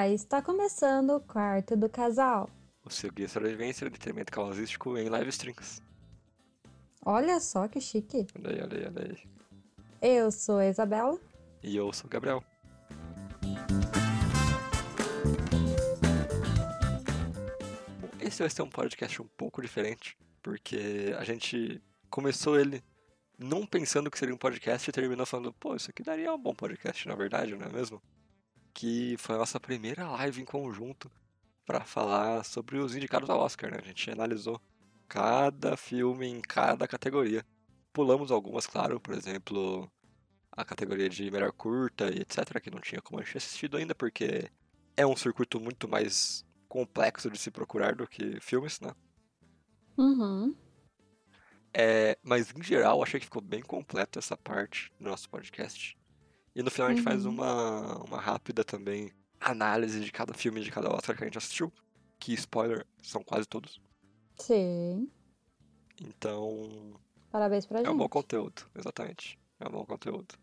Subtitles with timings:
[0.00, 2.48] Olá, está começando o quarto do casal.
[2.82, 5.82] O seu guia sobrevivência e entretenimento casalístico em live streams.
[7.04, 8.26] Olha só que chique.
[8.34, 9.18] Olha aí, olha aí, olha aí.
[10.00, 11.20] Eu sou a Isabela.
[11.62, 12.42] E eu sou o Gabriel.
[18.18, 21.78] Esse vai ser um podcast um pouco diferente, porque a gente
[22.08, 22.82] começou ele
[23.38, 26.54] não pensando que seria um podcast e terminou falando, pô, isso aqui daria um bom
[26.54, 28.00] podcast, na verdade, não é mesmo?
[28.72, 31.10] Que foi a nossa primeira live em conjunto
[31.64, 33.78] para falar sobre os indicados ao Oscar, né?
[33.80, 34.60] A gente analisou
[35.08, 37.44] cada filme em cada categoria.
[37.92, 39.90] Pulamos algumas, claro, por exemplo,
[40.52, 43.94] a categoria de melhor curta e etc, que não tinha como a gente assistido ainda,
[43.94, 44.50] porque
[44.96, 48.92] é um circuito muito mais complexo de se procurar do que filmes, né?
[49.96, 50.54] Uhum.
[51.72, 55.96] É, mas em geral, achei que ficou bem completo essa parte do nosso podcast.
[56.54, 57.32] E no final a gente faz Uhum.
[57.32, 61.72] uma, uma rápida também análise de cada filme de cada Oscar que a gente assistiu.
[62.18, 63.80] Que, spoiler, são quase todos.
[64.38, 65.08] Sim.
[66.00, 66.92] Então,
[67.30, 67.92] Parabéns pra é gente.
[67.94, 69.38] um bom conteúdo, exatamente.
[69.58, 70.34] É um bom conteúdo.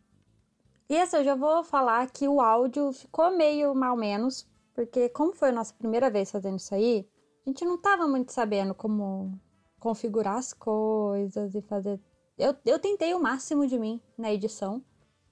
[0.89, 5.33] E assim, eu já vou falar que o áudio ficou meio mal menos, porque como
[5.33, 7.07] foi a nossa primeira vez fazendo isso aí,
[7.45, 9.39] a gente não tava muito sabendo como
[9.79, 11.99] configurar as coisas e fazer.
[12.37, 14.81] Eu, eu tentei o máximo de mim na edição,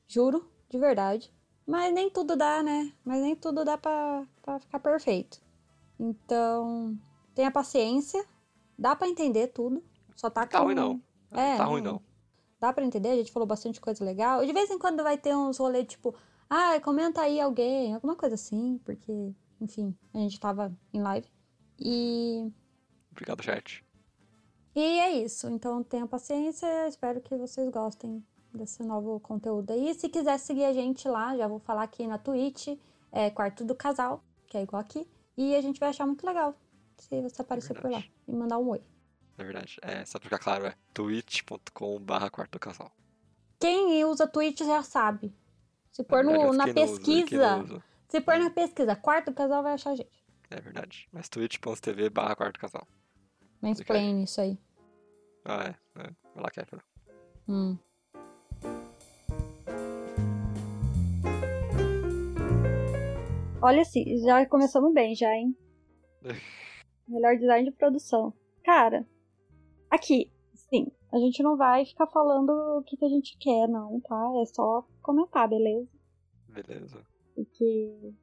[0.08, 1.34] juro, de verdade.
[1.66, 2.94] Mas nem tudo dá, né?
[3.04, 5.42] Mas nem tudo dá pra, pra ficar perfeito.
[6.00, 6.98] Então,
[7.34, 8.24] tenha paciência,
[8.78, 9.84] dá pra entender tudo.
[10.16, 10.66] Só tá tá com...
[10.66, 11.02] ruim, não.
[11.32, 12.02] É, não tá ruim, não.
[12.60, 14.44] Dá pra entender, a gente falou bastante coisa legal.
[14.44, 16.16] E de vez em quando vai ter uns rolês tipo,
[16.50, 21.28] ah, comenta aí alguém, alguma coisa assim, porque, enfim, a gente tava em live.
[21.80, 22.52] E,
[23.12, 23.84] Obrigado, chat.
[24.76, 25.50] e é isso.
[25.50, 28.24] Então tenham paciência, espero que vocês gostem
[28.56, 29.94] desse novo conteúdo aí.
[29.94, 32.68] Se quiser seguir a gente lá, já vou falar aqui na Twitch,
[33.12, 35.08] é Quarto do Casal, que é igual aqui.
[35.38, 36.56] E a gente vai achar muito legal
[36.98, 38.82] se você aparecer por lá e mandar um oi.
[39.38, 42.92] Na verdade, é, só pra ficar claro, é twitch.com.br quarto casal.
[43.60, 45.34] Quem usa Twitch já sabe.
[45.92, 47.84] Se pôr Na no- verdade, na quem pesquisa, usa.
[48.08, 50.26] se pôr na pesquisa, quarto do casal vai achar a gente.
[50.50, 51.08] É verdade.
[51.12, 52.88] Mas twitch.tv barra quarto casal.
[53.62, 54.58] Mansplain isso aí.
[55.44, 56.00] Ah, é.
[56.02, 56.04] é.
[56.34, 56.84] Vai lá, Kéfera.
[57.48, 57.78] Hum.
[63.66, 65.58] Olha assim, já começamos bem já, hein?
[67.08, 68.32] Melhor design de produção.
[68.64, 69.04] Cara,
[69.90, 74.00] aqui, sim, a gente não vai ficar falando o que, que a gente quer, não,
[74.02, 74.32] tá?
[74.40, 75.90] É só comentar, beleza?
[76.48, 77.02] Beleza.
[77.34, 78.14] Porque.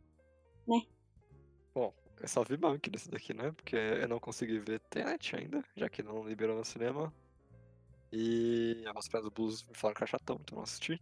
[1.75, 3.51] Bom, eu só vi Monk desse daqui, né?
[3.51, 7.13] Porque eu não consegui ver Tenet ainda, já que não liberou no cinema.
[8.13, 11.01] E a Voz do Blues me falaram que era chatão, então não assisti.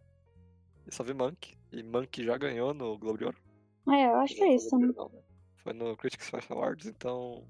[0.87, 1.55] E só vi Monk.
[1.71, 3.50] E Monk já ganhou no Globo de Ouro.
[3.89, 4.87] É, eu acho que é isso, né?
[4.95, 5.21] Não, né?
[5.57, 7.43] Foi no Critics Choice Awards, então.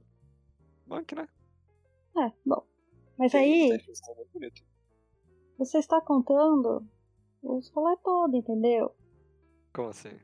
[0.88, 1.28] Monk, né?
[2.18, 2.66] É, bom.
[3.18, 3.70] Mas aí,
[5.58, 6.88] você está contando
[7.44, 8.96] os rolê todo, entendeu?
[9.74, 10.20] Como assim?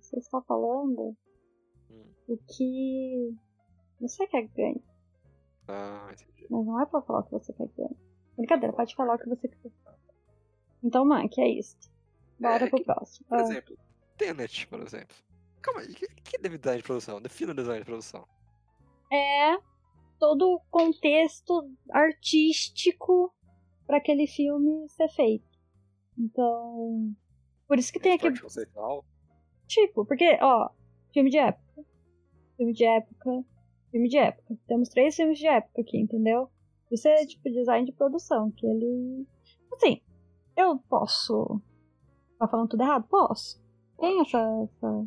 [0.00, 1.16] Você está falando
[1.90, 2.04] Hum.
[2.28, 3.34] o que
[4.00, 4.84] você quer que ganhe.
[5.68, 6.46] Ah, entendi.
[6.50, 7.96] Mas não é pra falar o que você quer que ganhe.
[8.36, 9.72] Brincadeira, pode falar o que você quiser.
[10.82, 11.76] Então, que é isso.
[12.38, 13.26] Bora É, pro que- próximo.
[13.28, 13.76] Por Ah, exemplo,
[14.16, 15.16] Tenet, por exemplo.
[15.66, 17.20] Calma aí, o que, que é design de produção?
[17.20, 18.24] Defina o design de produção.
[19.12, 19.58] é
[20.16, 23.34] todo o contexto artístico
[23.84, 25.44] pra aquele filme ser feito.
[26.16, 27.12] Então,
[27.66, 29.04] por isso que tem aqui, conceitual.
[29.66, 30.70] tipo, porque, ó,
[31.12, 31.84] filme de época,
[32.56, 33.44] filme de época,
[33.90, 34.56] filme de época.
[34.68, 36.48] Temos três filmes de época aqui, entendeu?
[36.92, 39.26] Isso é tipo design de produção, que ele.
[39.72, 40.00] Assim,
[40.56, 41.60] eu posso.
[42.38, 43.04] Tá falando tudo errado?
[43.08, 43.60] Posso.
[43.98, 45.06] Tem essa, essa,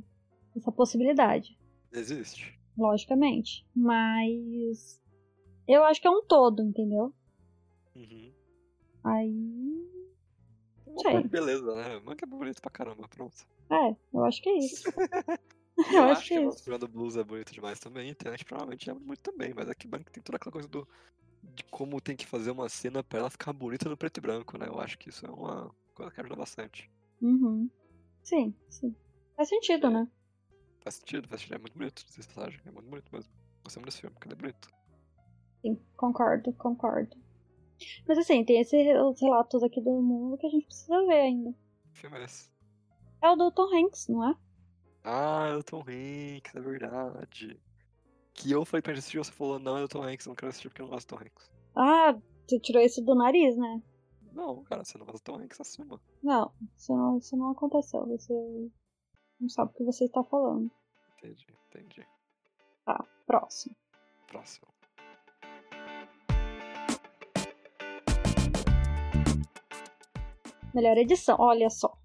[0.56, 1.58] essa possibilidade,
[1.92, 2.58] Existe.
[2.78, 3.66] logicamente.
[3.76, 5.00] Mas.
[5.68, 7.14] Eu acho que é um todo, entendeu?
[7.96, 8.34] Uhum.
[9.04, 9.90] Aí.
[11.02, 11.22] Sei.
[11.22, 12.00] de beleza, né?
[12.00, 13.46] Monk é bonito pra caramba, pronto.
[13.70, 14.84] É, eu acho que é isso.
[15.92, 16.50] Eu eu acho acho que que é a isso.
[16.50, 20.12] Nostradamus Blues é bonito demais também, e Tenet provavelmente é muito também, mas aqui Monk
[20.12, 20.86] tem toda aquela coisa do
[21.42, 24.58] de como tem que fazer uma cena pra ela ficar bonita no preto e branco,
[24.58, 24.68] né?
[24.68, 26.92] Eu acho que isso é uma coisa que ajuda bastante.
[27.22, 27.70] Uhum.
[28.24, 28.94] Sim, sim.
[29.38, 30.06] Faz sentido, né?
[30.82, 33.32] Faz sentido, faz sentido, é muito bonito essa passagem, é muito bonito mesmo.
[33.64, 34.70] Gostei muito desse filme, porque ele é bonito.
[35.62, 37.18] Sim, concordo, concordo.
[38.08, 41.54] Mas assim, tem esses os relatos aqui do mundo que a gente precisa ver ainda.
[41.94, 42.50] Que filme é esse?
[43.22, 44.36] É o do Tom Hanks, não é?
[45.04, 47.60] Ah, é o Tom Hanks, é verdade.
[48.34, 50.36] Que eu falei pra gente assistir, você falou, não, é o Tom Hanks, eu não
[50.36, 51.52] quero assistir porque eu não gosto do Tom Hanks.
[51.76, 52.18] Ah,
[52.48, 53.82] você tirou isso do nariz, né?
[54.34, 56.02] Não, cara, você não gosta do Tom Hanks, assuma.
[56.24, 58.06] Não, isso não, isso não aconteceu.
[58.08, 58.72] Você
[59.40, 60.70] não sabe o que você está falando.
[61.18, 62.08] Entendi, entendi.
[62.86, 63.76] Tá, próximo.
[64.28, 64.68] Próximo.
[70.74, 71.98] Melhor edição, olha só.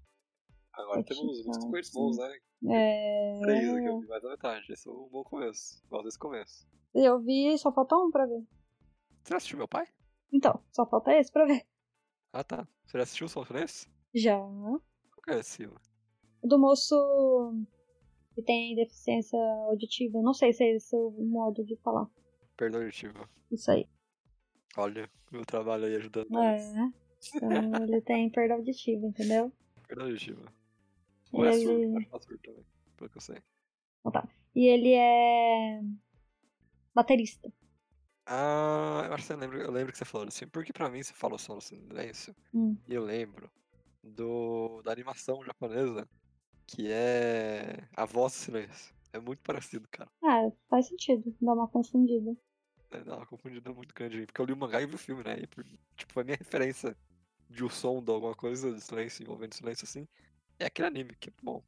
[0.73, 2.39] Agora Edição, temos muitos coisas bons, né?
[2.67, 3.39] É...
[3.41, 4.73] Três aqui, eu vi mais da metade.
[4.73, 5.81] Esse é um bom começo.
[5.87, 6.67] Gosto desse começo.
[6.93, 8.43] Eu vi, só falta um pra ver.
[9.23, 9.87] Você já assistiu meu pai?
[10.33, 11.65] Então, só falta esse pra ver.
[12.33, 12.67] Ah, tá.
[12.85, 13.89] Você já assistiu o Som Silêncio?
[14.13, 14.37] Já.
[14.37, 14.81] Qual
[15.23, 15.79] que é esse, Silva?
[16.47, 16.95] Do moço
[18.33, 19.39] que tem deficiência
[19.69, 20.21] auditiva.
[20.21, 22.07] Não sei se é esse o modo de falar.
[22.57, 23.29] Perda auditiva.
[23.51, 23.87] Isso aí.
[24.77, 26.27] Olha, meu trabalho aí ajudando.
[26.37, 26.91] É.
[27.33, 29.51] Então, ele tem perda auditiva, entendeu?
[29.87, 30.53] Perda auditiva.
[31.31, 32.65] Ou é Ele- surdo, que é surdo também,
[32.97, 33.41] pelo que eu sei.
[34.55, 35.81] E ele é
[36.93, 37.51] baterista.
[38.25, 41.03] Ah, eu acho que você lembra, eu lembro que você falou assim, porque pra mim
[41.03, 42.75] você falou Som no Silêncio, Hum.
[42.87, 43.49] e eu lembro
[44.03, 46.07] do, da animação japonesa,
[46.67, 48.93] que é a voz do silêncio.
[49.13, 50.09] É muito parecido, cara.
[50.23, 51.35] Ah, faz sentido.
[51.39, 52.35] Dá uma confundida.
[52.91, 55.23] É, dá uma confundida muito grande porque eu li o mangá e vi o filme,
[55.23, 55.37] né?
[55.39, 55.47] E,
[55.95, 56.95] tipo, a minha referência
[57.49, 60.07] de o som de alguma coisa, de silêncio, envolvendo silêncio assim,
[60.59, 61.63] é aquele anime, que é muito bom.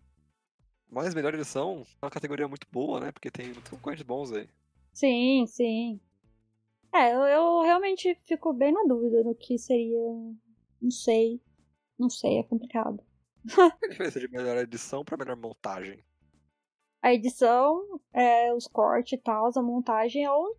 [0.89, 3.11] Mas melhor edição é uma categoria muito boa, né?
[3.11, 4.49] Porque tem muitos concorrentes bons aí.
[4.93, 5.99] Sim, sim.
[6.93, 9.99] É, eu, eu realmente fico bem na dúvida do que seria.
[10.81, 11.41] Não sei.
[11.99, 13.03] Não sei, é complicado.
[13.83, 16.03] A diferença de melhor edição pra melhor montagem?
[17.01, 20.55] A edição, é, os cortes e tal, a montagem é o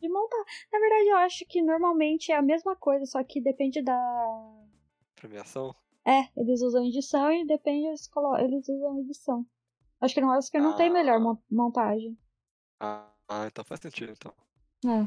[0.00, 0.44] de montar.
[0.72, 3.96] Na verdade, eu acho que normalmente é a mesma coisa, só que depende da.
[5.16, 5.74] Premiação?
[6.06, 8.36] É, eles usam edição e depende, eles, colo...
[8.38, 9.46] eles usam edição.
[10.00, 11.20] Acho que no Oscar não tem melhor Ah.
[11.20, 12.16] mon- montagem.
[12.80, 14.32] Ah, ah, então faz sentido, então.
[14.84, 15.06] É.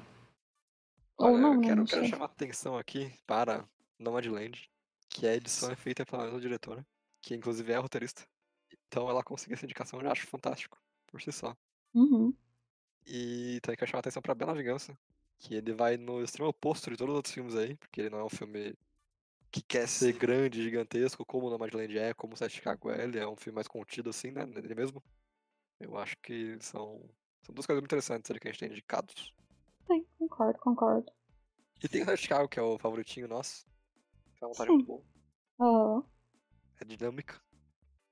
[1.18, 1.68] Ou Olha, não, eu né?
[1.68, 3.68] quero, Não quero chamar a atenção aqui para
[4.00, 4.70] Nomadland,
[5.10, 6.86] que a edição é feita pela mesma diretora,
[7.21, 8.27] que inclusive é roteirista.
[8.88, 10.77] Então ela conseguir essa indicação eu já acho fantástico,
[11.07, 11.56] por si só.
[11.94, 12.33] Uhum.
[13.06, 14.98] E também quero chamar a atenção pra Bela Vingança,
[15.39, 18.19] que ele vai no extremo oposto de todos os outros filmes aí, porque ele não
[18.19, 18.75] é um filme
[19.51, 23.19] que quer ser grande, gigantesco, como o Nomadland é, como o Sete Chicago é, ele
[23.19, 25.04] é um filme mais contido assim, né, nele mesmo.
[25.80, 27.01] Eu acho que são,
[27.42, 29.33] são duas coisas muito interessantes ali que a gente tem indicados.
[29.88, 31.12] Sim, concordo, concordo.
[31.83, 33.66] E tem o Sete Chicago, que é o favoritinho nosso,
[34.36, 34.68] que é Sim.
[34.68, 35.04] muito boa,
[35.60, 36.04] Aham.
[36.81, 37.42] É dinâmica.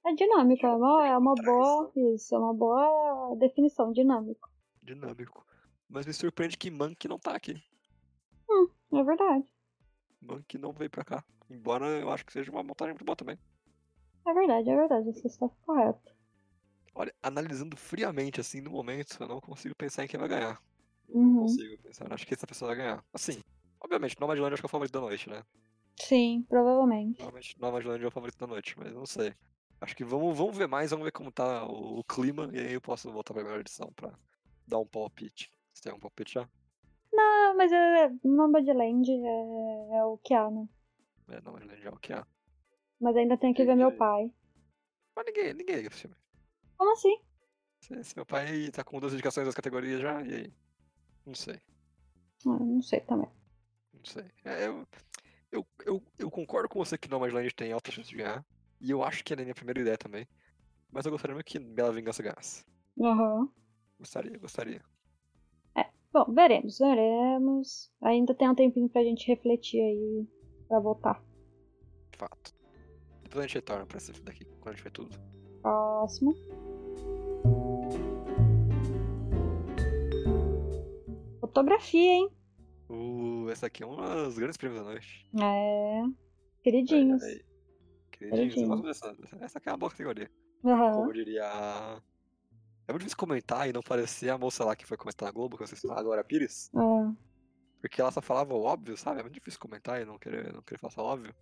[0.04, 1.92] É dinâmico, é uma, é uma Traz, boa.
[1.96, 4.50] Isso, é uma boa definição, dinâmico.
[4.82, 5.46] dinâmico.
[5.88, 7.64] Mas me surpreende que Monkey não tá aqui.
[8.92, 9.48] É verdade.
[10.22, 11.24] Monkey não veio pra cá.
[11.50, 13.40] Embora eu acho que seja uma montagem muito boa também.
[14.28, 15.12] É verdade, é verdade.
[15.12, 16.12] Você está correto.
[16.94, 20.62] Olha, analisando friamente assim no momento, eu não consigo pensar em quem vai ganhar.
[21.08, 21.40] Não Uhum.
[21.42, 22.12] consigo pensar.
[22.14, 23.06] Acho que essa pessoa vai ganhar.
[23.14, 23.40] Assim,
[23.82, 25.44] obviamente, Nomadland acho que é o favorito da noite, né?
[26.00, 27.18] Sim, provavelmente.
[27.18, 29.34] Provavelmente Nomadland é o favorito da noite, mas não sei.
[29.82, 32.74] Acho que vamos, vamos ver mais, vamos ver como tá o, o clima, e aí
[32.74, 34.18] eu posso voltar pra melhor edição pra
[34.68, 35.52] dar um palpite.
[35.74, 36.50] Você tem um palpite já?
[37.16, 40.68] Ah, mas é, Nomadland é, é o que há, né?
[41.30, 42.26] É, Nomadland é o que há.
[43.00, 44.32] Mas ainda tenho que ver meu pai.
[45.16, 46.16] Mas ninguém, ninguém liga pro filme.
[46.78, 47.20] Como assim?
[47.82, 50.54] Se, se meu pai tá com duas indicações das categorias já, e aí?
[51.26, 51.60] Não sei.
[52.46, 53.30] Ah, não sei também.
[53.94, 54.26] Não sei.
[54.46, 54.88] É, eu,
[55.58, 58.46] eu, eu, eu concordo com você que Nomadland tem alta chance de ganhar.
[58.80, 60.28] E eu acho que era a minha primeira ideia também.
[60.92, 62.64] Mas eu gostaria muito que Bela Vingança ganhasse.
[63.00, 63.50] Aham.
[64.00, 64.82] Gostaria, gostaria.
[66.18, 67.92] Bom, veremos, veremos.
[68.02, 70.28] Ainda tem um tempinho pra gente refletir aí
[70.68, 71.22] pra votar.
[72.12, 72.56] De fato.
[73.22, 75.16] Depois a gente retorna pra esse daqui, quando a gente vê tudo.
[75.62, 76.34] Próximo.
[81.40, 82.30] Fotografia, hein?
[82.90, 85.30] Uh, essa aqui é uma das grandes prêmios da noite.
[85.42, 86.02] É.
[86.64, 87.22] Queridinhos.
[87.24, 87.46] Olha aí.
[88.12, 88.82] Queridinhos, Queridinhos.
[88.84, 89.16] dessa.
[89.42, 90.30] Essa aqui é uma boa categoria.
[90.66, 90.92] Aham.
[90.94, 91.44] Como eu diria.
[92.88, 95.58] É muito difícil comentar e não parecer a moça lá que foi comentar na Globo,
[95.58, 96.72] que eu sei se a Glória Pires.
[96.76, 97.12] Ah,
[97.82, 99.20] Porque ela só falava o óbvio, sabe?
[99.20, 101.36] É muito difícil comentar e não querer, não querer falar só óbvio.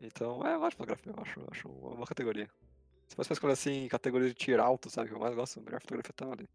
[0.00, 2.48] Então, é, eu gosto de fotografia, eu acho, eu acho uma boa categoria.
[3.08, 5.08] Se fosse pra escolher assim, categoria de tirar alto, sabe?
[5.08, 6.48] Que eu mais gosto, a melhor fotografia tá ali.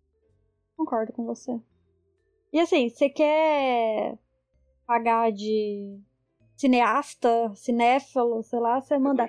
[0.75, 1.57] concordo com você.
[2.51, 4.17] E assim, você quer
[4.87, 5.99] pagar de
[6.55, 9.25] cineasta, cinéfilo, sei lá, você manda.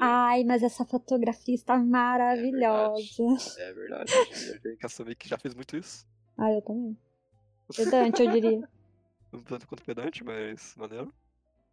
[0.00, 0.28] A.
[0.30, 3.22] Ai, mas essa fotografia está maravilhosa.
[3.58, 4.12] É verdade.
[4.48, 6.06] Eu tenho que assumir que já fiz muito isso.
[6.38, 6.96] Ah, eu também.
[7.76, 8.68] Pedante, eu diria.
[9.32, 11.12] Não tanto quanto pedante, mas maneiro.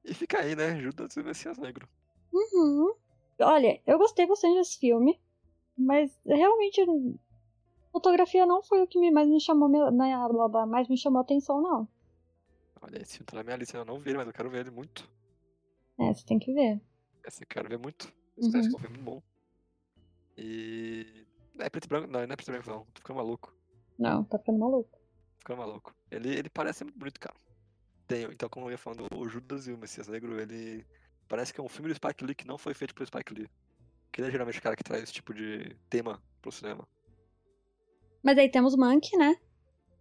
[0.04, 0.80] E fica aí, né?
[0.82, 0.94] E o
[1.24, 1.88] Messias Negro.
[2.34, 2.94] Uhum.
[3.42, 5.20] Olha, eu gostei bastante desse filme,
[5.78, 6.82] mas realmente
[7.92, 9.92] fotografia não foi o que mais me chamou na-
[10.66, 11.88] mais me chamou a atenção, não.
[12.82, 14.62] Olha, esse filme tá na minha lista, eu não vi ele, mas eu quero ver
[14.62, 15.10] ele muito.
[16.00, 16.82] É, você tem que ver.
[17.26, 18.14] Esse eu quero ver muito.
[18.38, 18.48] Uhum.
[18.48, 19.22] Esse que é um filme muito bom.
[20.38, 21.26] E.
[21.60, 22.08] É preto e branco?
[22.08, 22.86] Não, não é preto e branco, não.
[22.86, 23.54] Tô ficando maluco.
[23.98, 24.90] Não, tá ficando maluco.
[24.90, 25.94] Tô ficando maluco.
[26.10, 27.36] Ele, ele parece muito bonito, cara.
[28.08, 30.86] Tem, então, como eu ia falando, o Judas e o Messias Negro, ele
[31.28, 33.50] parece que é um filme do Spike Lee que não foi feito pelo Spike Lee.
[34.12, 36.88] Que ele é geralmente o cara que traz esse tipo de tema pro cinema.
[38.24, 39.36] Mas aí temos Monkey, né?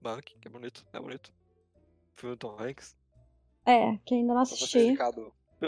[0.00, 1.32] Monkey, que é bonito, é bonito.
[2.36, 2.96] Tom Hanks.
[3.66, 4.96] É, que ainda não assisti.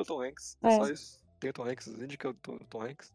[0.07, 0.57] Tom Hanks.
[0.63, 0.77] É, É.
[0.77, 1.21] só isso.
[1.39, 3.13] Tem o Tom Hanks, indica o Tom, Tom Hanks.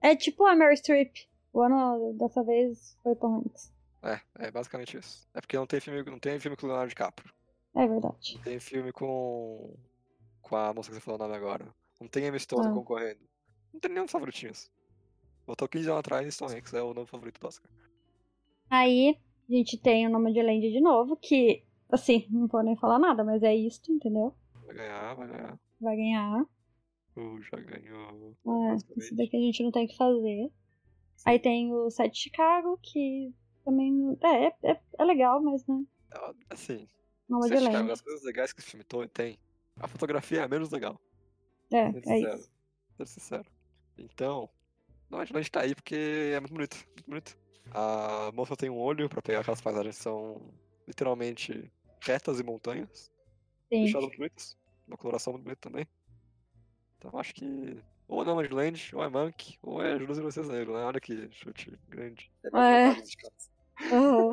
[0.00, 1.14] É tipo a Mary Streep.
[1.52, 3.72] O ano dessa vez foi Tom Hanks.
[4.02, 5.28] É, é basicamente isso.
[5.34, 7.32] É porque não tem filme, não tem filme com o Leonardo DiCaprio.
[7.74, 8.40] É verdade.
[8.42, 9.74] Tem filme com.
[10.40, 11.72] com a moça que você falou o nome agora.
[12.00, 12.72] Não tem Emma Stone Ah.
[12.72, 13.20] concorrendo.
[13.72, 14.70] Não tem nenhum dos favoritinhos.
[15.46, 17.70] Botou 15 anos atrás e Tom Hanks é o novo favorito do Oscar.
[18.68, 22.76] Aí a gente tem o nome de Land de novo, que, assim, não vou nem
[22.76, 24.34] falar nada, mas é isto, entendeu?
[24.66, 25.60] Vai ganhar, vai ganhar.
[25.80, 26.46] Vai ganhar.
[27.16, 28.34] Uh, já ganhou.
[28.46, 30.50] É, isso daqui a gente não tem o que fazer.
[31.24, 33.32] Aí tem o Set de Chicago, que
[33.64, 34.16] também.
[34.22, 35.84] É, é, é- é legal, mas né?
[36.12, 36.88] É, Assim,
[37.28, 39.38] Nome você de uma das coisas legais que esse filme tem,
[39.78, 41.00] a fotografia é a menos legal.
[41.72, 42.38] É, Ser é sincero.
[42.38, 42.50] isso.
[42.96, 43.46] Ser sincero.
[43.98, 44.48] Então,
[45.10, 45.94] não, a gente tá aí porque
[46.34, 47.38] é muito bonito, muito bonito.
[47.70, 50.40] A moça tem um olho pra pegar aquelas paisagens que são
[50.86, 51.70] literalmente
[52.02, 53.10] retas e montanhas.
[53.68, 53.84] Sim.
[53.84, 54.56] Deixadas muito bonitas.
[54.86, 55.86] Uma coloração muito bonita também.
[56.98, 60.74] Então acho que ou é Nomadland, ou é Monk, ou é Judas e Vocês Negro,
[60.74, 60.84] né?
[60.84, 62.30] Olha que chute grande.
[62.44, 62.88] É.
[63.94, 64.32] Aham.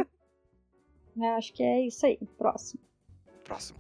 [1.16, 2.18] Eu acho que é isso aí.
[2.38, 2.82] Próximo.
[3.46, 3.80] Próximo.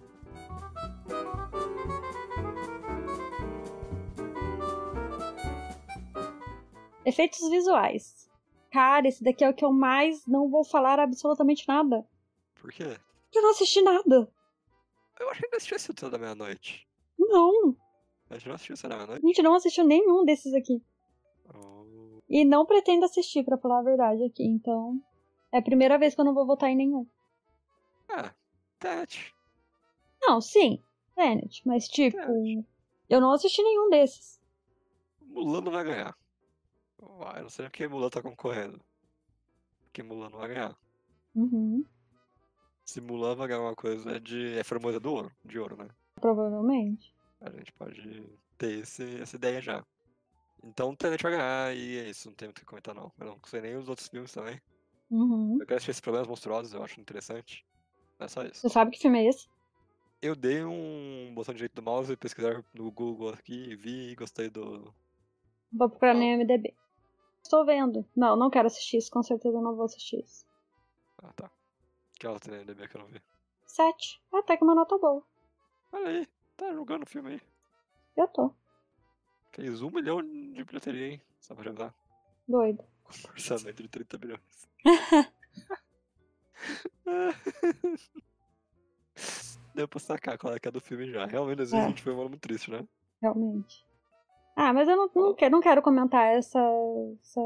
[7.05, 8.29] Efeitos visuais.
[8.71, 12.05] Cara, esse daqui é o que eu mais não vou falar absolutamente nada.
[12.55, 12.97] Por quê?
[13.33, 14.31] Eu não assisti nada.
[15.19, 16.87] Eu achei que não assistiu tudo da meia-noite.
[17.17, 17.75] Não.
[18.29, 19.25] A gente não assistiu isso da A meia-noite?
[19.27, 20.81] gente não assistiu nenhum desses aqui.
[21.53, 24.43] Oh, E não pretendo assistir, pra falar a verdade aqui.
[24.45, 25.01] Então,
[25.51, 27.05] é a primeira vez que eu não vou votar em nenhum.
[28.07, 28.33] Ah,
[28.79, 29.33] Tenet.
[30.21, 30.81] Não, sim,
[31.15, 31.61] Tenet.
[31.67, 32.65] Mas, tipo, Tenet.
[33.09, 34.39] eu não assisti nenhum desses.
[35.21, 36.17] Mulan não vai ganhar.
[37.01, 38.79] Eu não sei nem porque Mulan tá concorrendo.
[39.83, 40.75] Porque Mulan não vai ganhar.
[41.35, 41.83] Uhum.
[43.37, 44.57] Vai ganhar uma coisa de.
[44.57, 45.87] é formosa do ouro, de ouro, né?
[46.15, 47.13] Provavelmente.
[47.41, 48.23] A gente pode
[48.57, 49.85] ter esse, essa ideia já.
[50.63, 53.11] Então o Tenet vai ganhar e é isso, não tem muito o que comentar não.
[53.19, 54.59] Eu não sei nem os outros filmes também.
[55.09, 55.57] Uhum.
[55.59, 57.65] Eu quero assistir esses problemas monstruosos, eu acho interessante.
[58.19, 58.61] É só isso.
[58.61, 59.47] Você sabe que filme é esse?
[60.21, 64.49] Eu dei um botão direito do mouse e pesquisar no Google aqui, vi e gostei
[64.49, 64.93] do.
[65.71, 66.75] Vou procurar no IMDB.
[67.41, 68.05] Estou vendo.
[68.15, 69.09] Não, não quero assistir isso.
[69.09, 70.45] Com certeza eu não vou assistir isso.
[71.23, 71.49] Ah tá.
[72.19, 73.21] Que ela tem na IMDb que eu não vi.
[73.65, 74.21] Sete.
[74.33, 75.23] Até que uma nota boa.
[75.91, 77.41] Olha aí, tá jogando o filme aí.
[78.17, 78.53] Eu tô.
[79.53, 81.21] Fez um milhão de bilheteria, hein?
[81.39, 81.95] Só pra ajudar.
[82.47, 82.83] Doido.
[83.03, 84.69] Com orçamento de 30 bilhões.
[89.73, 91.25] Deu pra sacar qual é que é do filme já.
[91.25, 91.85] Realmente, às vezes É.
[91.85, 92.85] a gente foi um ano muito triste, né?
[93.21, 93.85] Realmente.
[94.55, 96.59] Ah, mas eu não, não, quero, não quero comentar essa,
[97.21, 97.41] essa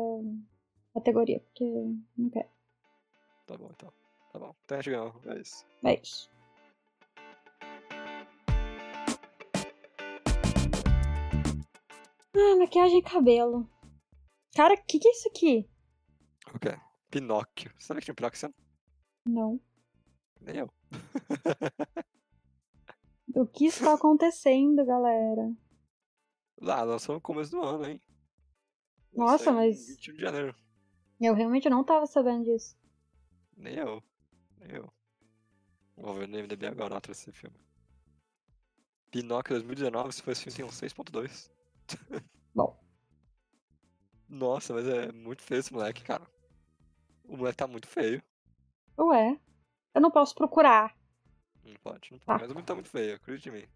[0.94, 1.64] categoria, porque
[2.18, 2.50] não quero.
[3.46, 3.94] Tá bom, então.
[4.34, 4.56] Tá bom.
[4.66, 5.64] Tenet ganhou, é isso.
[5.86, 6.30] É isso.
[12.36, 13.70] Ah, maquiagem e cabelo.
[14.56, 15.70] Cara, o que, que é isso aqui?
[16.54, 16.72] Ok.
[17.10, 17.72] Pinóquio.
[17.78, 18.56] Você sabia que tinha um Pinóquio ano?
[19.26, 19.62] Não.
[20.42, 20.74] Nem eu.
[23.36, 25.52] O que está acontecendo, galera?
[26.62, 28.00] Lá, lançou no começo do ano, hein?
[29.12, 30.56] Nossa, mas- 21 de janeiro.
[31.20, 32.78] Eu realmente não tava sabendo disso.
[33.58, 34.04] Nem eu.
[34.70, 34.92] Eu.
[35.96, 37.56] Vou ver no MDB agora atrás desse filme.
[39.12, 41.52] Pinóquio 2019, se for esse filme, tem um 6.2.
[42.54, 42.80] Bom.
[44.28, 46.26] Nossa, mas é muito feio esse moleque, cara.
[47.26, 48.24] O moleque tá muito feio.
[48.98, 49.40] Ué,
[49.94, 50.98] eu não posso procurar.
[51.64, 52.42] Não pode, não pode.
[52.42, 53.68] Mas o menino tá muito feio, acredite em mim.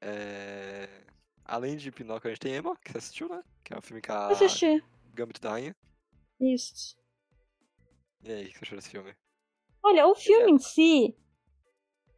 [0.00, 1.04] É...
[1.44, 3.42] Além de Pinóquio, a gente tem Emma, que você assistiu, né?
[3.64, 4.84] Que é o filme com a Assisti.
[5.14, 5.74] Gambito da Rainha.
[6.38, 6.96] Isso.
[8.22, 9.14] E aí, o que você achou desse filme?
[9.82, 11.16] Olha, o filme em si,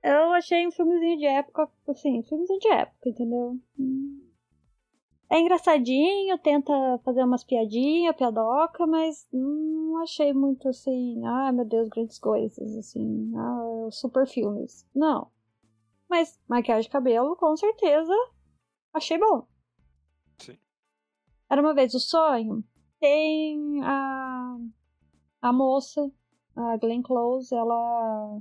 [0.03, 3.59] eu achei um filmezinho de época, assim, filmezinho de época, entendeu?
[5.31, 6.73] É engraçadinho, tenta
[7.05, 13.33] fazer umas piadinhas, piadoca, mas não achei muito assim, ai meu Deus, grandes coisas, assim,
[13.37, 14.87] ah, super filmes.
[14.95, 15.31] Não.
[16.09, 18.13] Mas maquiagem de cabelo, com certeza,
[18.93, 19.47] achei bom.
[20.39, 20.59] Sim.
[21.49, 22.63] Era uma vez o sonho.
[23.01, 24.59] Tem a,
[25.41, 26.11] a moça,
[26.57, 28.41] a Glenn Close, ela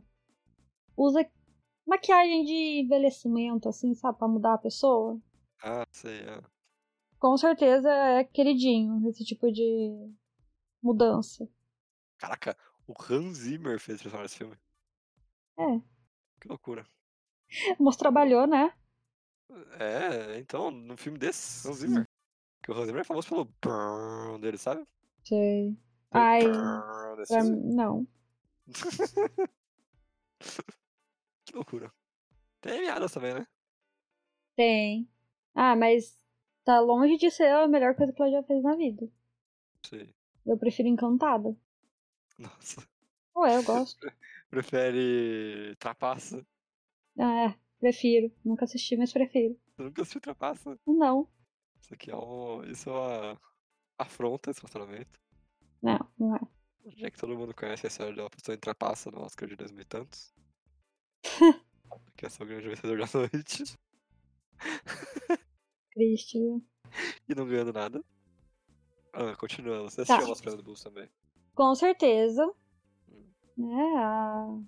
[0.96, 1.30] usa
[1.86, 5.20] maquiagem de envelhecimento, assim, sabe, pra mudar a pessoa.
[5.64, 6.42] Ah, sei, é.
[7.20, 10.12] Com certeza é queridinho esse tipo de,
[10.82, 11.48] mudança.
[12.18, 14.58] Caraca, o Hans Zimmer fez trilha desse filme.
[15.58, 15.80] É.
[16.40, 16.86] Que loucura.
[17.80, 18.74] Moço trabalhou, né?
[19.80, 22.08] É, então, num filme desse, Hans Zimmer.
[22.64, 24.86] Que o Hans Zimmer é famoso pelo dele, sabe?
[25.24, 25.78] Sei.
[26.12, 26.42] Ai,
[27.28, 28.08] pra não.
[31.46, 31.92] Que loucura.
[32.62, 33.48] Tem Amy também, né?
[34.56, 35.10] Tem.
[35.54, 36.18] Ah, mas
[36.64, 39.08] tá longe de ser a melhor coisa que ela já fez na vida.
[39.86, 40.14] Sei.
[40.46, 41.56] Eu prefiro Encantada.
[42.38, 42.82] Nossa.
[43.36, 44.00] Ué, eu gosto.
[44.50, 46.46] Prefere Trapaça.
[47.18, 48.32] Ah, é, prefiro.
[48.44, 49.58] Nunca assisti, mas prefiro.
[49.76, 50.78] Você nunca assistiu Trapaça?
[50.86, 51.28] Não,
[51.82, 52.64] Isso aqui é um.
[52.66, 53.42] Isso é uma
[53.98, 55.20] afronta esse relacionamento.
[55.82, 56.40] Não, não é.
[56.98, 59.82] Já que todo mundo conhece a história da pessoa em Trapaça no Oscar de 2000
[59.82, 60.34] e tantos.
[62.18, 63.64] que é só o grande vencedor da noite.
[65.94, 66.64] Triste, viu?
[67.28, 68.04] E não ganhando nada.
[69.14, 69.90] Ah, continuando.
[69.90, 70.14] Você Tá.
[70.16, 71.10] assistiu a Mostra do Bulls também?
[71.54, 72.46] Com certeza.
[73.58, 73.94] Né?
[73.98, 74.60] a-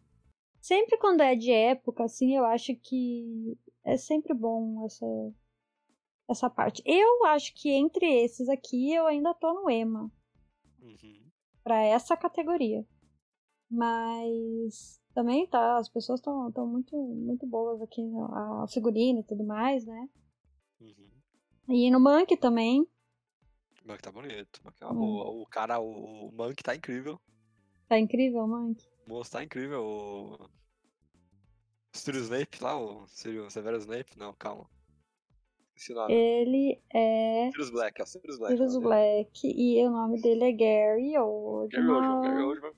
[0.62, 5.06] Sempre quando é de época, assim, eu acho que é sempre bom essa,
[6.30, 6.82] essa parte.
[6.86, 10.10] Eu acho que entre esses aqui eu ainda tô no EMA.
[10.84, 11.32] Uhum.
[11.64, 12.86] Pra essa categoria.
[13.70, 18.20] Mas também tá, as pessoas estão tão muito, muito boas aqui, né?
[18.62, 20.10] a figurina e tudo mais, né?
[20.80, 21.10] Uhum.
[21.70, 22.82] E no Monkey também.
[23.84, 24.58] O Monk tá bonito.
[24.62, 25.00] O, Monk é uma Hum.
[25.00, 25.30] boa.
[25.42, 27.20] o cara, o, o Monk tá incrível.
[27.88, 28.72] Tá incrível o.
[29.06, 29.84] O moço tá incrível.
[29.84, 30.34] O.
[30.36, 34.18] O Sirius Snape lá, o Sirius Severo Snape.
[34.18, 34.70] Não, calma.
[35.76, 36.14] Esse nome.
[36.14, 38.54] Ele é Sirius Black, é o Sirius Black.
[38.54, 38.90] Sirius o dele.
[38.90, 41.70] Black e o nome dele é Gary Oldman.
[41.70, 42.74] Gary Oldman, Gary Oldman.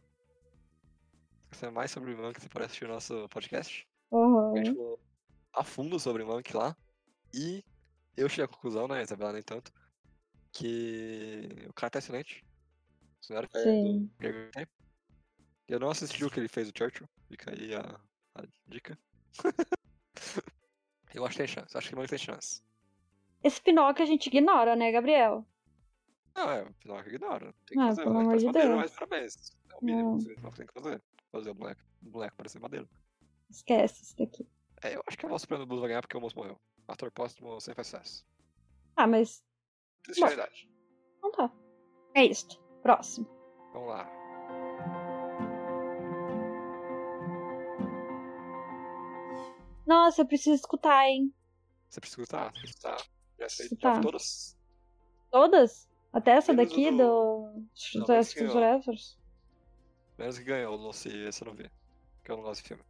[1.51, 3.87] Você mais sobre o Monk, você pode assistir o nosso podcast.
[4.11, 4.53] Aham.
[4.53, 4.99] A gente falou
[5.53, 6.75] a fundo sobre o Monk lá.
[7.33, 7.63] E
[8.15, 9.71] eu cheguei à conclusão, né, Isabela, nem tanto,
[10.51, 12.45] que o cara tá excelente.
[13.21, 14.11] O senhor é Sim.
[15.67, 17.09] Eu não assisti o que ele fez do Churchill.
[17.27, 17.99] Fica aí a,
[18.35, 18.97] a dica.
[21.13, 21.77] eu acho que tem chance.
[21.77, 22.61] Acho que o Monk tem chance.
[23.45, 25.45] Esse Pinóquio a gente ignora, né, Gabriel?
[26.35, 27.53] Não, é, o Pinóquio ignora.
[27.67, 28.01] Tem que Ah, fazer.
[28.01, 28.81] pelo moleque amor de parece madeiro, Deus.
[28.81, 29.57] mas parabéns.
[29.71, 31.03] É o mínimo que Pinóquio tem que fazer.
[31.31, 32.89] Fazer o moleque, o moleque parecer madeiro.
[33.47, 34.47] Esquece isso daqui.
[34.81, 36.59] É, eu acho que a Voz Prêmio Blues vai ganhar porque o moço morreu.
[36.87, 38.25] Ator póstumo sem sucesso.
[38.95, 39.43] Ah, mas
[40.01, 40.21] Triste
[41.21, 41.51] não tá.
[42.15, 42.59] É isso.
[42.81, 43.27] Próximo.
[43.73, 44.09] Vamos lá.
[49.85, 51.33] Nossa, eu preciso escutar, hein?
[51.89, 53.14] Você precisa escutar, você precisa escutar.
[53.39, 53.95] Já sei, Escutar.
[53.95, 54.57] já todas.
[55.31, 55.89] Todas?
[56.13, 57.41] Até essa Menos daqui o do.
[57.95, 58.33] Não, das?
[60.17, 61.69] Menos que ganhou, o Lucy, esse eu não vi.
[62.17, 62.83] Porque eu não gosto de filme.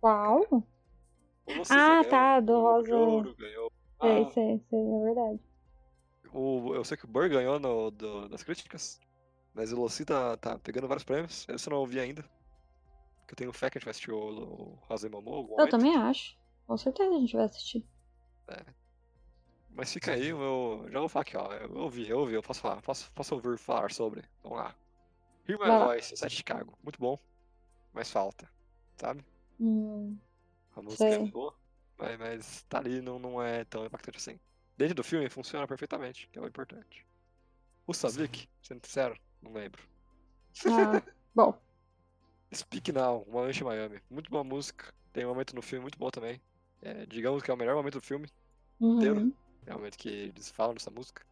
[0.00, 0.46] Qual?
[1.70, 3.72] Ah, tá, do Rosa- Ouro ganhou.
[4.00, 5.40] Sei, Ah, sei, sei, é verdade.
[6.32, 9.00] o, eu sei que o Burr ganhou no, do- das críticas.
[9.54, 11.46] Mas o Lucy tá, tá pegando vários prêmios.
[11.48, 12.22] Esse eu não ouvi ainda.
[13.20, 15.42] Porque eu tenho fé que a gente vai assistir o, o Rosa e algum Eu
[15.48, 15.70] momento.
[15.70, 16.36] também acho.
[16.66, 17.86] Com certeza a gente vai assistir.
[19.74, 20.86] Mas fica aí, o meu.
[20.90, 21.52] Já vou falar aqui, ó.
[21.54, 22.82] Eu ouvi, eu ouvi, eu posso falar.
[22.82, 24.22] Posso, posso ouvir falar sobre.
[24.42, 24.74] Vamos lá.
[25.48, 25.78] Hear My Vai.
[25.78, 26.78] Voice, Sete Chicago.
[26.82, 27.18] Muito bom.
[27.92, 28.48] Mas falta.
[28.96, 29.24] Sabe?
[29.58, 30.18] Hum,
[30.76, 31.18] A música é Sei.
[31.18, 31.54] muito boa.
[31.98, 34.38] Mas, mas tá ali não, não é tão impactante assim.
[34.76, 37.06] Dentro do filme funciona perfeitamente, que é o importante.
[37.86, 39.82] O Sazik, sendo sincero, não lembro.
[40.66, 41.02] ah,
[41.34, 41.58] bom.
[42.54, 44.00] Speak Now, Uma Noite em Miami.
[44.10, 44.92] Muito boa música.
[45.12, 46.40] Tem um momento no filme muito bom também.
[46.82, 48.28] É, digamos que é o melhor momento do filme.
[48.80, 49.32] Inteiro.
[49.66, 51.24] É o momento que eles falam dessa música.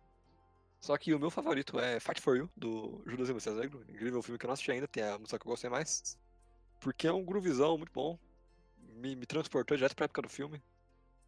[0.80, 3.84] Só que o meu favorito é Fight For You, do Judas e Messias Negro.
[3.88, 6.18] Incrível filme que eu não assisti ainda, tem a música que eu gostei mais.
[6.80, 8.18] Porque é um groovizão muito bom.
[8.78, 10.62] Me, me transportou direto pra época do filme.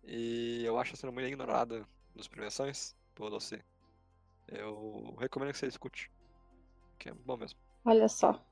[0.04, 3.62] E eu acho sendo muito ignorada nas premiações por você.
[4.48, 6.10] Eu recomendo que você escute.
[6.98, 7.58] Que é muito bom mesmo.
[7.84, 8.42] Olha só.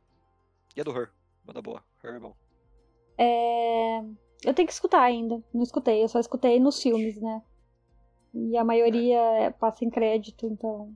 [0.76, 1.10] E é do Her.
[1.44, 1.82] Banda boa.
[2.04, 2.36] Her é bom.
[3.16, 4.00] É...
[4.44, 5.42] Eu tenho que escutar ainda.
[5.52, 7.42] Não escutei, eu só escutei nos filmes, né?
[8.32, 10.94] E a maioria é- passa em crédito, então.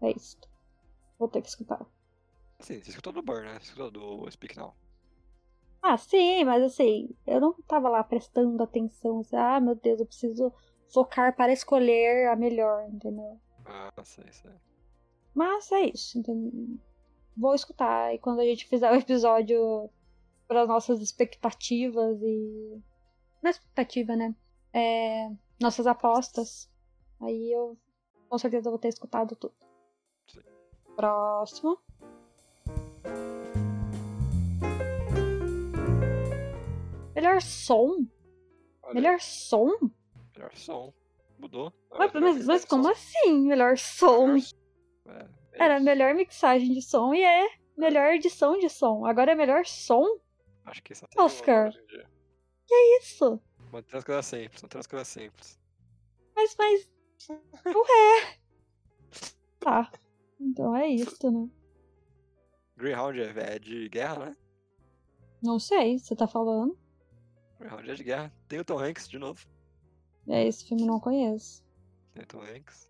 [0.00, 0.38] É isso.
[1.18, 1.84] Vou ter que escutar.
[2.58, 3.58] Assim, você escutou do Burn, né?
[3.60, 4.74] Você escutou do Speak Now.
[5.82, 9.20] Ah, sim, mas assim, eu não tava lá prestando atenção.
[9.20, 10.52] assim, ah, meu Deus, eu preciso
[10.92, 13.38] focar para escolher a melhor, entendeu?
[13.66, 14.50] Ah, sei, sei.
[15.34, 16.78] Mas é isso, entendeu?
[17.36, 19.90] Vou escutar e quando a gente fizer o episódio
[20.46, 22.80] para as nossas expectativas e.
[23.42, 24.34] Não é expectativa, né?
[24.72, 25.30] É,
[25.64, 26.70] nossas apostas.
[27.20, 27.76] Aí eu
[28.28, 29.54] com certeza vou ter escutado tudo.
[30.28, 30.40] Sim.
[30.94, 31.78] Próximo.
[37.14, 38.04] Melhor som?
[38.82, 39.70] Olha, Melhor som?
[40.36, 40.92] melhor som.
[41.38, 41.72] Mudou.
[41.90, 42.90] Mas, melhor mas, como som.
[42.90, 44.36] assim, melhor som?
[45.06, 47.46] É, Era melhor mixagem de som e é
[47.76, 49.04] melhor edição de som.
[49.06, 50.04] Agora é melhor som?
[50.64, 51.68] Acho que isso Oscar.
[51.68, 52.10] hoje em dia.
[53.00, 53.40] Isso.
[53.74, 55.60] Mantém as coisas simples, mantém as coisas simples.
[56.36, 56.88] Mas, mas.
[57.64, 58.38] Não é.
[59.58, 59.90] Tá.
[60.38, 61.50] Então é isso, né?
[62.76, 64.36] Greyhound é, é de guerra, né?
[65.42, 66.78] Não sei, você tá falando.
[67.58, 68.32] Greyhound é de guerra.
[68.46, 69.44] Tem o Tom Hanks de novo.
[70.28, 71.64] É, esse filme eu não conheço.
[72.14, 72.88] Tem o Tom Hanks.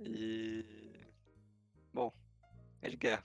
[0.00, 0.64] E.
[1.92, 2.10] Bom,
[2.80, 3.24] é de guerra.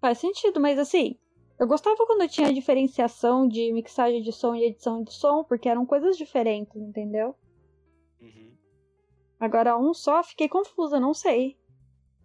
[0.00, 1.18] Faz sentido, mas assim,
[1.58, 5.84] eu gostava quando tinha diferenciação de mixagem de som e edição de som, porque eram
[5.84, 7.34] coisas diferentes, entendeu?
[8.20, 8.56] Uhum.
[9.40, 11.58] Agora um só, fiquei confusa, não sei.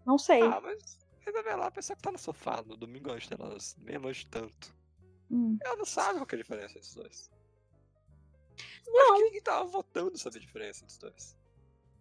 [0.05, 0.41] Não sei.
[0.41, 4.27] Ah, mas ainda lá a pessoa que tá no sofá no domingo antes delas, meia-noite
[4.27, 4.75] tanto.
[5.31, 5.57] Hum.
[5.61, 7.31] Ela não sabe qual que é a diferença desses dois.
[8.85, 11.35] Não, Acho que ninguém tava votando sobre a diferença dos dois.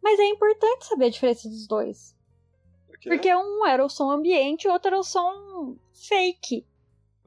[0.03, 2.15] mas é importante saber a diferença dos dois.
[3.03, 6.67] Porque um era o som ambiente e o outro era o som fake.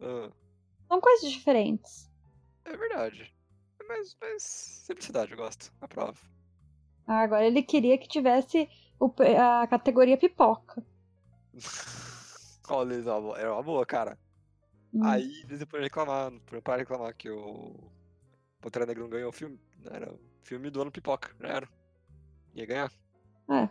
[0.01, 0.31] Ah,
[0.87, 2.09] São coisas diferentes.
[2.65, 3.33] é verdade.
[3.87, 5.71] Mas, mas simplicidade, eu gosto.
[5.79, 6.19] Aprovo.
[7.07, 8.67] Ah, agora ele queria que tivesse
[8.99, 10.83] o- a categoria pipoca.
[12.67, 14.17] Olha, é era uma boa, cara.
[14.93, 15.03] Hum.
[15.03, 16.31] Aí eles depois reclamar,
[16.63, 17.91] para reclamar que o
[18.59, 19.59] Pantera Negra não ganhou o filme.
[19.85, 21.69] Era o filme do ano pipoca, já era.
[22.55, 22.91] Ia ganhar.
[23.51, 23.69] É.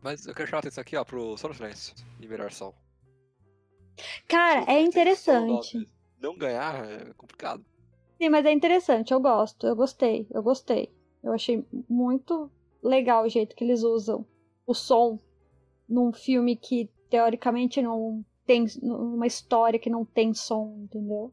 [0.00, 2.72] Mas eu quero chamar a atenção aqui, ó, pro Som do Silêncio e Melhor Som.
[4.28, 5.88] Cara, é interessante.
[6.20, 7.64] Não ganhar é complicado.
[8.18, 10.90] Sim, mas é interessante, eu gosto, eu gostei, eu gostei.
[11.22, 12.50] Eu achei muito
[12.82, 14.26] legal o jeito que eles usam
[14.66, 15.18] o som
[15.88, 21.32] num filme que teoricamente não tem uma história que não tem som, entendeu?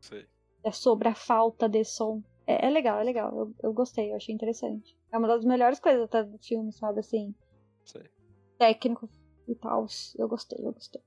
[0.00, 0.26] Sei.
[0.64, 2.22] É sobre a falta de som.
[2.46, 3.36] É, é legal, é legal.
[3.36, 4.96] Eu, eu gostei, eu achei interessante.
[5.12, 7.00] É uma das melhores coisas até do filme, sabe?
[7.00, 7.34] Assim,
[7.84, 8.08] Sei.
[8.58, 9.08] técnico
[9.46, 9.86] e tal.
[10.18, 11.02] Eu gostei, eu gostei.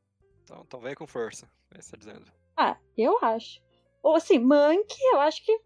[0.49, 2.31] Então, então vem com força, é isso que você tá dizendo.
[2.57, 3.61] Ah, eu acho.
[4.01, 5.61] Ou assim, Monkey, eu acho que.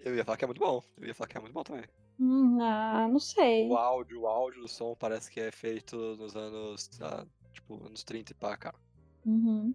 [0.00, 0.82] Eu ia falar que é muito bom.
[0.98, 1.84] Eu ia falar que é muito bom também.
[2.20, 3.66] Hum, ah, não sei.
[3.66, 6.90] O áudio, o áudio do som parece que é feito nos anos.
[7.00, 7.24] ah,
[7.54, 8.76] tipo, anos 30 e pá, cara.
[9.24, 9.74] Uhum.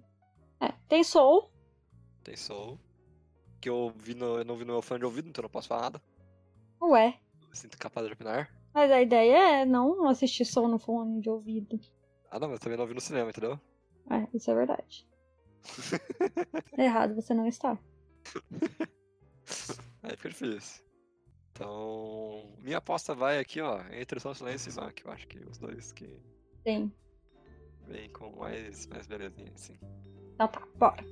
[0.62, 1.50] É, tem Soul.
[2.24, 2.80] Tem soul.
[3.60, 4.38] Que eu vi no.
[4.38, 6.02] Eu não vi no meu fã de ouvido, então eu não posso falar nada.
[6.80, 7.20] Ué.
[7.50, 8.54] Me sinto capaz de opinar.
[8.72, 11.80] Mas a ideia é não assistir Soul no fone de ouvido.
[12.30, 13.60] Ah não, mas também não vi no cinema, entendeu?
[14.10, 15.08] É, isso é verdade.
[16.78, 17.78] Errado você não está.
[20.04, 20.84] Aí fica difícil.
[21.52, 22.54] Então.
[22.60, 25.06] Minha aposta vai aqui, ó, entre o Som Silêncio e Zank.
[25.06, 26.22] Eu acho que os dois que
[26.64, 26.92] Sim.
[27.86, 29.78] vêm com mais, mais belezinha, assim.
[30.34, 31.04] Então tá, bora.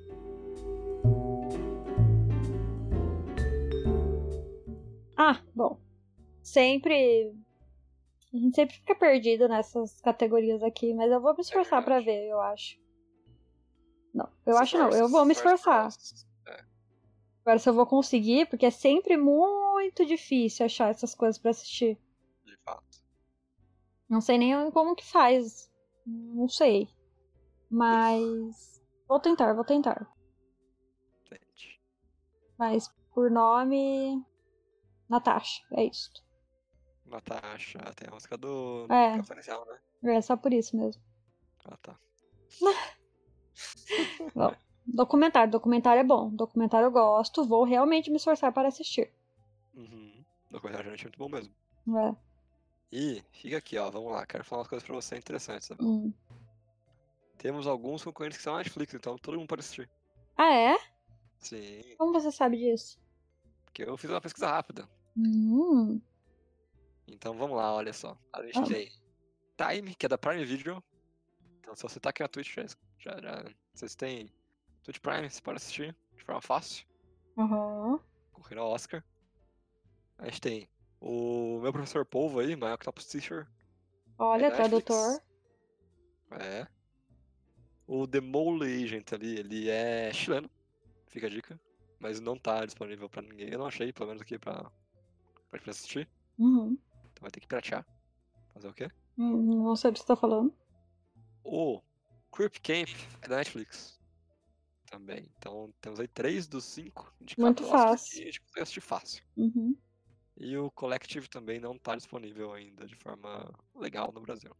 [5.17, 5.79] Ah, bom.
[6.41, 7.33] Sempre.
[8.33, 12.27] A gente sempre fica perdido nessas categorias aqui, mas eu vou me esforçar pra ver,
[12.27, 12.77] eu acho.
[14.17, 15.89] Não, eu Se acho não, eu vou me esforçar.
[16.47, 16.63] É,
[17.41, 21.99] Agora se eu vou conseguir, porque é sempre muito difícil achar essas coisas pra assistir.
[22.43, 22.83] de fato.
[24.09, 25.71] Não sei nem como que faz.
[26.03, 26.89] Não sei.
[27.69, 28.81] Mas.
[29.07, 30.11] Vou tentar, vou tentar.
[31.31, 31.79] Gente.
[32.57, 34.25] Mas por nome.
[35.07, 36.11] Natasha, é isso.
[37.05, 38.87] Natasha, tem a música do.
[38.89, 39.17] É.
[40.01, 40.15] Né?
[40.17, 41.01] É só por isso mesmo.
[41.65, 41.99] Ah, tá.
[44.85, 46.29] Documentário, documentário é bom.
[46.29, 49.11] Documentário eu gosto, vou realmente me esforçar para assistir.
[49.75, 50.23] Uhum.
[50.49, 51.53] Documentário realmente muito bom mesmo.
[51.97, 52.15] É.
[52.91, 55.85] E fica aqui, ó, vamos lá, quero falar umas coisas pra você interessantes, Isabel.
[55.87, 56.13] Hum.
[57.37, 59.89] Temos alguns concorrentes que são na Netflix, então todo mundo pode assistir.
[60.37, 60.77] Ah, é?
[61.39, 62.97] Sim, Como você sabe disso?
[63.65, 64.89] porque eu fiz uma pesquisa rápida.
[65.15, 65.99] Hum.
[67.07, 68.17] Então vamos lá, olha só.
[68.33, 68.63] A gente Ah.
[68.63, 68.91] tem
[69.57, 70.81] Time, que é da Prime Video.
[71.67, 72.65] Então se você tá aqui na Twitch, já,
[72.97, 74.31] já, já vocês têm
[74.83, 76.87] Twitch Prime, pode assistir de forma fácil.
[77.37, 77.99] Aham.
[78.31, 79.03] Correr ao Oscar.
[80.17, 80.69] A gente tem
[81.01, 83.45] o meu professor Polvo aí, My Octopus Teacher.
[84.17, 85.21] Olha, É tradutor.
[86.39, 86.65] É.
[87.85, 90.49] O The Mole Agent ali, ele é chileno.
[91.07, 91.59] Fica a dica.
[91.99, 93.49] Mas não tá disponível pra ninguém.
[93.49, 94.71] Eu não achei, pelo menos aqui pra,
[95.49, 96.07] pra assistir.
[96.39, 96.77] Uhum.
[97.11, 97.85] Então vai ter que pratear.
[98.53, 98.89] Fazer o quê?
[99.17, 100.55] Hum, Não sei do que você tá falando.
[101.49, 101.81] O
[102.29, 102.89] Creep Camp
[103.21, 103.97] é da Netflix.
[104.91, 105.31] Também.
[105.37, 108.15] Então temos aí três dos cinco Muito fácil.
[108.15, 109.23] que a gente consegue assistir fácil.
[109.35, 109.75] Uhum.
[110.35, 114.55] E o Collective também não tá disponível ainda de forma legal no Brasil.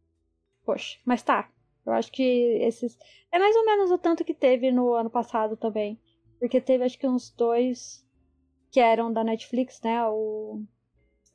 [0.64, 1.50] Poxa, mas tá.
[1.84, 2.98] Eu acho que esses.
[3.30, 6.00] É mais ou menos o tanto que teve no ano passado também.
[6.38, 8.04] Porque teve acho que uns dois
[8.70, 10.04] que eram da Netflix, né?
[10.06, 10.62] O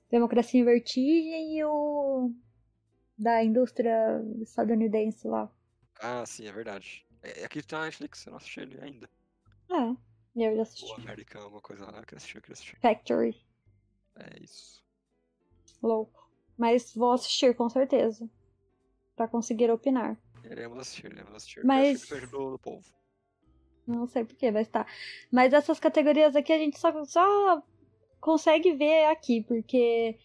[0.10, 2.32] Democracia em Vertigem e o
[3.17, 5.49] da indústria estadunidense lá.
[5.99, 7.06] Ah, sim, é verdade.
[7.21, 9.10] É, aqui tem na Netflix, eu não assisti ele ainda.
[9.71, 9.95] É,
[10.36, 11.02] e eu já O assisti.
[11.02, 12.78] American, alguma coisa lá, eu queria assistir, eu queria assistir.
[12.80, 13.41] Factory,
[14.15, 14.84] É isso.
[15.82, 16.30] louco.
[16.58, 18.30] Mas vou assistir com certeza.
[19.15, 20.17] Pra conseguir opinar.
[20.43, 21.63] Iremos assistir, iremos assistir.
[21.65, 22.84] Mas- Eu do, do povo.
[23.86, 24.86] Não sei porquê, mas tá.
[25.32, 27.62] Mas essas categorias aqui a gente só, só
[28.19, 30.17] consegue ver aqui, porque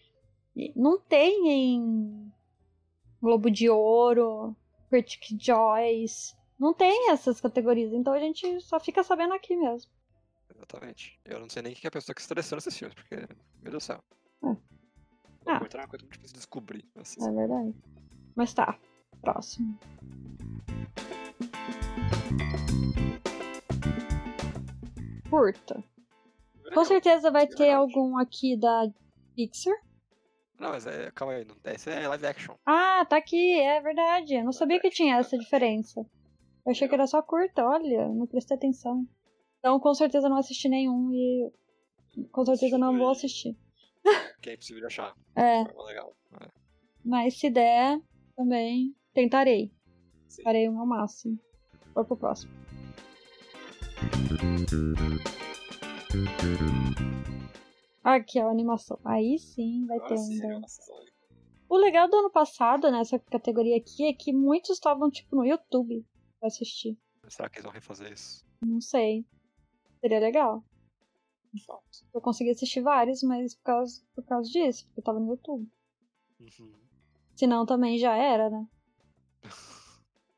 [0.75, 2.28] não tem em
[3.21, 4.55] Globo de Ouro,
[4.89, 6.35] Critic Choice.
[6.57, 9.89] Não tem essas categorias, então a gente só fica sabendo aqui mesmo.
[10.53, 11.19] Exatamente.
[11.23, 13.71] Eu não sei nem quem é a pessoa que está seleciona esses filmes, porque, meu
[13.71, 14.03] Deus do céu.
[14.43, 14.57] É.
[15.45, 15.57] Ah.
[15.57, 16.85] Uma coisa muito difícil de descobrir.
[16.95, 17.73] Assim, É verdade.
[18.35, 18.77] Mas tá,
[19.21, 19.77] próximo.
[25.29, 25.83] Curta.
[26.73, 28.91] Com certeza vai ter algum aqui da
[29.35, 29.75] Pixar.
[30.59, 32.55] Não, mas é, calma aí, não, esse é live action.
[32.65, 34.35] Ah, tá aqui, é verdade.
[34.35, 36.01] Eu não sabia que tinha essa diferença.
[36.65, 39.07] Eu achei que era só curta, olha, não prestei atenção.
[39.59, 41.51] Então, com certeza não assisti nenhum e
[42.31, 43.55] com certeza não vou assistir.
[44.41, 45.13] Que é impossível de achar.
[45.35, 46.15] É, Forma legal.
[46.41, 46.47] É.
[47.03, 47.99] mas se der,
[48.35, 49.71] também tentarei.
[50.27, 50.43] Sim.
[50.43, 51.37] Farei o meu máximo.
[51.93, 52.51] Vou pro próximo.
[58.15, 58.99] Aqui, ó, a animação.
[59.05, 60.59] Aí sim vai ter um.
[60.59, 60.81] nossa.
[61.69, 66.03] O legal do ano passado, nessa categoria aqui, é que muitos estavam, tipo, no YouTube
[66.39, 66.97] pra assistir.
[67.27, 68.43] Será que eles vão refazer isso?
[68.59, 69.23] Não sei.
[70.01, 70.63] Seria legal.
[71.65, 71.83] Fato.
[72.13, 75.67] Eu consegui assistir vários, mas por causa, por causa disso, porque tava no YouTube.
[76.39, 76.73] Uhum.
[77.35, 78.67] Senão também já era, né?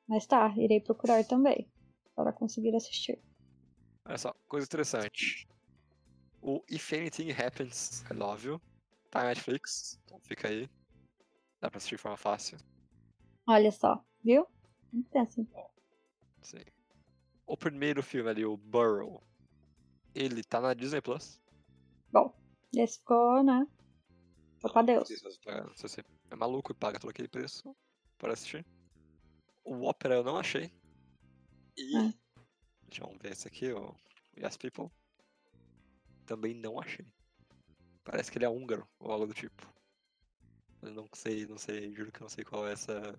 [0.08, 1.72] Mas tá, irei procurar também.
[2.14, 3.18] Para conseguir assistir.
[4.06, 5.48] Olha só, coisa interessante.
[6.42, 8.62] O If Anything Happens, I Love You.
[9.12, 10.70] Tá na Netflix, então fica aí.
[11.60, 12.58] Dá pra assistir de forma fácil.
[13.46, 14.48] Olha só, viu?
[14.92, 15.48] Não tem assim.
[16.42, 16.64] Sim.
[17.46, 19.22] O primeiro filme ali, o Burrow.
[20.16, 21.40] Ele tá na Disney Plus.
[22.12, 22.34] Bom,
[22.76, 23.68] esse ficou, né?
[24.56, 25.08] Ficou pra Deus.
[25.08, 25.20] Se
[25.82, 27.76] você é maluco e paga todo aquele preço
[28.18, 28.66] para assistir.
[29.64, 30.74] O Opera eu não achei.
[31.78, 31.98] E.
[31.98, 32.14] É.
[32.88, 33.96] Deixa eu ver esse aqui, o
[34.38, 34.92] Yes People.
[36.26, 37.06] Também não achei.
[38.04, 39.72] Parece que ele é húngaro ou algo do tipo.
[40.82, 43.16] Eu não sei, não sei, juro que não sei qual é essa,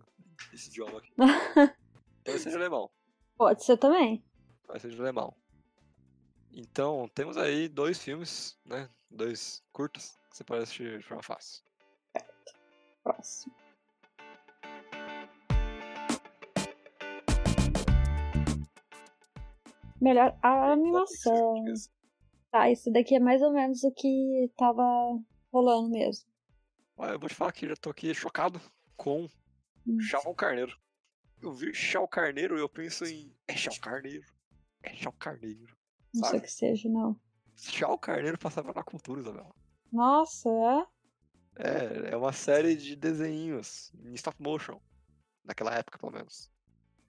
[0.53, 1.13] esse idioma aqui.
[2.25, 2.91] Talvez seja alemão.
[3.37, 4.25] Pode ser também.
[4.65, 5.35] Talvez seja alemão.
[6.53, 8.89] Então, temos aí dois filmes, né?
[9.11, 11.63] Dois curtas que você pode assistir de forma fácil.
[13.03, 13.55] Próximo.
[20.01, 21.65] Melhor a animação.
[22.53, 24.85] Tá, isso daqui é mais ou menos o que tava
[25.51, 26.27] rolando mesmo.
[26.97, 28.61] Olha, eu vou te falar que já tô aqui chocado
[28.97, 29.27] com
[29.87, 29.99] Hum.
[30.01, 30.77] Chau Carneiro.
[31.41, 33.35] Eu vi Chau Carneiro e eu penso em.
[33.49, 34.25] É Chau Carneiro.
[34.83, 35.77] É Chau Carneiro.
[36.15, 37.19] Não sei o que seja, não.
[37.57, 39.53] Chau Carneiro passava na cultura, Isabela.
[39.93, 40.87] Nossa, é?
[41.57, 44.81] É, é uma série de desenhinhos em stop motion.
[45.45, 46.51] Naquela época, pelo menos.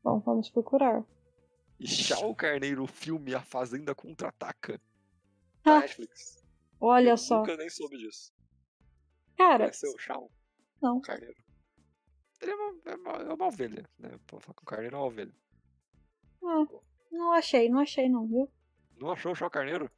[0.04, 1.04] Bom, vamos procurar.
[1.80, 4.82] E Chau Carneiro, o filme A Fazenda Contra-Ataca.
[5.66, 5.70] Ah.
[5.76, 6.44] Na Netflix.
[6.80, 7.40] Olha eu só.
[7.40, 8.34] nunca nem soube disso.
[9.38, 10.30] Cara, Conheceu o Chau
[10.82, 11.00] não.
[11.02, 11.36] Carneiro?
[12.42, 14.20] Ele é uma, é uma, é uma ovelha, né?
[14.28, 15.34] Falar com carneiro é uma ovelha.
[16.44, 16.66] Ah,
[17.12, 18.52] não achei, não achei não, viu?
[19.00, 19.90] Não achou o Chau Carneiro?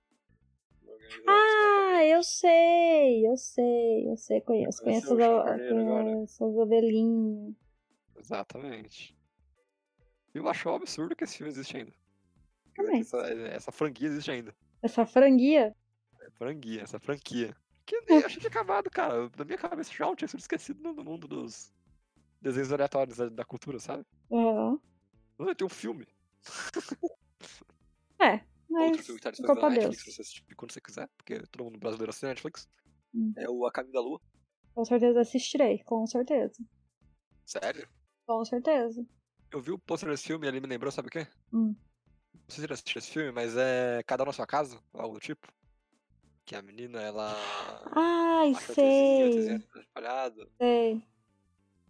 [1.28, 4.84] Ah, eu sei, eu sei, eu sei, conheço.
[4.84, 7.56] Conheço, o as- conheço as ovelhinhas.
[8.16, 9.16] Exatamente.
[10.34, 11.94] E eu acho um absurdo que esse filme existe ainda.
[12.76, 13.02] Também.
[13.02, 14.56] Essa, essa franquia existe ainda.
[14.82, 15.76] Essa franguia.
[16.22, 17.56] É franquia, essa franquia.
[17.86, 19.30] Que eu nem achei que tinha acabado, cara.
[19.38, 21.72] Na minha cabeça já tinha sido esquecido no mundo dos
[22.42, 24.06] desenhos aleatórios da, da cultura, sabe?
[24.32, 24.80] Aham.
[25.38, 26.08] Não, tem um filme.
[28.20, 28.34] É,
[28.70, 29.84] Outro mas filme que tá disponível na Deus.
[29.86, 32.68] Netflix pra você assistir quando você quiser, porque todo mundo brasileiro assina Netflix.
[33.14, 33.34] Hum.
[33.38, 34.20] É o A Caminho da Lua.
[34.74, 36.64] Com certeza assistirei, com certeza.
[37.46, 37.88] Sério?
[38.26, 39.06] Com certeza.
[39.52, 41.28] Eu vi o pôster desse filme e ele me lembrou, sabe o quê?
[41.54, 41.76] Hum.
[42.48, 45.16] Não sei se você assistiu esse filme, mas é Cada um na sua casa, algo
[45.16, 45.48] do tipo.
[46.46, 47.36] Que a menina, ela.
[47.92, 49.82] Ai, acha o tezinho, o sei.
[49.82, 50.52] espalhado.
[50.58, 51.04] Sei.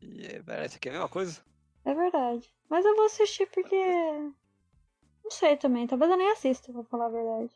[0.01, 1.43] E parece que é a mesma coisa.
[1.83, 2.49] É verdade.
[2.69, 3.75] Mas eu vou assistir porque.
[5.23, 5.87] Não sei também.
[5.87, 7.53] Talvez eu nem assista, pra falar a verdade.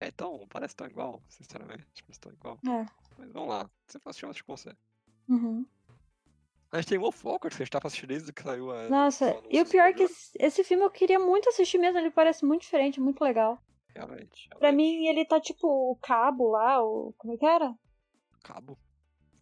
[0.00, 1.86] É, então, parece tão igual, sinceramente.
[2.02, 2.58] Parece tão igual.
[2.68, 2.84] É.
[3.16, 3.70] Mas vamos lá.
[4.04, 4.76] Assistir, eu assisto com você.
[5.28, 5.66] Uhum.
[6.70, 8.88] A gente tem Wolf Walkers, que a gente tá pra assistir desde que saiu a.
[8.90, 11.98] Nossa, e o pior é que esse, esse filme eu queria muito assistir mesmo.
[11.98, 13.58] Ele parece muito diferente, muito legal.
[13.94, 14.48] Realmente.
[14.50, 14.98] Pra realmente.
[14.98, 17.14] mim, ele tá tipo o cabo lá, o.
[17.16, 17.74] Como é que era?
[18.44, 18.78] Cabo.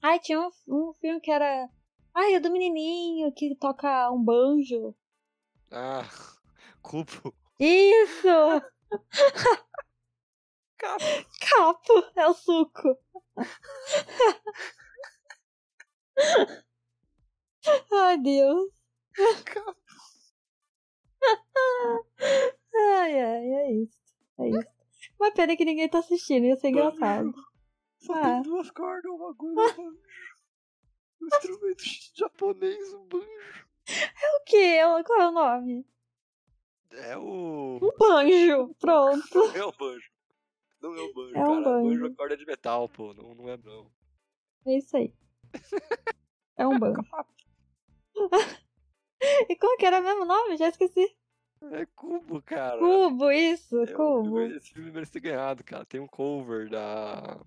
[0.00, 1.68] Ai, tinha um, um filme que era.
[2.14, 4.94] Ai, é do menininho que toca um banjo.
[5.72, 6.08] Ah,
[6.80, 7.34] cubo.
[7.58, 8.28] Isso!
[10.78, 11.04] Capo.
[11.40, 12.96] Capo, é o suco.
[17.92, 18.70] Ai, Deus.
[22.74, 23.98] Ai, ai, é isso.
[24.38, 24.68] É isso.
[25.18, 27.32] Uma pena que ninguém tá assistindo, ia ser engraçado.
[27.98, 28.22] Só Ah.
[28.22, 29.98] tem duas cordas, uma agulha, um banjo.
[31.18, 31.82] Um instrumento
[32.14, 33.26] japonês, um banjo.
[33.26, 34.80] O quê?
[35.06, 35.86] Qual é o nome?
[36.92, 37.78] É o.
[37.82, 38.74] Um banjo.
[38.78, 39.34] Pronto.
[39.34, 40.10] Não é o banjo.
[40.82, 41.64] Não é o banjo, É um cara.
[41.64, 41.88] banjo.
[42.00, 43.14] Banjo é corda de metal, pô.
[43.14, 43.90] Não, não é não.
[44.66, 45.10] É isso aí.
[46.58, 47.00] É um banjo.
[49.48, 50.56] E como que era o mesmo nome?
[50.56, 51.16] Já esqueci.
[51.72, 52.78] É cubo, cara.
[52.78, 54.40] Cubo, isso, É, o cubo.
[54.40, 55.84] Esse filme merece ter ganhado, cara.
[55.86, 57.40] Tem um cover da.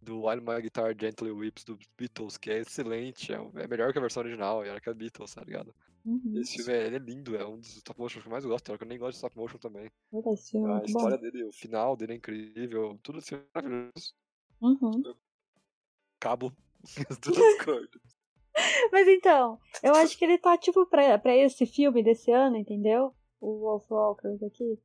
[0.00, 3.32] Do While My Guitar Gently Whips do Beatles, que é excelente.
[3.32, 5.72] É, é melhor que a versão original, e era que é Beatles, tá ligado?
[6.04, 6.36] Uhum.
[6.40, 8.82] Esse filme é, é lindo, é um dos stop motion que eu mais gosto, que
[8.82, 9.88] eu nem gosto de stop motion também.
[10.32, 10.98] Esse filme é A muito bom.
[10.98, 14.12] história dele, o final dele é incrível, tudo assim é maravilhoso.
[14.60, 15.14] Uhum.
[16.18, 16.52] Cabo,
[17.08, 18.11] as duas cordas.
[18.92, 23.14] Mas então, eu acho que ele tá tipo pra, pra esse filme desse ano, entendeu?
[23.40, 24.78] O Wolf Walkers aqui.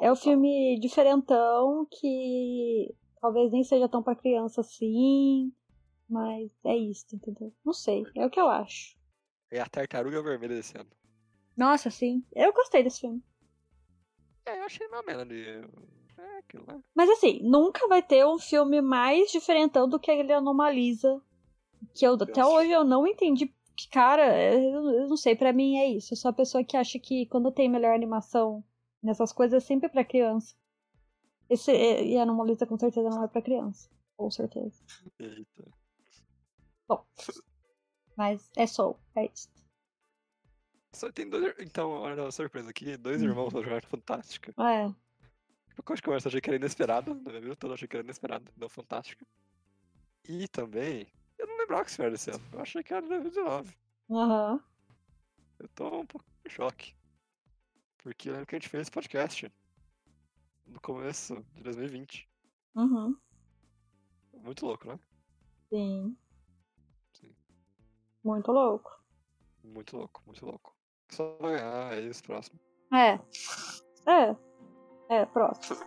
[0.00, 5.52] É o filme diferentão que talvez nem seja tão pra criança assim,
[6.08, 7.52] mas é isso, entendeu?
[7.64, 8.96] Não sei, é o que eu acho.
[9.50, 10.90] É a tartaruga vermelha desse ano.
[11.56, 13.22] Nossa, sim, eu gostei desse filme.
[14.46, 15.44] É, eu achei uma merda de.
[16.16, 16.80] É aquilo, né?
[16.94, 21.20] Mas assim, nunca vai ter um filme mais diferentão do que ele anomaliza.
[21.94, 23.52] Que eu, até hoje eu não entendi.
[23.76, 26.12] Que, cara, eu, eu não sei, pra mim é isso.
[26.12, 28.64] Eu sou a pessoa que acha que quando tem melhor animação
[29.02, 30.54] nessas coisas é sempre pra criança.
[31.48, 33.88] Esse, e a anomaliza com certeza não é pra criança.
[34.16, 34.82] Com certeza.
[35.18, 35.64] Eita.
[36.88, 37.04] Bom.
[38.16, 39.48] Mas é Soul, é isso.
[40.92, 41.54] Só tem dois.
[41.60, 44.52] Então, olha a surpresa aqui: dois irmãos da Jornada Fantástica.
[44.60, 44.86] É.
[44.86, 48.04] Eu acho que eu achei que era inesperado, no meu minuto todo achei que era
[48.04, 49.24] inesperado, não fantástico.
[50.28, 51.06] E também,
[52.10, 53.76] desse ano, eu achei que era de 2019.
[54.10, 54.60] Aham.
[55.58, 56.94] Eu tô um pouco em choque.
[57.98, 59.52] Porque eu lembro que a gente fez esse podcast
[60.66, 62.28] no começo de 2020.
[62.74, 63.16] Uhum.
[64.32, 64.98] Muito louco, né?
[65.68, 66.16] Sim.
[67.12, 67.34] Sim.
[68.24, 69.02] Muito louco.
[69.64, 70.76] Muito louco, muito louco.
[71.10, 72.58] Só vai ganhar, é isso, próximo.
[72.92, 73.18] É.
[74.10, 74.36] É.
[75.10, 75.78] É, próximo.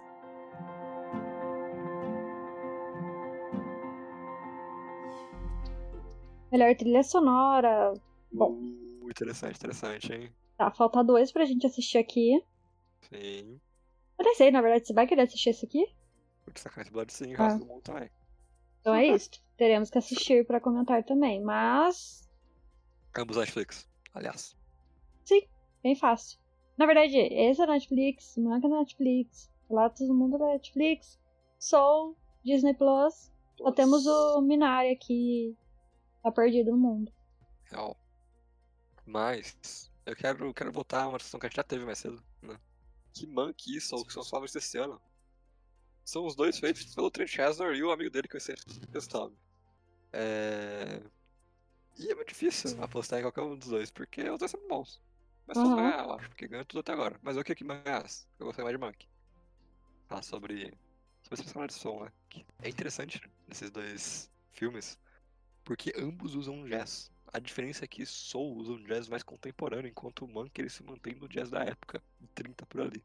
[6.51, 7.93] Melhor trilha sonora.
[8.31, 8.51] Bom.
[8.53, 10.31] Uh, interessante, interessante, hein?
[10.57, 12.43] Tá, falta dois pra gente assistir aqui.
[13.09, 13.59] Sim.
[14.19, 15.85] Eu nem sei, na verdade, você vai querer assistir esse aqui?
[16.45, 17.45] Porque sacanagem esse Blood sim, o Ah.
[17.47, 18.09] resto do mundo também.
[18.81, 19.29] Então é isso.
[19.57, 21.41] Teremos que assistir pra comentar também.
[21.41, 22.27] Mas.
[23.17, 24.55] Ambos Netflix, aliás.
[25.83, 26.39] Bem fácil.
[26.77, 31.19] Na verdade, esse é Netflix, Manca Netflix, Relatos do Mundo da Netflix,
[31.57, 33.31] Soul, Disney Plus.
[33.57, 35.55] Só temos o Minari aqui.
[36.23, 37.11] Tá perdido no mundo.
[37.65, 37.97] Real.
[39.05, 42.23] Mas, eu quero, quero voltar a uma discussão que a gente já teve mais cedo,
[42.41, 42.59] né?
[43.13, 45.01] Que Monkey e Soul, que são os favoritos desse ano,
[46.03, 48.55] são os dois feitos pelo Trent Reznor e o amigo dele que eu sei
[48.93, 49.37] esse nome.
[50.13, 51.01] É...
[51.97, 55.01] E é muito difícil apostar em qualquer um dos dois, porque os dois são bons.
[55.47, 55.75] Mas só Uhum.
[55.75, 57.19] ganhar, eu acho, porque ganha tudo até agora.
[57.21, 59.07] Mas eu queria que ganhasse, eu gostei mais de Monkey.
[60.07, 60.65] Falar sobre,
[61.23, 62.11] sobre esse personagem de som, né?
[62.29, 64.97] Que é interessante nesses dois filmes,
[65.63, 67.11] porque ambos usam jazz.
[67.33, 70.83] A diferença é que Soul usa um jazz mais contemporâneo, enquanto o Monkey ele se
[70.83, 73.03] mantém no jazz da época, em 30 por ali.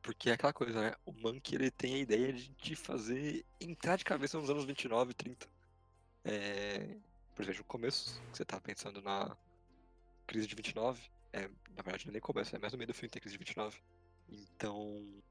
[0.00, 0.94] Porque é aquela coisa, né?
[1.04, 5.10] O Monkey ele tem a ideia de te fazer entrar de cabeça nos anos 29
[5.10, 5.48] e 30.
[6.24, 6.96] É...
[7.34, 9.36] Por exemplo, no começo, você tá pensando na
[10.26, 11.00] crise de 29,
[11.32, 13.34] é, na verdade não é nem começo, é mais no meio do filme tem crise
[13.34, 13.80] de 29.
[14.28, 15.22] Então,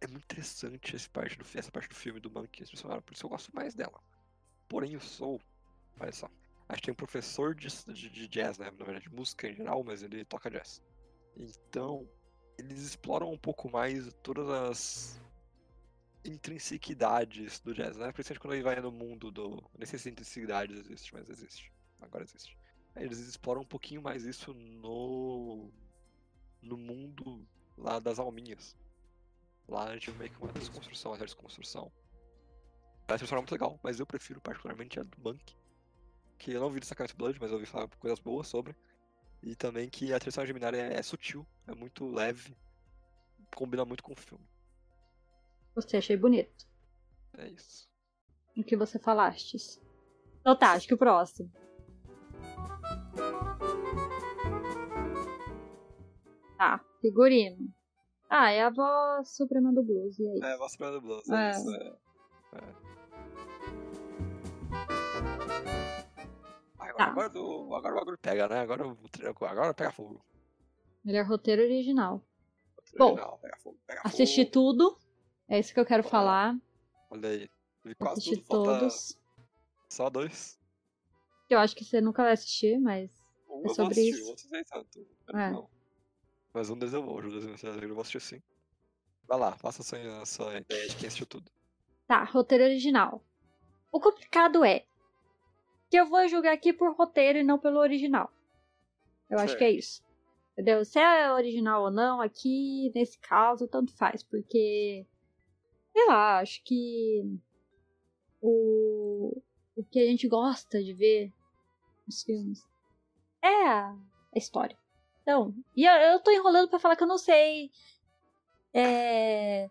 [0.00, 3.30] é muito interessante essa parte do, essa parte do filme do personagem, por isso eu
[3.30, 4.00] gosto mais dela.
[4.68, 5.40] Porém, o Soul,
[6.00, 6.30] olha só,
[6.68, 8.70] a gente tem um professor de, de, de jazz, né?
[8.70, 10.82] Na verdade, música em geral, mas ele toca jazz.
[11.36, 12.08] Então,
[12.58, 15.20] eles exploram um pouco mais todas as
[16.24, 18.10] intrinsequidades do jazz, né?
[18.12, 19.62] Principalmente quando ele vai no mundo do.
[19.76, 21.72] Nem sei se intrinsequidades existe, mas existe.
[22.00, 22.56] Agora existe.
[22.96, 25.70] Eles exploram um pouquinho mais isso no.
[26.62, 28.76] no mundo lá das alminhas.
[29.68, 31.92] Lá a gente meio que uma desconstrução, uma desconstrução.
[33.06, 35.56] Essa história muito legal, mas eu prefiro particularmente a do Monkey
[36.44, 38.76] que eu não vi do Sacramento Blood, mas eu ouvi falar coisas boas sobre.
[39.42, 42.54] E também que a trilha Geminária é, é sutil, é muito leve,
[43.56, 44.44] combina muito com o filme.
[45.74, 46.66] Você achei bonito.
[47.38, 47.88] É isso.
[48.56, 49.80] O que você falastes?
[50.40, 51.50] Então tá, acho que o próximo.
[56.58, 57.72] Tá, figurino.
[58.28, 60.44] Ah, é a voz suprema do blues, e é isso.
[60.44, 61.74] É, a voz suprema do blues, é, é isso.
[61.74, 61.96] É.
[62.56, 62.83] É.
[66.94, 67.10] Agora, Tá.
[67.10, 68.60] agora, do- agora o bagulho pega, né?
[68.60, 68.84] Agora,
[69.50, 70.24] agora pega fogo.
[71.04, 72.22] Melhor roteiro original.
[72.96, 74.52] Bom, Não, pega fogo, pega Assisti fogo.
[74.52, 74.98] tudo.
[75.48, 76.10] É isso que eu quero Olha.
[76.10, 76.56] falar.
[77.10, 77.50] Olha aí.
[77.84, 79.18] Vi quase Assisti tudo, todos.
[79.90, 80.58] só dois.
[81.50, 83.10] Eu acho que você nunca vai assistir, mas.
[83.48, 84.28] Um É eu sobre assistir, isso.
[84.30, 85.06] outros nem tanto.
[85.34, 85.50] É.
[85.50, 85.68] Não.
[86.52, 88.42] Mas um deles eu vou, eu vou assistir sim.
[89.26, 91.50] Vai lá, faça a sua, a sua ideia de quem assistiu tudo.
[92.06, 93.22] Tá, roteiro original.
[93.90, 94.86] O complicado é
[95.94, 98.28] que eu vou julgar aqui por roteiro e não pelo original.
[99.30, 100.02] Eu acho que é isso.
[100.52, 100.84] Entendeu?
[100.84, 105.06] Se é original ou não, aqui, nesse caso, tanto faz, porque.
[105.92, 107.38] Sei lá, acho que.
[108.42, 109.40] O,
[109.76, 111.32] o que a gente gosta de ver
[112.04, 112.68] nos filmes
[113.40, 113.96] é a,
[114.34, 114.76] história.
[115.22, 117.70] Então, e eu, eu tô enrolando pra falar que eu não sei.
[118.72, 119.70] É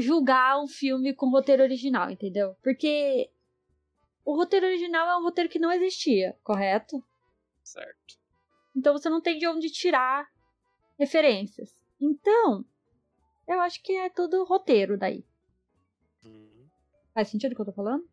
[0.00, 2.56] julgar um filme com roteiro original, entendeu?
[2.62, 3.30] Porque
[4.24, 7.02] o roteiro original é um roteiro que não existia, correto?
[7.62, 8.18] Certo.
[8.76, 10.26] Então você não tem de onde tirar
[10.98, 11.80] referências.
[12.00, 12.64] Então,
[13.46, 15.24] eu acho que é tudo roteiro daí.
[16.24, 16.66] Hum,
[17.12, 18.08] Faz sentido o que eu tô falando?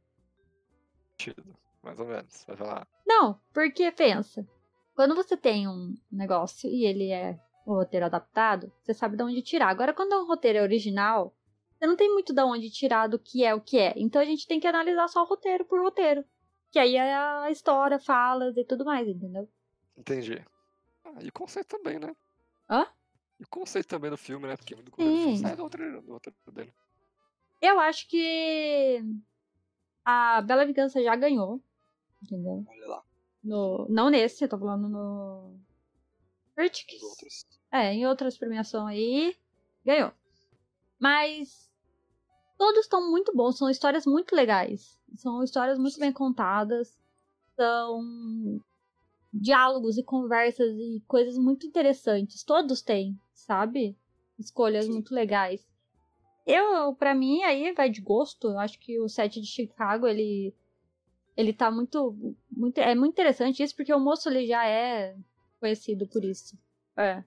[1.11, 1.55] sentido.
[1.83, 2.43] Mais ou menos.
[2.47, 2.87] Vai falar.
[3.05, 4.47] Não, porque pensa,
[4.95, 9.41] quando você tem um negócio e ele é um roteiro adaptado, você sabe de onde
[9.41, 9.69] tirar.
[9.69, 11.33] Agora, quando é um roteiro original,
[11.81, 13.91] você não tem muito de onde tirar do que é o que é.
[13.97, 16.23] Então a gente tem que analisar só roteiro por roteiro.
[16.69, 19.49] Que aí é a história, falas e tudo mais, entendeu?
[19.97, 20.45] Entendi.
[21.03, 22.15] Ah, e o conceito também, né?
[22.69, 22.85] Hã?
[23.39, 24.55] E o conceito também do filme, né?
[24.55, 25.17] Porque muito do Sim.
[25.17, 26.71] filme sai do roteiro, do roteiro dele.
[27.59, 29.03] Eu acho que
[30.05, 31.59] a Bela Vingança já ganhou,
[32.21, 32.63] entendeu?
[32.67, 33.03] Olha lá,
[33.43, 35.59] No, não nesse, eu tô falando no
[36.55, 37.01] Critics.
[37.71, 39.35] É, em outras premiações aí,
[39.83, 40.11] ganhou.
[40.99, 41.70] Mas
[42.61, 44.95] todos estão muito bons, são histórias muito legais.
[45.15, 46.95] São histórias muito bem contadas.
[47.55, 48.61] São
[49.33, 52.43] diálogos e conversas e coisas muito interessantes.
[52.43, 53.97] Todos têm, sabe?
[54.37, 54.91] Escolhas Sim.
[54.91, 55.67] muito legais.
[56.45, 58.49] Eu, para mim, aí vai de gosto.
[58.49, 60.53] Eu acho que o set de Chicago, ele
[61.35, 62.15] ele tá muito,
[62.51, 65.17] muito é muito interessante isso porque o moço ele já é
[65.59, 66.55] conhecido por isso.
[66.95, 67.23] É.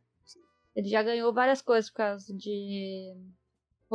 [0.77, 3.17] Ele já ganhou várias coisas por causa de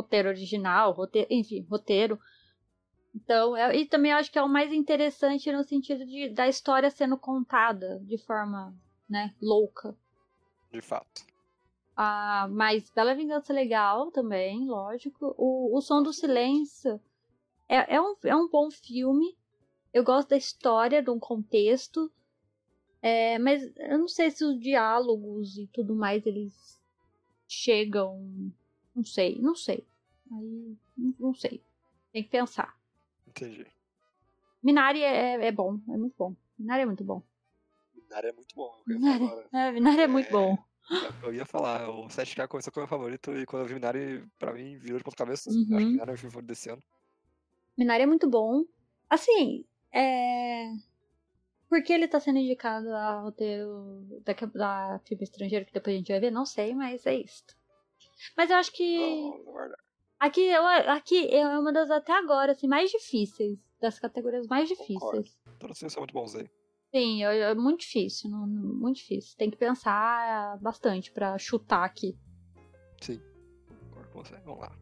[0.00, 2.18] roteiro original, roteiro, enfim, roteiro.
[3.14, 6.48] Então, é- e também eu acho que é o mais interessante no sentido de, da
[6.48, 8.74] história sendo contada de forma,
[9.08, 9.96] né, louca.
[10.72, 11.26] De fato.
[11.96, 15.34] Ah, mas Bela Vingança é legal também, lógico.
[15.36, 17.00] O, o Som do Silêncio
[17.68, 19.36] é, é, um, é um bom filme.
[19.92, 22.10] Eu gosto da história, de um contexto.
[23.02, 26.80] É, mas eu não sei se os diálogos e tudo mais eles
[27.48, 28.52] chegam.
[28.94, 29.86] Não sei, não sei.
[30.32, 30.76] Aí,
[31.18, 31.62] não, sei.
[32.12, 32.76] Tem que pensar.
[33.26, 33.66] Entendi.
[34.62, 36.34] Minari é, é bom, é muito bom.
[36.58, 37.22] Minari é muito bom.
[37.94, 38.82] Minari é muito bom.
[38.86, 40.32] Minari, é, Minari é muito É.
[40.32, 40.58] bom.
[41.22, 44.52] eu ia falar, o 7K começou como meu favorito e quando eu vi Minari, pra
[44.52, 45.50] mim, virou de ponta cabeça.
[45.50, 45.56] Uhum.
[45.60, 46.82] Acho que Minari é o filme favorito desse ano.
[47.78, 48.64] Minari é muito bom.
[49.08, 50.72] Assim, é.
[51.68, 55.98] Por que ele tá sendo indicado a roteiro da, da filme estrangeiro que depois a
[55.98, 56.30] gente vai ver?
[56.32, 57.44] Não sei, mas é isso.
[58.36, 58.98] Mas eu acho que.
[59.46, 59.82] Verdade.
[60.20, 63.58] Aqui, eu, aqui é uma das até agora, assim, mais difíceis.
[63.80, 64.98] Das categorias mais difíceis.
[65.00, 65.30] Concordo.
[65.58, 66.46] Todos os filmes são muito bons aí.
[66.94, 68.28] Sim, é, é muito difícil.
[68.30, 69.34] não- muito difícil.
[69.38, 72.14] Tem que pensar bastante pra chutar aqui.
[73.00, 74.36] Concordo com você.
[74.44, 74.72] Vamos lá.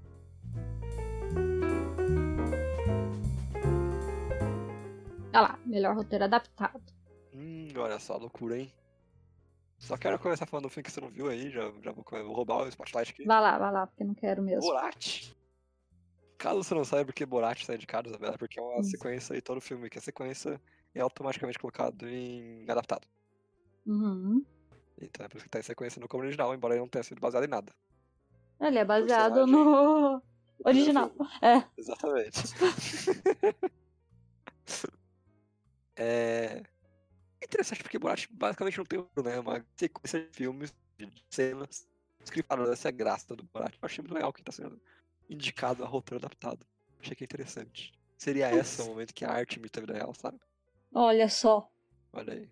[5.33, 6.83] Olha lá, melhor roteiro adaptado.
[7.35, 8.73] Hum, olha só, loucura, hein?
[9.79, 12.35] Só quero começar falando do filme que você não viu aí, já, já vou, vou
[12.35, 13.25] roubar o spotlight aqui.
[13.25, 14.63] Vai lá, vai lá, porque não quero mesmo.
[14.63, 15.33] Borat.
[16.37, 18.91] Caso você não saiba por que Borat está indicado, Isabela, é porque é uma Isso.
[18.91, 20.61] sequência e todo filme que é sequência
[20.95, 23.07] é automaticamente colocado em adaptado.
[23.87, 24.45] Uhum.
[25.01, 27.05] Então é por isso que tá em sequência no como original, embora ele não tenha
[27.05, 27.73] sido baseado em nada.
[28.61, 30.21] Ele é baseado no
[30.65, 31.11] original.
[31.41, 31.65] É.
[31.77, 32.43] Exatamente.
[35.97, 36.63] é...
[37.49, 39.41] interessante porque Borat basicamente não tem né?
[39.41, 41.87] Uma sequência de filmes, de cenas
[42.25, 42.69] scriptadas.
[42.71, 43.75] Essa é a graça do Borat.
[43.75, 44.81] Eu achei muito legal que tá sendo
[45.29, 46.67] indicado a roteiro adaptado.
[47.01, 47.93] Achei que é interessante.
[48.17, 50.39] Seria esse o momento que a arte imita a vida real, sabe?
[50.93, 51.71] Olha só.
[52.13, 52.49] Olha aí.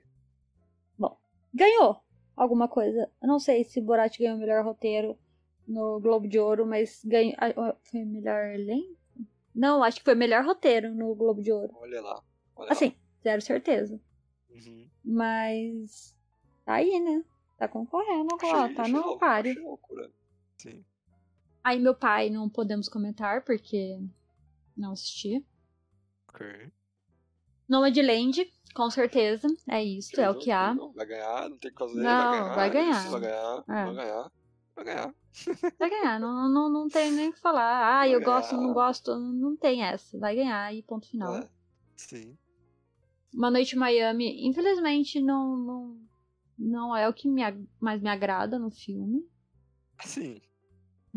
[1.56, 2.02] Ganhou
[2.36, 3.10] alguma coisa.
[3.22, 5.18] Eu não sei se Borat ganhou o melhor roteiro
[5.66, 7.34] no Globo de Ouro, mas ganhou.
[7.38, 8.94] ah, Foi melhor elenco?
[9.54, 11.72] Não, acho que foi melhor roteiro no Globo de Ouro.
[11.76, 12.22] Olha lá.
[12.54, 13.98] Olha Assim, zero certeza.
[14.64, 14.88] Uhum.
[15.04, 16.16] Mas.
[16.64, 17.24] Tá aí, né?
[17.58, 19.52] Tá concorrendo agora, tá no páreo.
[19.52, 20.10] achei loucura.
[20.58, 20.84] Sim.
[21.64, 23.98] Aí meu pai não podemos comentar, porque
[24.76, 25.44] não assisti.
[26.28, 26.70] Ok.
[27.68, 29.48] Nomadland, com certeza.
[29.68, 30.66] É isso, é o que há.
[30.72, 30.92] incrível.
[30.92, 32.02] Vai ganhar, não tem o que fazer.
[32.02, 33.10] Não, vai vai ganhar.
[33.10, 33.84] Vai ganhar, É.
[33.84, 34.32] vai ganhar.
[34.74, 35.14] Vai ganhar.
[35.78, 37.62] Vai ganhar, não, não, não tem nem o que falar.
[37.94, 38.62] Ah, Vai eu gosto, ganhar.
[38.66, 39.14] não gosto.
[39.18, 40.18] Não tem essa.
[40.18, 41.34] Vai ganhar e ponto final.
[41.36, 41.48] É.
[41.94, 42.36] Sim.
[43.36, 46.00] Uma Noite em Miami, infelizmente, não, não,
[46.58, 47.42] não é o que me,
[47.78, 49.22] mais me agrada no filme.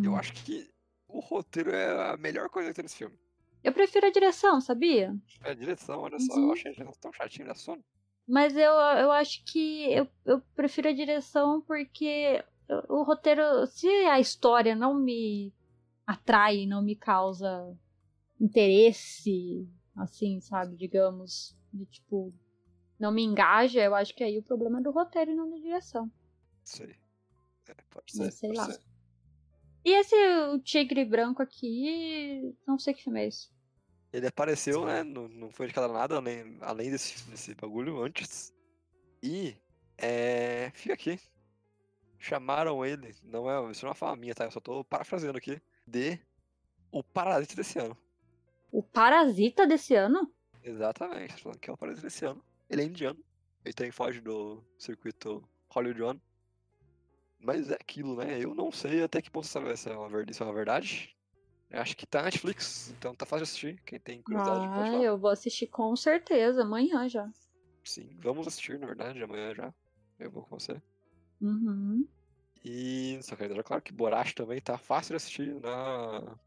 [0.03, 0.15] Eu Hum.
[0.15, 0.70] acho que
[1.07, 3.17] o roteiro é a melhor coisa que tem nesse filme.
[3.63, 5.15] Eu prefiro a direção, sabia?
[5.43, 6.47] É a direção, olha só, Uhum.
[6.47, 7.84] eu achei a direção tão chatinha da sono.
[8.28, 12.43] Mas eu, eu acho que eu, eu prefiro a direção porque
[12.88, 15.51] o roteiro, se a história não me
[16.05, 17.76] atrai, não me causa
[18.39, 22.34] interesse, assim, sabe, digamos, de tipo,
[22.99, 25.57] não me engaja, eu acho que aí o problema é do roteiro e não da
[25.57, 26.11] direção.
[26.63, 26.95] Sei.
[27.67, 28.39] É, pode Mas ser.
[28.39, 28.74] sei pode lá.
[28.74, 28.89] ser.
[29.86, 30.15] E esse
[30.53, 33.49] o tigre branco aqui, não sei que filme é esse.
[34.11, 35.03] Ele apareceu, né?
[35.03, 38.53] Não, não foi indicado a nada além, além desse, desse bagulho antes.
[39.22, 39.55] E.
[39.97, 40.72] É.
[40.74, 41.20] Fica aqui.
[42.17, 43.15] Chamaram ele.
[43.24, 43.72] Não é.
[43.72, 44.45] Isso não é uma fala minha, tá?
[44.45, 45.61] Eu só tô parafraseando aqui.
[45.88, 46.20] De.
[46.91, 47.95] O Parasita desse ano.
[48.72, 50.32] O Parasita desse ano?
[50.64, 51.34] Exatamente.
[51.36, 52.43] Tô falando que é o Parasita desse ano.
[52.70, 53.20] Ele é indiano.
[53.66, 56.22] Ele tem foge do circuito hollywoodiano.
[57.39, 58.38] Mas é aquilo, né?
[58.43, 60.32] Eu não sei até que ponto essa é uma verdade.
[60.32, 61.16] Isso é uma verdade.
[61.70, 63.82] Eu acho que tá na Netflix, então tá fácil de assistir.
[63.86, 65.05] Quem tem curiosidade pode Ah, lá.
[65.05, 67.30] eu vou assistir com certeza, amanhã já.
[67.84, 69.74] Sim, vamos assistir, na verdade, amanhã já.
[70.20, 70.82] Eu vou com você.
[71.41, 72.07] Uhum.
[72.64, 76.38] E só quero deixar claro que Borat também tá fácil de assistir na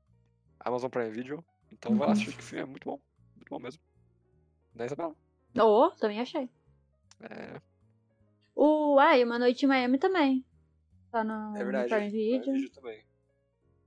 [0.60, 1.44] Amazon Prime Video.
[1.70, 2.12] Então vai lá Uhum.
[2.12, 3.00] assistir que o filme é muito bom.
[3.36, 3.82] Muito bom mesmo.
[4.74, 5.14] Né, Isabela?
[5.60, 6.48] Oh, também achei.
[7.20, 7.60] É,
[8.54, 10.44] O, ah, e Uma Noite em Miami também.
[11.10, 11.88] Tá no, é no verdade.
[11.88, 12.40] Prime Video.
[12.42, 13.04] Prime Video também.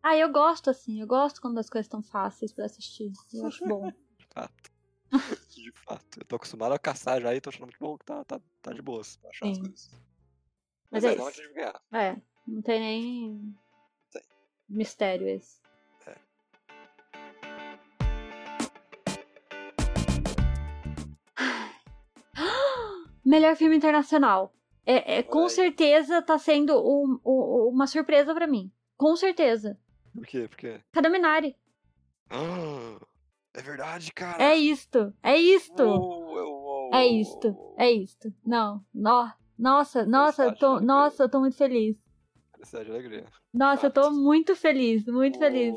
[0.02, 3.12] Ah, eu gosto assim, eu gosto quando as coisas estão fáceis pra assistir.
[3.34, 3.92] Eu acho bom.
[4.20, 4.72] De fato.
[5.56, 6.20] de fato.
[6.20, 8.74] Eu tô acostumado a caçar já e tô achando muito bom que tá, tá, tá
[8.74, 9.62] de boas pra achar as Sim.
[9.64, 9.90] coisas.
[10.92, 11.42] Mas Mas, é é, isso.
[11.92, 12.00] não.
[12.00, 13.58] É, não tem nem
[14.12, 14.22] Tem.
[14.68, 15.62] mistério esse.
[23.26, 24.54] Melhor filme internacional.
[24.86, 28.72] É, é, com certeza tá sendo um- um- uma surpresa pra mim.
[28.96, 29.78] Com certeza.
[30.14, 30.48] Por quê?
[30.48, 30.80] Por quê?
[30.92, 31.56] Cada Minari.
[32.30, 33.00] Ah,
[33.54, 34.44] é verdade, cara.
[34.44, 35.12] É isto.
[35.24, 35.82] É isto.
[35.84, 37.74] Uou, uou, uou, É isto.
[37.78, 38.32] É isto.
[38.46, 38.86] Não.
[38.94, 41.98] No, nossa, nossa, tô, nossa, eu tô muito feliz.
[42.54, 43.26] Felicidade e alegria.
[43.54, 45.74] Nossa, eu tô muito feliz, muito feliz.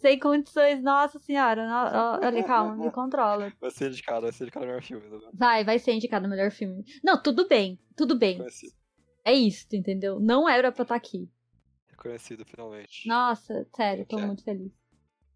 [0.00, 1.66] Sem condições, nossa senhora.
[1.66, 3.52] no- Olha, calma, me controla.
[3.60, 5.08] Vai ser indicado, vai ser indicado o melhor filme.
[5.08, 5.18] Né?
[5.32, 6.84] Vai, vai ser indicado o melhor filme.
[7.02, 8.38] Não, tudo bem, tudo bem.
[9.24, 10.18] É isso, entendeu?
[10.20, 11.30] Não era pra estar aqui.
[11.88, 13.06] Reconhecido, finalmente.
[13.08, 14.26] Nossa, sério, tô Ok.
[14.26, 14.72] muito feliz.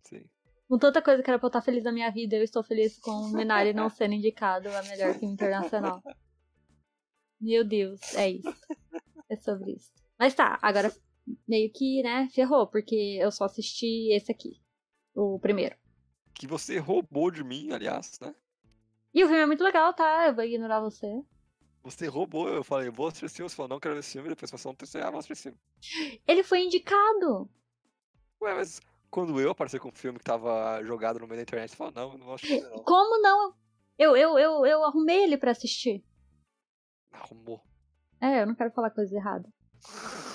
[0.03, 0.25] Sim.
[0.69, 2.99] Com tanta coisa que era pra eu estar feliz na minha vida, eu estou feliz
[2.99, 6.03] com o Minari não sendo indicado a melhor filme internacional.
[7.41, 8.55] Meu Deus, é isso.
[9.31, 9.91] É sobre isso.
[10.19, 10.91] Mas tá, agora
[11.47, 14.61] meio que, né, ferrou, porque eu só assisti esse aqui.
[15.15, 15.77] O primeiro.
[16.35, 18.35] Que você roubou de mim, aliás, né?
[19.13, 20.27] E o filme é muito legal, tá?
[20.27, 21.07] Eu vou ignorar você.
[21.85, 24.29] Você roubou, eu falei, vou assistir esse filme, você falou, não quero ver esse filme,
[24.29, 26.21] depois você falou, não tem ah, vou assistir esse filme.
[26.27, 27.49] Ele foi indicado.
[28.41, 31.71] Ué, mas quando eu apareci com um filme que tava jogado no meio da internet,
[31.71, 32.83] você falou, não, eu não vou assistir não.
[32.83, 33.55] Como não?
[33.97, 36.05] Eu, eu, eu, eu arrumei ele pra assistir.
[37.13, 37.63] Arrumou.
[38.21, 39.49] É, eu não quero falar coisa errada.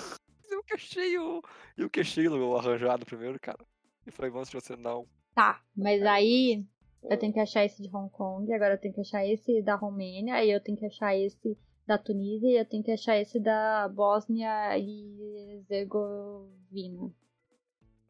[0.70, 1.42] Eu que achei o.
[1.76, 3.64] Eu que achei o arranjado primeiro, cara.
[4.06, 5.06] E falei, vamos você não.
[5.34, 6.64] Tá, mas aí
[7.02, 9.74] eu tenho que achar esse de Hong Kong, agora eu tenho que achar esse da
[9.74, 11.56] Romênia, aí eu tenho que achar esse
[11.86, 17.12] da Tunísia e eu tenho que achar esse da Bósnia e Herzegovina.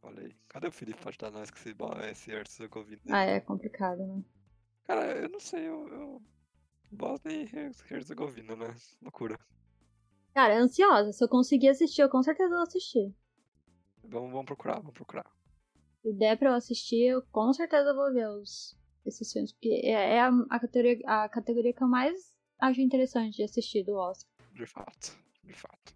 [0.03, 0.35] Olha aí.
[0.49, 1.75] Cadê o Felipe pra ajudar nós com esse,
[2.11, 3.01] esse Herzegovina?
[3.09, 4.23] Ah, é complicado, né?
[4.85, 5.89] Cara, eu não sei, eu.
[5.89, 6.23] eu...
[6.91, 8.75] Bosnia e Herz- Herzegovina, né?
[9.01, 9.39] Loucura.
[10.35, 11.13] Cara, ansiosa.
[11.13, 13.15] Se eu conseguir assistir, eu com certeza vou assistir.
[14.05, 15.31] Vamos, vamos procurar, vamos procurar.
[16.03, 19.53] Se der pra eu assistir, eu com certeza vou ver os, esses filmes.
[19.53, 23.85] Porque é, é a, a categoria, a categoria que eu mais acho interessante de assistir
[23.85, 24.31] do Oscar.
[24.53, 25.95] De fato, de fato.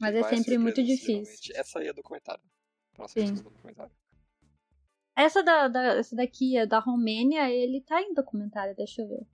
[0.00, 1.54] Mas é sempre muito surpresas, difícil.
[1.56, 2.42] Essa aí é documentário.
[2.98, 3.24] Nossa, Sim.
[3.32, 3.92] essa é documentário.
[5.14, 9.26] Essa, da, da- essa daqui, é da Romênia, ele tá em documentário, deixa eu ver.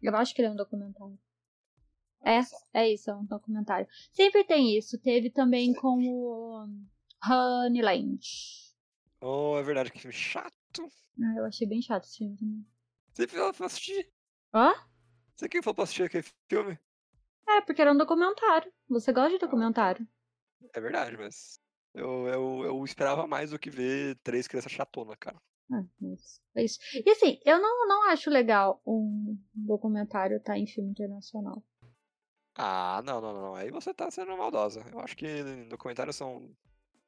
[0.00, 1.18] Eu acho que ele é um documentário.
[2.24, 2.40] É,
[2.72, 3.86] é isso, é um documentário.
[4.12, 4.98] Sempre tem isso.
[4.98, 5.80] Teve também Sempre.
[5.80, 6.66] com o
[7.28, 8.20] Honeyland.
[9.20, 10.52] Oh, é verdade, que filme chato.
[11.20, 12.66] Ah, eu achei bem chato esse filme também.
[13.12, 14.10] Você falou pra assistir?
[14.54, 14.72] Hã?
[15.36, 16.78] Você quem falou pra assistir aquele filme?
[17.48, 18.72] É, porque era um documentário.
[18.88, 20.06] Você gosta de documentário?
[20.74, 21.60] É verdade, mas
[21.94, 25.40] eu, eu, eu esperava mais do que ver três crianças chatonas, cara.
[25.70, 25.84] Ah,
[26.56, 26.78] é isso.
[26.94, 31.62] E assim, eu não, não acho legal um documentário estar tá em filme internacional.
[32.54, 33.54] Ah, não, não, não.
[33.54, 34.84] Aí você tá sendo maldosa.
[34.92, 36.50] Eu acho que documentários são.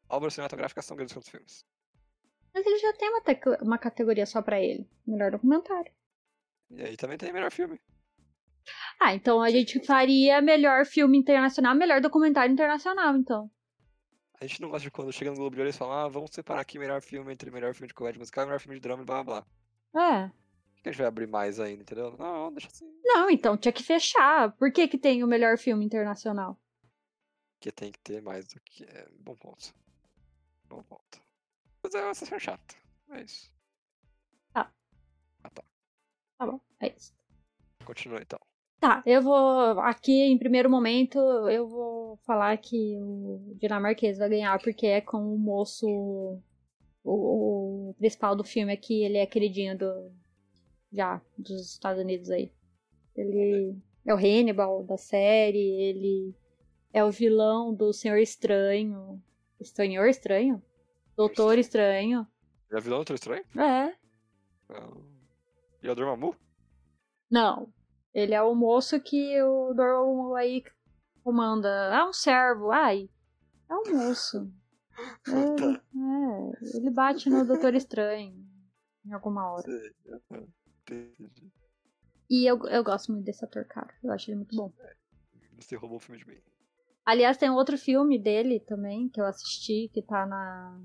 [0.09, 1.65] Obras cinematográficas são grandes quanto filmes.
[2.53, 3.23] Mas ele já tem uma,
[3.63, 4.89] uma categoria só pra ele.
[5.07, 5.93] Melhor documentário.
[6.71, 7.81] E aí também tem melhor filme.
[9.01, 13.51] Ah, então a gente faria melhor filme internacional, melhor documentário internacional, então.
[14.41, 16.31] A gente não gosta de quando chega no Globo de Ouro eles falam, ah, vamos
[16.33, 19.03] separar aqui melhor filme entre melhor filme de comédia musical e melhor filme de drama
[19.03, 19.45] e blá blá
[19.93, 20.03] blá.
[20.03, 20.31] É.
[20.85, 22.15] Que a gente vai abrir mais ainda, entendeu?
[22.19, 22.85] Não, deixa assim.
[23.03, 24.53] Não, então tinha que fechar.
[24.53, 26.61] Por que que tem o melhor filme internacional?
[27.55, 28.85] Porque tem que ter mais do que.
[28.85, 29.75] É, bom ponto.
[30.69, 31.23] Bom ponto.
[31.83, 32.75] Mas é uma sessão chata.
[33.13, 33.51] É isso.
[34.53, 34.71] Tá.
[35.43, 35.65] Ah, tá.
[36.37, 37.15] Tá bom, é isso.
[37.87, 38.39] Continua então.
[38.79, 39.81] Tá, eu vou.
[39.81, 41.19] Aqui, em primeiro momento,
[41.49, 45.87] eu vou falar que o dinamarquês vai ganhar, porque é com o moço.
[47.03, 50.24] O, o principal do filme aqui, ele é queridinho do.
[50.95, 52.53] Já, dos Estados Unidos aí.
[53.17, 53.77] Ele
[54.07, 56.35] é o Hannibal da série, ele
[56.93, 59.21] é o vilão do Senhor Estranho.
[59.63, 60.63] Senhor Estranho?
[61.17, 62.27] Doutor Estranho.
[62.71, 63.45] Ele é vilão do Doutor Estranho?
[63.57, 63.97] É.
[65.83, 66.37] E é o Dormammu?
[67.31, 67.73] Não.
[68.13, 70.63] Ele é o moço que o Dormammu aí
[71.25, 71.69] comanda.
[71.69, 73.11] É um servo, ai.
[73.69, 74.49] É um moço.
[75.27, 78.33] É, é, ele bate no Doutor Estranho
[79.05, 79.67] em alguma hora.
[82.31, 83.95] E eu, eu gosto muito desse ator, cara.
[84.03, 84.73] Eu acho ele muito bom.
[85.59, 86.39] Você roubou o filme de mim.
[87.05, 90.81] Aliás, tem outro filme dele também que eu assisti, que tá na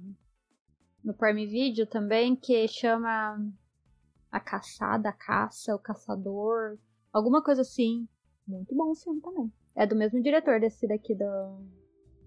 [1.04, 3.41] no Prime Video também, que chama
[4.32, 6.78] A Caçada, a Caça, o Caçador.
[7.12, 8.08] Alguma coisa assim.
[8.45, 9.52] Muito bom o filme também.
[9.76, 11.66] É do mesmo diretor desse daqui do.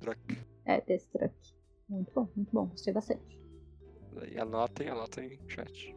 [0.00, 0.20] Druck.
[0.64, 1.34] É, desse Druck.
[1.88, 2.66] Muito bom, muito bom.
[2.68, 3.38] Gostei bastante.
[4.30, 5.94] E anotem, anotem, chat.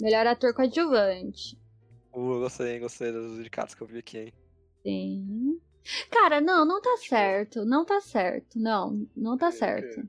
[0.00, 1.58] Melhor ator coadjuvante.
[2.12, 4.32] Uh, gostei, gostei dos indicados que eu vi aqui, hein?
[4.82, 5.60] Sim.
[6.10, 7.64] Cara, não, não tá certo.
[7.64, 8.58] Não tá certo.
[8.58, 10.06] Não, não tá certo.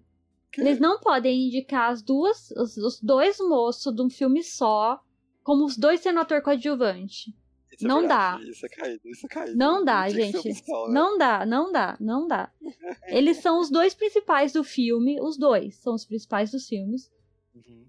[0.57, 5.01] Eles não podem indicar as duas, os, os, dois moços de um filme só,
[5.43, 7.35] como os dois sendo ator coadjuvante.
[7.75, 8.39] Isso é não é dá.
[8.41, 9.57] Isso é caído, isso é caído.
[9.57, 10.41] Não dá, gente.
[10.41, 10.93] Principal, né?
[10.93, 12.51] Não dá, não dá, não dá.
[13.07, 17.11] Eles são os dois principais do filme, os dois são os principais dos filmes.
[17.53, 17.85] Uhum.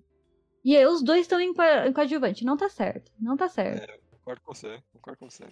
[0.64, 2.44] E aí, os dois estão em, em coadjuvante.
[2.44, 3.88] Não tá certo, não tá certo.
[3.88, 5.44] É, concordo com você, concordo com você.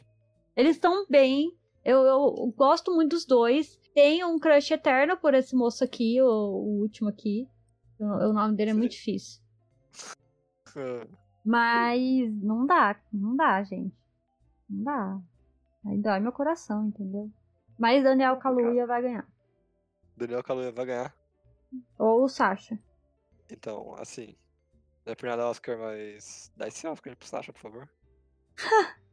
[0.56, 3.78] Eles estão bem, eu, eu, gosto muito dos dois.
[3.94, 7.46] Tenho um crush eterno por esse moço aqui, o, o último aqui.
[7.98, 9.42] O, o, nome dele é muito difícil.
[11.44, 13.94] Mas não dá, não dá, gente.
[14.74, 15.20] Não dá.
[15.86, 17.30] Aí dói meu coração, entendeu?
[17.78, 19.26] Mas Daniel Kaluuya vai ganhar.
[20.16, 21.14] Daniel Kaluuya vai ganhar?
[21.98, 22.78] Ou o Sasha.
[23.50, 24.36] Então, assim.
[25.04, 26.52] Não é por nada Oscar, mas.
[26.56, 27.88] Dá esse Oscar pro Sasha, por favor.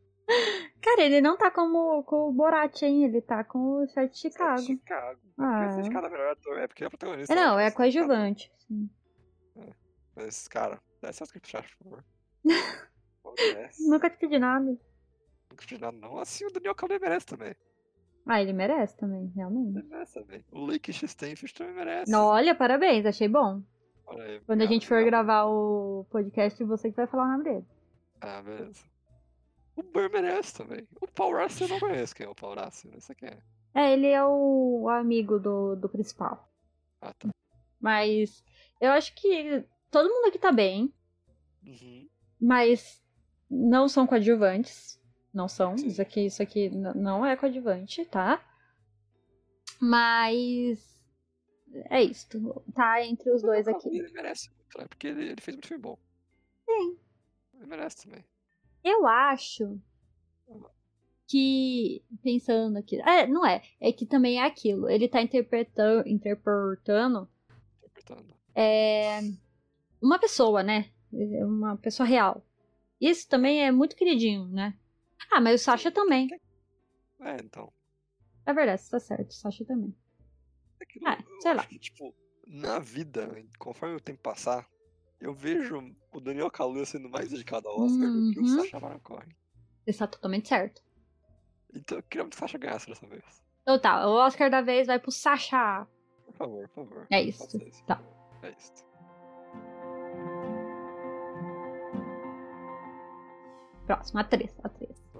[0.81, 3.03] Cara, ele não tá como com o Borat, hein?
[3.03, 4.57] Ele tá com o de Chicago.
[4.59, 5.19] Sete de Chicago.
[5.37, 5.65] Ah.
[5.65, 7.33] É melhor ator, é porque é protagonista.
[7.33, 8.51] É, não, é coadjuvante.
[8.67, 8.89] Sim.
[9.57, 9.73] É.
[10.15, 12.05] Mas, cara, dá esse Oscar pro Sasha, por favor.
[13.87, 14.77] Nunca te pedi nada.
[15.51, 16.17] Nunca pedi nada, não.
[16.17, 17.53] Assim, o Daniel Kaluuya merece também.
[18.25, 19.77] Ah, ele merece também, realmente.
[19.77, 20.45] Ele merece também.
[20.51, 22.11] O Lake Stenfield também merece.
[22.11, 23.61] Não, olha, parabéns, achei bom.
[24.07, 27.65] Aí, Quando a gente for gravar o podcast, você que vai falar o nome dele.
[28.21, 28.83] Ah, beleza.
[29.75, 30.87] O Burr merece também.
[31.01, 32.91] O Paul Russell eu não conheço quem é o Paul Russell.
[32.95, 33.39] Esse aqui é.
[33.73, 36.49] É, ele é o amigo do, do principal.
[37.01, 37.29] Ah, tá.
[37.79, 38.43] Mas
[38.79, 40.93] eu acho que todo mundo aqui tá bem.
[41.65, 42.07] Uhum.
[42.39, 43.01] Mas
[43.49, 45.00] não são coadjuvantes.
[45.33, 45.75] Não são.
[45.75, 48.43] Isso aqui, isso aqui não é coadjuvante, tá?
[49.79, 51.01] Mas.
[51.89, 52.27] É isso.
[52.73, 53.97] Tá entre os dois aqui.
[53.97, 54.85] Ele merece muito, né?
[54.89, 55.97] Porque ele, ele fez muito filme bom.
[56.65, 56.97] Sim.
[57.55, 58.25] Ele merece também.
[58.83, 59.79] Eu acho
[61.27, 62.03] que.
[62.21, 63.01] Pensando aqui.
[63.01, 63.61] É, não é.
[63.79, 64.89] É que também é aquilo.
[64.89, 66.07] Ele tá interpretando.
[66.07, 67.29] Interpretando.
[67.79, 68.35] Interpretando.
[68.53, 69.21] É.
[70.01, 70.91] Uma pessoa, né?
[71.11, 72.45] Uma pessoa real.
[72.99, 74.77] Isso também é muito queridinho, né?
[75.29, 76.27] Ah, mas o Sasha também.
[77.19, 77.71] É, então.
[78.45, 79.95] É verdade, você tá certo, o Sasha também.
[80.79, 81.65] É Aquilo, ah, sei lá.
[81.65, 82.15] Que, tipo,
[82.47, 84.67] na vida, conforme o tempo passar,
[85.19, 88.27] eu vejo o Daniel Kaluuya sendo mais dedicado ao Oscar uhum.
[88.27, 88.57] do que o uhum.
[88.57, 89.29] Sasha Baron Cohen.
[89.83, 90.81] Você está totalmente certo.
[91.73, 93.23] Então eu queria muito que o Sasha ganhasse dessa vez.
[93.61, 95.87] Então tá, o Oscar da vez vai pro Sasha.
[96.25, 97.07] Por favor, por favor.
[97.11, 97.45] É isso.
[97.57, 97.85] isso.
[97.85, 98.01] Tá.
[98.41, 98.91] É isso.
[103.85, 105.10] Próximo, a 3, a 3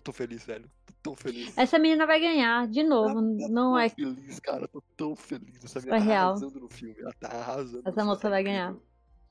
[0.00, 0.70] tão feliz, velho.
[0.84, 1.56] Tô tão feliz.
[1.56, 3.14] Essa menina vai ganhar, de novo.
[3.14, 3.88] Tá não é.
[3.88, 4.68] feliz, cara.
[4.68, 5.64] Tô tão feliz.
[5.64, 6.28] Essa menina é tá real.
[6.30, 6.96] arrasando no filme.
[6.98, 7.88] Ela tá arrasando.
[7.88, 8.76] Essa moça vai ganhar.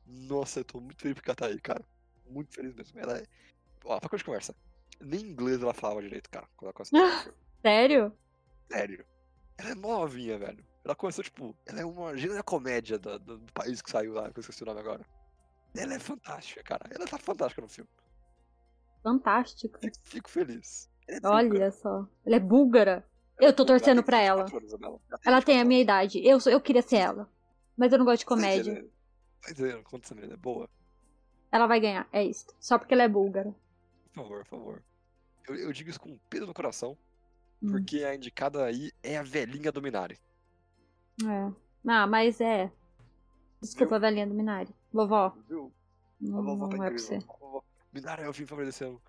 [0.06, 1.84] Nossa, eu tô muito feliz porque ela tá aí, cara.
[2.30, 3.00] Muito feliz mesmo.
[3.00, 3.26] Ela é.
[3.84, 4.56] Ó, pra que conversa.
[5.00, 6.48] Nem inglês ela falava direito, cara.
[6.56, 7.06] Quando ela conseguiu.
[7.62, 8.14] Sério?
[8.72, 9.06] Sério.
[9.58, 10.64] Ela é novinha, velho.
[10.84, 14.14] Ela começou, tipo, ela é uma gênero da comédia do, do, do, país que saiu
[14.14, 15.04] lá, que eu esqueci o nome agora.
[15.76, 16.88] Ela é fantástica, cara.
[16.92, 17.90] Ela tá fantástica no filme.
[19.10, 19.80] Fantástico.
[19.80, 20.90] Fico, fico feliz.
[21.08, 22.08] Ela é Olha só.
[22.26, 23.06] Ela é búlgara.
[23.40, 24.46] Eu tô Ela torcendo pra ela.
[24.46, 25.00] 24 anos, Isabela.
[25.24, 26.28] Ela tem a 24 minha idade.
[26.28, 27.30] Eu, sou- eu queria ser ela.
[27.78, 28.72] Mas eu não gosto de comédia.
[28.72, 28.92] entendendo?
[29.42, 30.68] Tá entendendo quanto essa é boa?
[31.52, 32.48] Ela vai ganhar, é isso.
[32.60, 33.54] Só porque ela é búlgara.
[34.14, 34.84] Por favor, por favor.
[35.48, 36.98] Eu, eu digo isso com peso no coração,
[37.62, 37.72] Hum.
[37.74, 40.18] porque a indicada aí é a velhinha Dominari.
[41.24, 41.52] É.
[41.88, 42.72] Ah, mas é.
[43.62, 44.74] Desculpa, velhinha do Minari.
[44.92, 45.72] Vovó, Viu?
[46.20, 47.16] não, A vovó tá não é pra você.
[47.16, 47.36] incrível.
[47.36, 47.64] A vovó-
[47.96, 48.34] Minari é o
[48.88, 49.02] ano.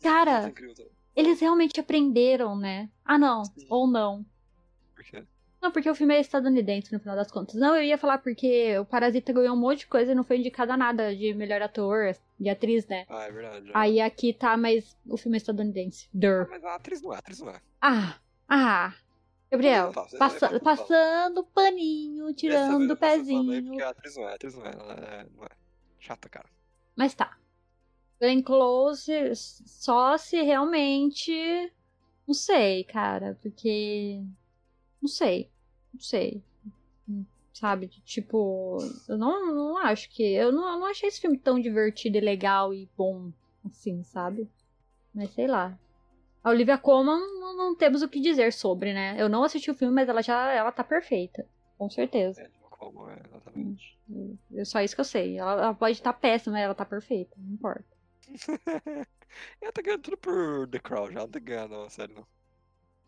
[0.00, 0.92] Tá Cara, incrível também.
[1.16, 2.88] eles realmente aprenderam, né?
[3.04, 3.44] Ah, não.
[3.44, 3.66] Sim.
[3.68, 4.24] Ou não.
[4.94, 5.24] Por quê?
[5.60, 7.56] Não, porque o filme é estadunidense, no final das contas.
[7.56, 10.38] Não, eu ia falar porque o Parasita ganhou um monte de coisa e não foi
[10.38, 13.04] indicado a nada de melhor ator, de atriz, né?
[13.10, 13.68] Ah, é verdade.
[13.68, 13.72] é.
[13.74, 16.06] Aí aqui tá, mas o filme é estadunidense.
[16.06, 16.48] Ah, Dur.
[16.48, 17.60] Mas a atriz não é, a atriz não é.
[17.82, 18.18] Ah,
[18.48, 18.94] ah.
[19.50, 20.60] Gabriel, faço, eu passa- faço.
[20.60, 23.64] passando paninho, tirando também, pezinho.
[23.66, 24.72] Porque a atriz não é, a atriz não é.
[24.72, 25.48] Ela é, não é.
[25.98, 26.48] Chata, cara.
[26.96, 27.36] Mas tá.
[28.20, 31.32] Glenn Close só se realmente.
[32.26, 33.38] Não sei, cara.
[33.40, 34.22] Porque.
[35.00, 35.50] Não sei.
[35.92, 36.42] Não sei.
[37.54, 37.88] Sabe?
[38.04, 38.78] Tipo.
[39.08, 40.22] Eu não, não acho que.
[40.22, 43.32] Eu não, eu não achei esse filme tão divertido e legal e bom
[43.64, 44.48] assim, sabe?
[45.14, 45.78] Mas sei lá.
[46.42, 49.14] A Olivia Colman não, não temos o que dizer sobre, né?
[49.18, 51.46] Eu não assisti o filme, mas ela já ela tá perfeita.
[51.76, 52.40] Com certeza.
[52.40, 53.98] É, é, exatamente.
[54.54, 55.38] É só isso que eu sei.
[55.38, 57.34] Ela, ela pode estar péssima, mas ela tá perfeita.
[57.38, 57.99] Não importa.
[59.60, 62.26] ela tá ganhando tudo por The Crown já, não tá ganhando, não, sério, não.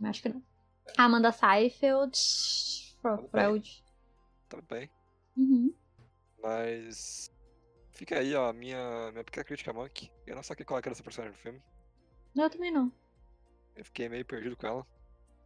[0.08, 0.42] Acho que não.
[0.96, 1.32] Amanda.
[3.00, 3.28] Fro- bem.
[3.30, 3.84] Freud.
[4.48, 4.90] Tá bem.
[5.36, 5.74] Uhum.
[6.42, 7.30] Mas.
[7.92, 10.10] Fica aí, ó, a minha, minha pequena crítica a Monk.
[10.26, 11.62] Eu não saquei qual é que era essa personagem do filme.
[12.34, 12.92] Eu também não.
[13.76, 14.86] Eu fiquei meio perdido com ela.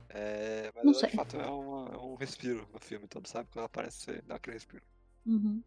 [0.09, 1.11] É, mas Não ela, sei.
[1.11, 3.49] de fato é, uma- é um respiro no filme todo, sabe?
[3.51, 4.85] Quando ela aparece, você dá aquele respiro.
[5.27, 5.63] Uhum.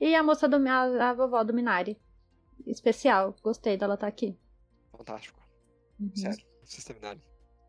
[0.00, 1.98] E a moça do a, a vovó do Minari.
[2.66, 3.34] Especial.
[3.42, 4.38] Gostei dela estar aqui.
[4.96, 5.40] Fantástico.
[6.00, 6.14] Uhum.
[6.14, 7.20] Sério, Sisteminari.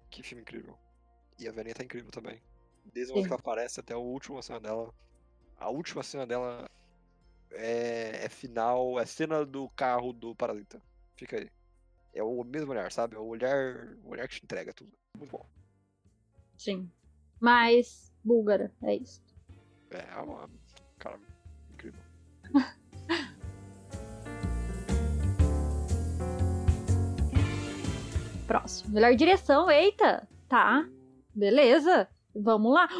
[0.09, 0.77] Que filme incrível.
[1.39, 2.41] E a velhinha tá incrível também.
[2.93, 4.93] Desde o momento que ela aparece até a última cena dela.
[5.57, 6.69] A última cena dela
[7.51, 10.81] é, é final, é cena do carro do Parasita.
[11.15, 11.49] Fica aí.
[12.13, 13.15] É o mesmo olhar, sabe?
[13.15, 14.91] É o olhar, o olhar que te entrega tudo.
[15.17, 15.45] Muito bom.
[16.57, 16.91] Sim.
[17.39, 19.21] Mas, búlgara, é isso.
[19.91, 20.49] É uma.
[20.97, 21.19] Cara,
[21.71, 22.01] incrível.
[28.59, 28.93] Próximo.
[28.93, 30.27] Melhor direção, eita!
[30.47, 30.87] Tá.
[31.33, 32.07] Beleza.
[32.35, 32.87] Vamos lá.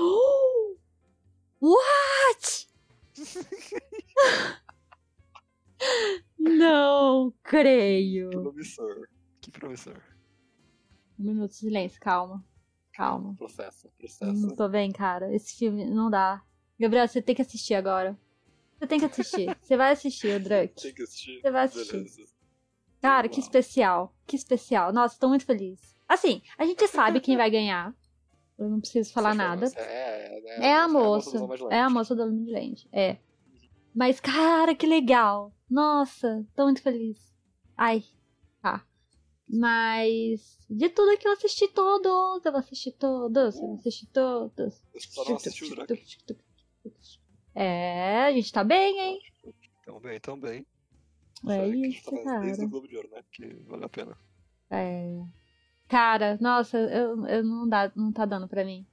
[1.60, 2.68] What?
[6.38, 8.30] Não Que creio.
[8.30, 9.08] promissor.
[9.41, 9.99] Que promissor.
[11.20, 12.45] Um minuto de silêncio, calma.
[12.93, 13.36] Calma.
[13.36, 14.55] Processa, Não processa.
[14.55, 15.34] tô bem, cara.
[15.36, 16.43] Esse filme não dá.
[16.80, 18.18] Gabriel, você tem que assistir agora.
[18.80, 19.58] Você tem que assistir.
[19.62, 20.74] Você vai assistir o Drunk.
[20.82, 21.41] Tem que assistir.
[21.41, 21.91] Você vai assistir.
[21.97, 22.36] Beleza.
[23.02, 24.14] Cara, que especial.
[24.26, 24.91] Que especial.
[24.91, 25.95] Nossa, tô muito feliz.
[26.08, 27.93] Assim, a gente sabe quem vai ganhar.
[28.58, 29.68] Eu não preciso falar nada.
[29.70, 31.38] chama- É, é, É a moça.
[31.70, 32.88] É a moça do Land.
[32.91, 33.18] É.
[33.93, 35.54] Mas, cara, que legal.
[35.70, 37.20] Nossa, tô muito feliz.
[37.78, 38.04] Ai,
[38.62, 38.84] tá.
[39.48, 44.82] Mas, de tudo que eu assisti todos, eu vou assistir todos, eu vou assistir todos.
[45.10, 46.06] Só não assisti o Drunk.
[47.56, 49.20] É, a gente tá bem, hein?
[49.86, 50.66] Tão bem, tão bem.
[51.47, 52.69] É que isso, tá fazendo Desde o cara.
[52.69, 53.23] Globo de Ouro, né?
[53.31, 54.17] Que vale a pena.
[54.69, 55.21] É.
[55.88, 58.85] Cara, nossa, eu, eu não, dá, não tá dando pra mim.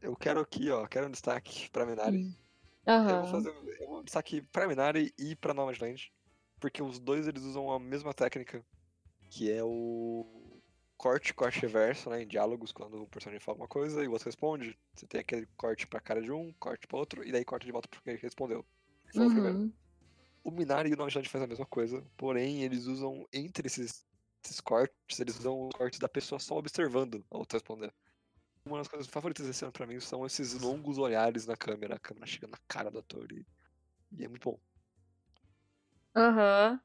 [0.00, 2.18] Eu quero aqui, ó, quero um destaque pra Minari.
[2.18, 2.34] Hum.
[2.86, 3.52] Eu vou fazer
[3.86, 6.12] vou um destaque pra Minari e pra Nomadland.
[6.60, 8.64] Porque os dois eles usam a mesma técnica,
[9.28, 10.24] que é o
[10.96, 12.22] corte, corte reverso, né?
[12.22, 14.78] Em diálogos, quando o personagem fala uma coisa e o outro responde.
[14.94, 17.72] Você tem aquele corte pra cara de um, corte pra outro, e daí corta de
[17.72, 18.64] volta pro que ele respondeu.
[19.12, 19.58] Primeiro.
[19.58, 19.66] Uhum.
[19.66, 19.72] O
[20.50, 24.04] Minari e o Nomadland fazem a mesma coisa, porém eles usam entre esses,
[24.44, 27.92] esses cortes, eles usam os cortes da pessoa só observando a outra responder.
[28.64, 32.00] Uma das coisas favoritas desse ano pra mim são esses longos olhares na câmera, a
[32.00, 33.46] câmera chega na cara do ator e,
[34.12, 34.58] e é muito bom.
[36.16, 36.80] Aham.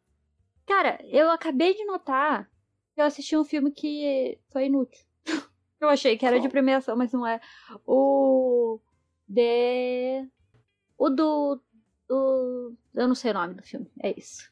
[0.66, 2.50] Cara, eu acabei de notar
[2.94, 5.06] que eu assisti um filme que foi inútil.
[5.80, 7.42] Eu achei que era de premiação, mas não é.
[7.88, 8.80] O.
[9.28, 10.30] De.
[10.96, 11.60] O do.
[12.16, 12.76] Do.
[12.94, 13.90] Eu não sei o nome do filme.
[14.02, 14.52] É isso.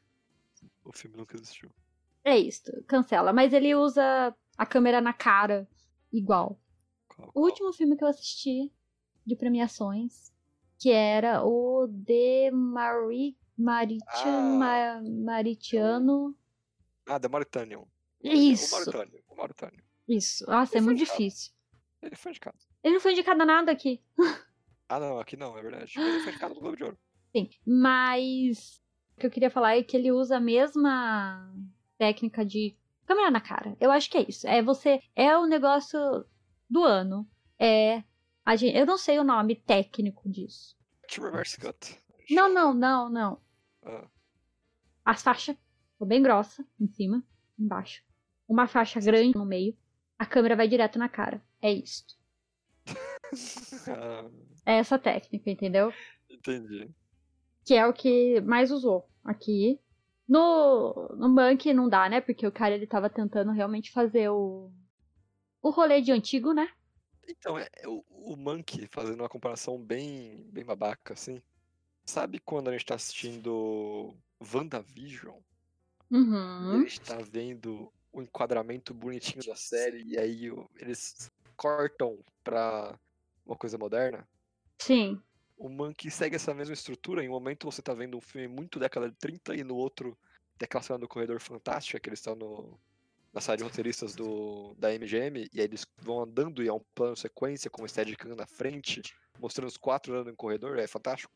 [0.85, 1.69] O filme nunca existiu.
[2.23, 3.31] É isso, cancela.
[3.33, 5.67] Mas ele usa a câmera na cara
[6.11, 6.59] igual.
[7.07, 7.45] Qual- O qual?
[7.45, 8.71] último filme que eu assisti
[9.25, 10.31] de premiações,
[10.79, 13.37] que era o The Mari...
[13.57, 14.07] Maritian...
[14.25, 14.41] Ah.
[14.41, 16.35] Ma- Maritiano.
[17.07, 17.79] Ah, The Mauritanian.
[17.79, 17.87] O
[18.21, 19.23] Isso, Mauritânio.
[19.27, 19.83] O Mauritânio.
[20.07, 20.45] isso.
[20.49, 21.17] Nossa, é Ele foi muito indicado.
[21.19, 21.51] difícil.
[22.01, 22.57] Ele foi indicado.
[22.83, 24.01] Ele não foi indicado a nada aqui.
[24.87, 25.93] Ah, não, aqui não, é verdade.
[25.97, 26.97] Ele foi indicado no Globo de Ouro.
[27.35, 28.81] Sim, mas
[29.15, 31.53] o que eu queria falar é que ele usa a mesma
[31.97, 32.75] técnica de
[33.05, 33.75] câmera na cara.
[33.79, 34.47] Eu acho que é isso.
[34.47, 34.99] É você.
[35.15, 35.99] É o negócio
[36.69, 37.29] do ano.
[37.59, 38.03] É.
[38.45, 40.75] A gente, eu não sei o nome técnico disso.
[41.13, 41.99] To Reverse Cut.
[42.31, 43.41] Não, não, não, não.
[43.83, 44.07] Ah,
[45.05, 45.55] As faixas
[45.97, 47.23] são bem grossa em cima,
[47.57, 48.03] embaixo.
[48.47, 49.77] Uma faixa grande no meio.
[50.17, 51.43] A câmera vai direto na cara.
[51.61, 52.05] É isso.
[53.89, 54.29] ah,
[54.65, 55.93] É essa técnica, entendeu?
[56.29, 56.89] entendi.
[57.65, 59.79] Que é o que mais usou aqui.
[60.27, 62.21] No, no Monkey não dá, né?
[62.21, 64.71] Porque o cara ele tava tentando realmente fazer o.
[65.61, 66.69] O rolê de antigo, né?
[67.27, 71.41] Então, é, é o, o Monkey, fazendo uma comparação bem, bem babaca, assim.
[72.05, 75.39] Sabe quando a gente tá assistindo WandaVision?
[76.59, 76.79] E a Uhum.
[76.79, 80.45] gente tá vendo o enquadramento bonitinho da série e aí
[80.79, 82.99] eles cortam pra
[83.45, 84.27] uma coisa moderna?
[84.81, 85.23] Sim.
[85.59, 87.21] O Monkey segue essa mesma estrutura.
[87.21, 90.17] Em um momento você tá vendo um filme muito década de 30 e no outro
[90.57, 92.79] tem aquela cena do Corredor Fantástico, que eles estão no,
[93.33, 96.81] na sala de roteiristas do, da MGM, e aí eles vão andando e é um
[96.95, 99.01] plano sequência com o Steadicam na frente,
[99.37, 101.33] mostrando os quatro andando em corredor, é fantástico.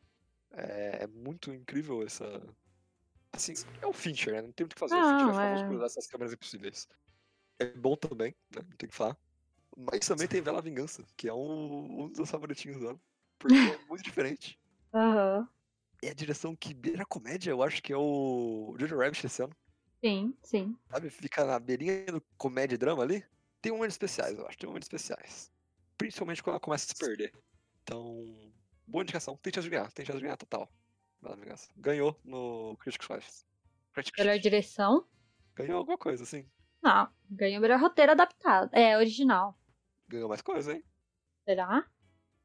[0.52, 2.24] É, é muito incrível essa...
[3.30, 3.52] Assim,
[3.82, 4.42] é o Fincher, né?
[4.42, 4.94] Não tem muito o que fazer.
[4.94, 5.66] o Fincher é Não, famoso é.
[5.66, 6.88] por usar essas câmeras impossíveis.
[7.58, 8.62] É bom também, né?
[8.62, 9.16] Não tem o que falar.
[9.76, 12.98] Mas também tem Bela Vingança, que é um, um dos favoritinhos dela.
[13.38, 14.58] Porque é muito diferente.
[14.92, 15.48] Aham.
[16.02, 19.42] É a direção que beira a comédia, eu acho que é o Jojo Rabbit esse
[19.42, 19.54] ano.
[20.02, 20.76] Sim, sim.
[20.90, 21.10] Sabe?
[21.10, 23.24] Fica na beirinha do comédia e drama ali.
[23.60, 24.58] Tem momentos especiais, eu acho.
[24.58, 25.50] Tem momentos especiais.
[25.96, 27.32] Principalmente quando ela começa a se perder.
[27.82, 28.52] Então,
[28.86, 29.36] boa indicação.
[29.38, 29.90] Tem chance de ganhar.
[29.92, 30.68] Tem chance de ganhar total.
[31.76, 33.44] Ganhou no Critics' Choice.
[33.92, 35.06] Critics' Melhor direção?
[35.56, 36.48] Ganhou alguma coisa, assim.
[36.82, 37.08] Não.
[37.30, 38.70] Ganhou melhor roteiro adaptado.
[38.72, 39.58] É, original.
[40.08, 40.84] Ganhou mais coisa, hein?
[41.46, 41.84] Será?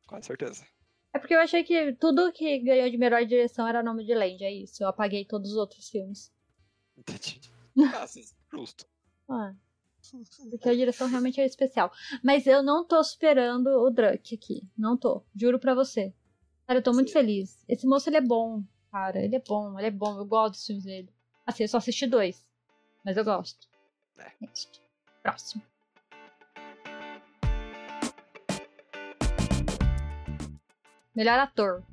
[0.07, 0.65] Com certeza.
[1.13, 4.43] É porque eu achei que tudo que ganhou de melhor direção era nome de Land,
[4.43, 4.83] é isso.
[4.83, 6.31] Eu apaguei todos os outros filmes.
[6.97, 7.41] Entendi.
[7.95, 8.25] Ah, sim.
[8.51, 8.85] Justo.
[9.29, 9.53] Ah,
[10.49, 11.91] porque a direção realmente é especial.
[12.21, 14.67] Mas eu não tô superando o Drunk aqui.
[14.77, 15.23] Não tô.
[15.33, 16.13] Juro pra você.
[16.67, 17.13] Cara, eu tô muito Sim.
[17.13, 17.63] feliz.
[17.69, 19.23] Esse moço, ele é bom, cara.
[19.23, 20.17] Ele é bom, ele é bom.
[20.17, 21.09] Eu gosto dos filmes dele.
[21.45, 22.45] Assim, eu só assisti dois.
[23.05, 23.67] Mas eu gosto.
[24.17, 24.31] É.
[24.41, 24.81] Next.
[25.23, 25.63] Próximo.
[31.19, 31.83] Melhor ator.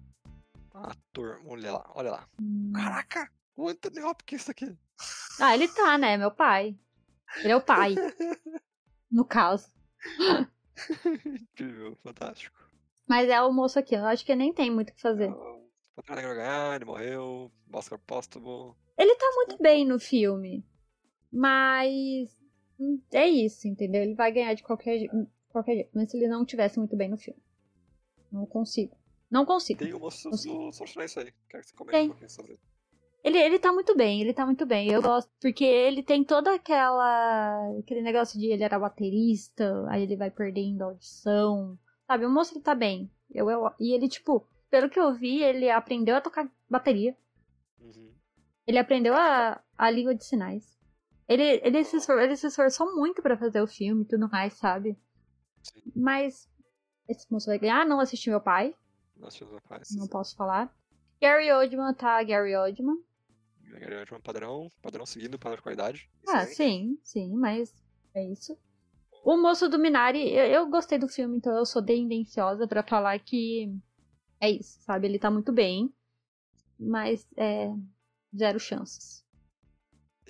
[0.73, 2.29] Ator, olha lá, olha lá.
[2.41, 2.73] Hum.
[2.73, 3.29] Caraca!
[3.57, 4.73] O Anthony Hopkins aqui.
[5.41, 6.17] Ah, ele tá, né?
[6.17, 6.79] Meu pai.
[7.39, 7.97] Ele é o pai.
[9.11, 9.69] no caso.
[11.27, 12.57] Incrível, fantástico.
[13.09, 13.97] Mas é o moço aqui.
[13.97, 15.29] Eu acho que nem tem muito o que fazer.
[15.33, 17.51] O Pantera Negra ganhar, ele morreu.
[17.73, 18.77] Oscar póstumo.
[18.97, 20.65] Ele tá muito bem no filme.
[21.33, 22.31] Mas.
[23.13, 24.05] É isso, entendeu?
[24.05, 25.01] Ele vai ganhar de qualquer,
[25.49, 25.91] qualquer jeito.
[25.93, 27.43] Mas se ele não tivesse muito bem no filme.
[28.31, 28.97] Não consigo.
[29.31, 29.81] Não consigo.
[29.81, 30.71] Tem o moço Consigo.
[31.05, 31.33] isso aí.
[31.49, 32.07] Quero que você comente Tem.
[32.07, 32.61] um pouquinho sobre ele.
[33.39, 34.89] Ele, tá muito bem, ele tá muito bem.
[34.89, 35.29] Eu gosto.
[35.41, 37.77] Porque ele tem toda aquela.
[37.81, 41.77] aquele negócio de ele era baterista, aí ele vai perdendo a audição.
[42.07, 43.11] Sabe, o moço ele tá bem.
[43.35, 47.17] Eu, eu, e ele, tipo, pelo que eu vi, ele aprendeu a tocar bateria.
[47.81, 48.13] Uhum.
[48.65, 50.79] Ele aprendeu a, a língua de sinais.
[51.29, 54.55] Ele, ele, se esfor- ele se esforçou muito pra fazer o filme e tudo mais,
[54.55, 54.97] sabe?
[55.65, 55.83] Sim.
[55.97, 56.49] Mas
[57.09, 57.85] esse moço vai ganhar.
[57.85, 58.73] Não assisti meu pai,
[59.97, 60.75] Não posso falar.
[61.21, 62.97] Gary Oldman tá Gary Oldman.
[64.07, 66.11] De um padrão, padrão seguindo, padrão de qualidade.
[66.29, 66.55] Ah, Excelente.
[66.55, 67.75] sim, sim, mas
[68.15, 68.57] é isso.
[69.25, 73.19] O moço do Minari, eu, eu gostei do filme, então eu sou tendenciosa pra falar
[73.19, 73.75] que
[74.41, 75.09] é isso, sabe?
[75.09, 75.93] Ele tá muito bem,
[76.79, 77.69] mas é
[78.37, 79.25] zero chances.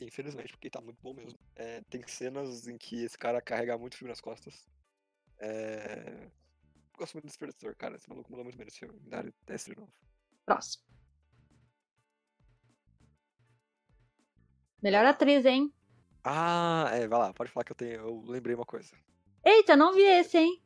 [0.01, 1.39] Infelizmente, porque tá muito bom mesmo.
[1.55, 4.67] É, tem cenas em que esse cara carrega muito filme nas costas.
[5.39, 6.31] É...
[6.97, 7.97] Gosto muito desse diretor, cara.
[7.97, 8.99] Esse maluco mandou muito bem nesse filme.
[9.01, 9.25] Me dá
[9.55, 9.93] esse de novo.
[10.45, 10.85] Próximo.
[14.83, 15.73] Melhor atriz, hein?
[16.23, 17.95] Ah, é, vai lá, pode falar que eu tenho.
[17.95, 18.97] Eu lembrei uma coisa.
[19.45, 20.63] Eita, não vi esse, hein?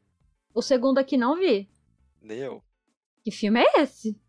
[0.55, 1.71] O segundo aqui não vi.
[2.21, 2.63] Nem eu.
[3.23, 4.21] Que filme é esse?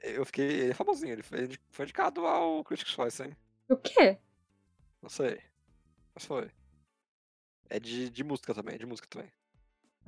[0.00, 0.46] Eu fiquei.
[0.46, 3.36] Ele é famosinho, ele foi, foi indicado ao Critics' Choice, hein?
[3.68, 4.18] O quê?
[5.02, 5.40] Não sei.
[6.14, 6.50] Mas foi.
[7.70, 9.30] É de, de música também, é de música também.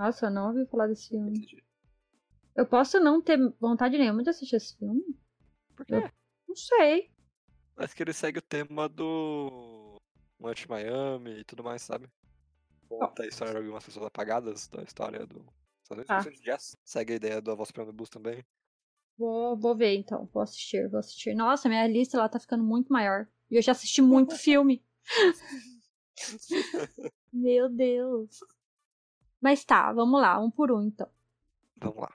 [0.01, 1.29] Nossa, eu não ouvi falar desse filme.
[1.31, 1.63] Entendi.
[2.57, 5.03] Eu posso não ter vontade nenhuma de assistir esse filme?
[5.77, 5.95] Por quê?
[5.97, 6.11] Eu-
[6.49, 7.11] Não sei.
[7.75, 10.01] Parece que ele segue o tema do.
[10.41, 12.09] Lunch Miami e tudo mais, sabe?
[12.89, 15.45] Conta a história de algumas pessoas apagadas da história do.
[16.09, 16.23] Ah.
[16.43, 16.75] jazz.
[16.83, 18.43] Segue a ideia do A Voz Prêmio Bus também.
[19.19, 21.35] Vou, vou ver então, vou assistir, vou assistir.
[21.35, 23.29] Nossa, minha lista ela tá ficando muito maior.
[23.51, 24.83] E eu já assisti muito filme.
[27.31, 28.41] Meu Deus.
[29.41, 31.09] Mas tá, vamos lá, um por um então.
[31.77, 32.13] Vamos lá.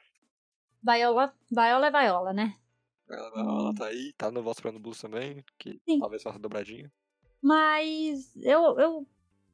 [0.84, 2.56] Viola, Viola é Viola, né?
[3.10, 6.00] Ela, ela tá aí, tá no Voz Prêmio Bus também, que Sim.
[6.00, 6.92] talvez faça dobradinha.
[7.42, 9.08] Mas eu, eu,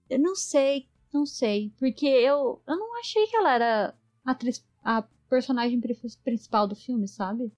[0.09, 1.71] eu não sei, não sei.
[1.77, 3.95] Porque eu, eu não achei que ela era
[4.25, 7.51] a atriz, a personagem pri- principal do filme, sabe?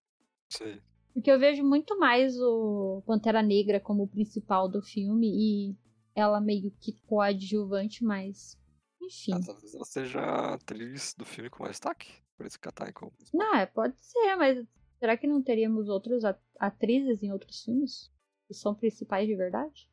[0.49, 0.81] Sei.
[1.13, 5.75] Porque eu vejo muito mais o Pantera Negra como o principal do filme e
[6.15, 8.57] ela meio que coadjuvante, mas.
[9.05, 9.33] Enfim.
[9.33, 12.11] Ah, talvez ela seja a atriz do filme com mais destaque.
[12.37, 13.13] Por isso que ela tá em como.
[13.33, 14.65] Não, é, pode ser, mas
[14.99, 18.11] será que não teríamos outras at- atrizes em outros filmes?
[18.47, 19.89] Que são principais de verdade?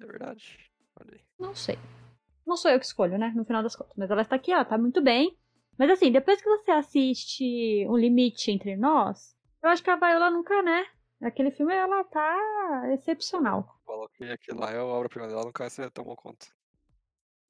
[0.00, 0.58] É verdade.
[1.00, 1.20] Olha aí.
[1.38, 1.78] Não sei.
[2.46, 3.32] Não sou eu que escolho, né?
[3.34, 3.94] No final das contas.
[3.96, 5.36] Mas ela está aqui, ó, tá muito bem.
[5.78, 10.30] Mas assim, depois que você assiste Um Limite Entre Nós, eu acho que a Viola
[10.30, 10.84] nunca, né?
[11.22, 13.80] Aquele filme, ela tá excepcional.
[13.86, 16.46] Falou que aquilo lá é a obra-prima dela, nunca você tomou conta.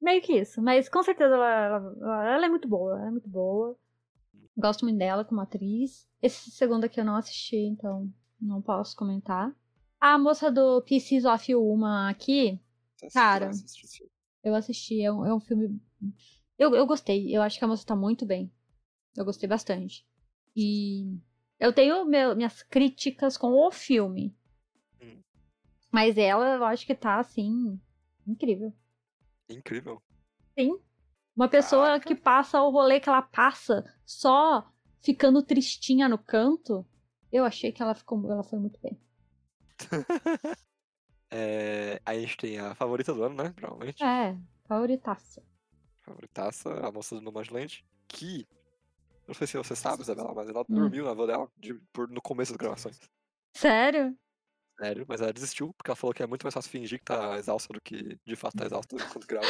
[0.05, 0.61] Meio que isso.
[0.61, 1.49] Mas com certeza ela,
[1.99, 2.91] ela, ela é muito boa.
[2.99, 3.75] Ela é muito boa.
[4.55, 6.07] Gosto muito dela como atriz.
[6.21, 8.07] Esse segundo aqui eu não assisti, então
[8.39, 9.51] não posso comentar.
[9.99, 12.61] A moça do Pieces of Uma aqui,
[12.97, 13.51] assistiu, Cara.
[14.43, 15.01] eu assisti.
[15.01, 15.81] É um, é um filme.
[16.55, 17.35] Eu, eu gostei.
[17.35, 18.51] Eu acho que a moça tá muito bem.
[19.17, 20.05] Eu gostei bastante.
[20.55, 21.17] E
[21.59, 24.37] eu tenho meu- minhas críticas com o filme.
[25.01, 25.19] Hum.
[25.91, 27.79] Mas ela, eu acho que tá, assim,
[28.27, 28.71] incrível.
[29.49, 30.01] Incrível.
[30.57, 30.79] Sim.
[31.35, 32.07] Uma pessoa Caraca.
[32.07, 34.71] que passa o rolê que ela passa só
[35.01, 36.85] ficando tristinha no canto.
[37.31, 38.99] Eu achei que ela ficou, ela foi muito bem.
[41.31, 43.51] É, a gente tem a favorita do ano, né?
[43.53, 44.01] Provavelmente.
[44.01, 44.37] É,
[44.67, 45.43] favoritaça.
[46.01, 47.83] Favoritaça, a moça do Nomadland.
[48.07, 48.47] Que.
[49.27, 50.75] Não sei se você sabe, Isabela, mas ela Hum.
[50.75, 52.99] dormiu na avó dela de- por, no começo das gravações.
[53.57, 54.15] Sério?
[54.77, 57.37] Sério, mas ela desistiu, porque ela falou que é muito mais fácil fingir que tá
[57.37, 59.47] exausta do que de fato tá exausta quando grava.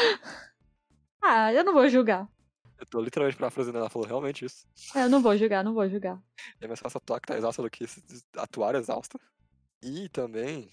[1.22, 2.30] Ah, eu não vou julgar.
[2.78, 4.68] Eu tô literalmente parafraseando, ela falou realmente isso.
[4.94, 6.22] Eu não vou julgar, não vou julgar.
[6.62, 7.86] É mais fácil atuar que tá exausta do que
[8.36, 9.20] atuar exausta.
[9.82, 10.70] E também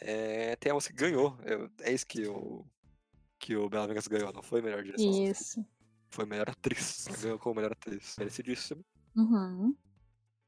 [0.00, 1.36] é, tem a moça que ganhou.
[1.44, 2.64] Eu- é isso que o,
[3.38, 5.10] que o Bela Vegas ganhou, não foi melhor direção.
[5.24, 5.66] Isso.
[6.10, 7.06] Foi melhor atriz.
[7.08, 8.16] Ela ganhou como melhor atriz.
[8.18, 8.84] Merecidíssimo.
[9.16, 9.76] Uhum.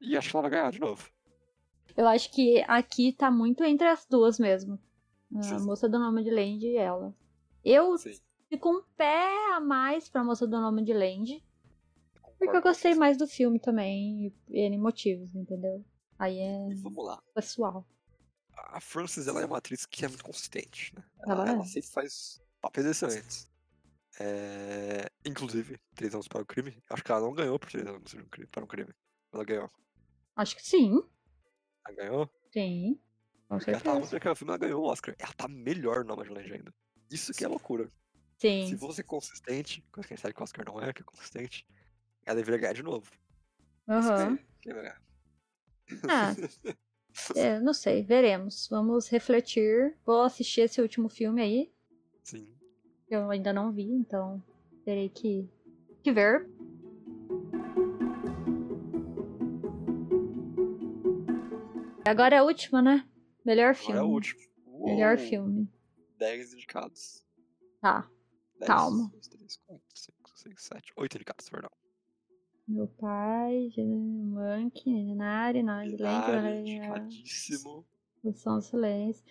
[0.00, 1.08] E acho que ela vai ganhar de novo.
[1.96, 4.78] Eu acho que aqui tá muito entre as duas mesmo.
[5.36, 5.64] A Sim.
[5.64, 7.14] moça do nome de Land e ela.
[7.64, 8.18] Eu Sim.
[8.48, 11.42] fico um pé a mais pra moça do nome de Land.
[12.38, 15.84] Porque eu gostei mais do filme também, e N motivos, entendeu?
[16.18, 17.22] Aí é E vamos lá.
[17.34, 17.86] pessoal.
[18.56, 21.02] A Frances, ela é uma atriz que é muito consistente, né?
[21.26, 21.64] Ela é.
[21.64, 23.50] sempre faz papéis excelentes.
[24.20, 26.76] É, Inclusive, Três Anos para o Crime.
[26.90, 28.14] Acho que ela não ganhou por Três Anos
[28.50, 28.92] para um Crime.
[29.32, 29.70] Ela ganhou.
[30.36, 31.02] Acho que sim.
[31.86, 32.30] Ela ganhou?
[32.52, 32.98] Sim.
[33.48, 34.14] Com Porque ela muito certeza.
[34.16, 35.14] naquele filme, ela ganhou o Oscar.
[35.18, 36.74] Ela tá melhor no Nomadland ainda.
[37.10, 37.88] Isso que é loucura.
[38.38, 38.78] Se Sim.
[38.78, 41.66] fosse consistente, coisa que a gente sabe que o Oscar não é, que é consistente,
[42.26, 43.10] ela deveria ganhar de novo.
[43.88, 44.36] Aham.
[44.36, 45.02] Que- que vai ganhar.
[46.08, 46.34] Ah,
[47.36, 48.66] é, não sei, veremos.
[48.68, 49.96] Vamos refletir.
[50.04, 51.72] Vou assistir esse último filme aí.
[52.22, 52.48] Sim.
[53.06, 54.42] que Eu ainda não vi, então
[54.84, 55.48] terei que,
[56.02, 56.48] que ver.
[62.06, 63.08] Agora é a última, né?
[63.44, 63.92] Melhor filme.
[63.92, 64.40] Agora é o último.
[64.84, 65.68] Melhor Uou, filme.
[66.18, 67.24] 10 indicados.
[67.80, 68.08] Tá.
[68.58, 69.08] 10, Calma.
[69.12, 71.70] 2, 3, 4, 5, 6, 7, 8 indicados, perdão.
[72.66, 77.86] Meu pai, Monkey, Minari, Minari, indicadíssimo.
[78.34, 79.22] Som do Silêncio.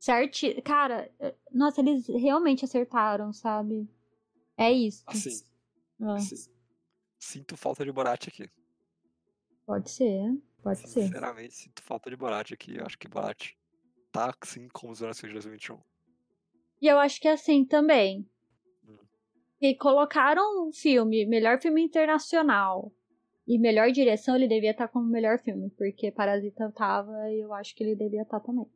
[0.00, 0.60] Certi...
[0.62, 1.08] Cara,
[1.52, 3.88] nossa, eles realmente acertaram, sabe?
[4.56, 5.04] É isso.
[5.06, 5.30] Assim,
[6.00, 6.50] Ah, assim.
[7.18, 8.50] Sinto falta de Borat aqui.
[9.64, 11.02] pode ser, pode ser.
[11.02, 12.76] Sinceramente, sinto falta de Borat aqui.
[12.76, 13.52] Eu acho que Borat
[14.10, 15.78] tá assim como os de 2021.
[16.80, 18.28] E eu acho que é assim também.
[18.88, 18.98] Hum.
[19.60, 22.92] E colocaram um filme, melhor filme internacional
[23.46, 27.74] e melhor direção, ele devia estar como melhor filme, porque Parasita tava e eu acho
[27.74, 28.66] que ele devia estar também.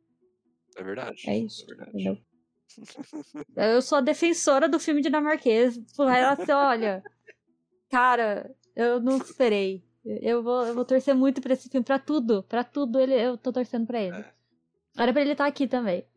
[0.77, 1.23] É verdade.
[1.27, 2.23] É isso, É verdade.
[3.55, 5.75] Eu sou a defensora do filme dinamarquês.
[5.95, 7.01] Por relação, olha,
[7.89, 9.83] cara, eu não esperei.
[10.05, 13.37] Eu vou, eu vou torcer muito pra esse filme, pra tudo, pra tudo ele, eu
[13.37, 14.17] tô torcendo pra ele.
[14.17, 14.33] É.
[14.97, 16.07] Era pra ele estar aqui também.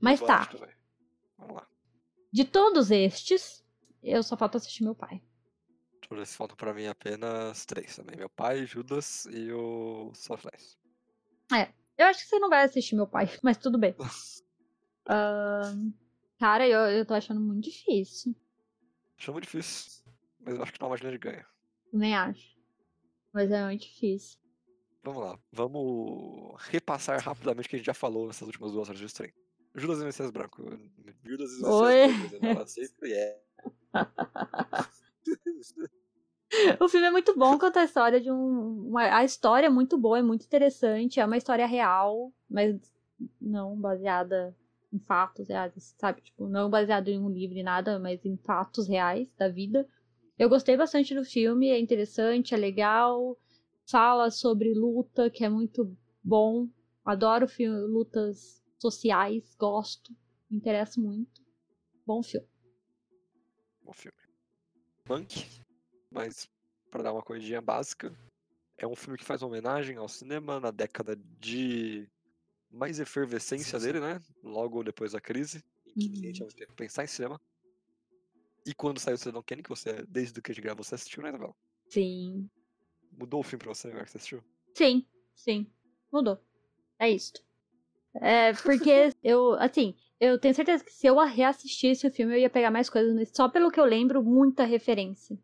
[0.00, 0.68] Mas Borat tá.
[1.38, 1.68] Vamos lá.
[2.32, 3.64] De todos estes,
[4.02, 5.22] eu só falta assistir meu pai.
[6.08, 8.16] Todos faltam pra mim apenas três também.
[8.16, 10.78] Meu pai, Judas e o Soulflies.
[12.00, 13.94] Eu acho que você não vai assistir meu pai, mas tudo bem.
[15.08, 15.92] Uh,
[16.38, 18.36] cara, eu, eu tô achando muito difícil.
[19.18, 20.04] Acho muito difícil.
[20.38, 21.44] Mas eu acho que não margem de ganho.
[21.92, 22.59] Nem acho.
[23.32, 24.38] Mas é muito difícil.
[25.02, 25.38] Vamos lá.
[25.52, 29.32] Vamos repassar rapidamente o que a gente já falou nessas últimas duas horas de stream.
[29.74, 30.62] Judas e Messias Branco.
[31.24, 32.08] Judas e Messias Oi.
[32.28, 32.46] Branco.
[32.46, 33.40] Ela sempre é.
[36.80, 38.88] O filme é muito bom, conta a história de um.
[38.88, 41.20] Uma, a história é muito boa, é muito interessante.
[41.20, 42.76] É uma história real, mas
[43.40, 44.54] não baseada
[44.92, 46.20] em fatos reais, sabe?
[46.22, 49.86] Tipo, não baseado em um livro e nada, mas em fatos reais da vida.
[50.40, 53.38] Eu gostei bastante do filme, é interessante, é legal.
[53.86, 56.66] Fala sobre luta, que é muito bom.
[57.04, 60.16] Adoro filme, lutas sociais, gosto,
[60.50, 61.42] me interessa muito.
[62.06, 62.48] Bom filme.
[63.84, 64.16] Bom filme.
[65.06, 65.62] Monk,
[66.10, 66.48] mas
[66.90, 68.10] para dar uma corridinha básica,
[68.78, 72.08] é um filme que faz homenagem ao cinema na década de
[72.70, 74.18] mais efervescência dele, né?
[74.42, 76.32] Logo depois da crise, em que ninguém Uhum.
[76.32, 77.38] tinha muito tempo pra pensar em cinema.
[78.70, 81.24] E quando saiu o Cidadão Kane, que você, desde que a gente gravou, você assistiu,
[81.24, 81.56] né, Isabel?
[81.88, 82.48] Sim.
[83.18, 84.44] Mudou o filme pra você, agora que você assistiu?
[84.76, 85.04] Sim,
[85.34, 85.66] sim.
[86.12, 86.38] Mudou.
[86.96, 87.32] É isso.
[88.14, 92.48] É, porque eu, assim, eu tenho certeza que se eu reassistisse o filme, eu ia
[92.48, 95.36] pegar mais coisas, só pelo que eu lembro, muita referência.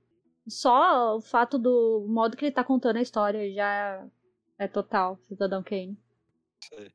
[0.46, 4.06] Só o fato do modo que ele tá contando a história já
[4.56, 5.98] é total, Cidadão Kane.
[6.62, 6.92] Sei.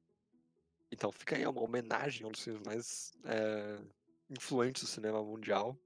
[0.89, 3.81] Então, fica aí uma homenagem a um dos filmes mais é,
[4.29, 5.77] influentes do cinema mundial.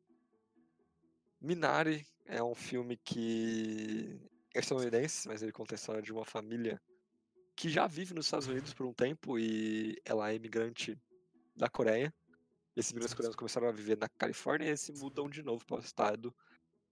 [1.46, 4.20] Minari é um filme que
[4.56, 6.82] é estadunidense, mas ele conta a história de uma família
[7.56, 11.00] que já vive nos Estados Unidos por um tempo e ela é imigrante
[11.56, 12.12] da Coreia.
[12.76, 15.64] E esses imigrantes coreanos começaram a viver na Califórnia e eles se mudam de novo
[15.68, 16.36] para o estado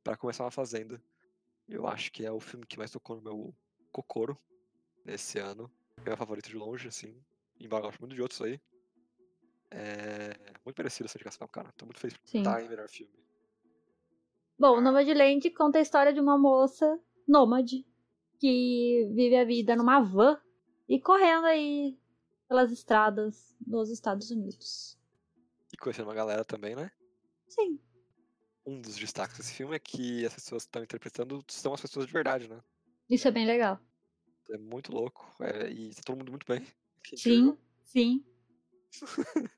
[0.04, 1.02] para começar uma fazenda.
[1.68, 3.56] Eu acho que é o filme que mais tocou no meu
[3.92, 4.38] Kokoro
[5.04, 5.70] nesse ano.
[5.98, 7.20] É meu favorito de longe, assim.
[7.60, 8.62] Embora eu gosto muito de outros aí.
[9.72, 11.72] É muito merecido essa indicação, cara.
[11.72, 12.40] Tô muito feliz por Sim.
[12.40, 13.24] estar em melhor filme.
[14.58, 17.86] Bom, Nomadland conta a história de uma moça nômade
[18.40, 20.40] que vive a vida numa van
[20.88, 21.98] e correndo aí
[22.48, 24.98] pelas estradas dos Estados Unidos.
[25.72, 26.92] E conhecendo uma galera também, né?
[27.48, 27.80] Sim.
[28.66, 32.06] Um dos destaques desse filme é que as pessoas que estão interpretando são as pessoas
[32.06, 32.62] de verdade, né?
[33.10, 33.80] Isso é bem legal.
[34.52, 35.34] É muito louco.
[35.42, 36.66] é, e tá todo mundo muito bem.
[37.16, 38.24] Sim, sim.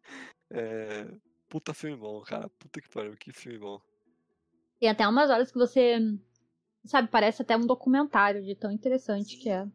[0.51, 1.05] É,
[1.49, 2.47] puta filme bom, cara.
[2.49, 3.81] Puta que pariu, que filme bom.
[4.79, 5.97] Tem até umas horas que você,
[6.85, 9.67] sabe, parece até um documentário de tão interessante que é.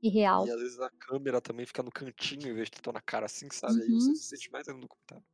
[0.00, 0.46] E real.
[0.46, 3.26] E às vezes a câmera também fica no cantinho em vez de estar na cara
[3.26, 3.82] assim, sabe?
[3.82, 4.00] Aí Uhum.
[4.00, 5.24] você se sente mais no documentário.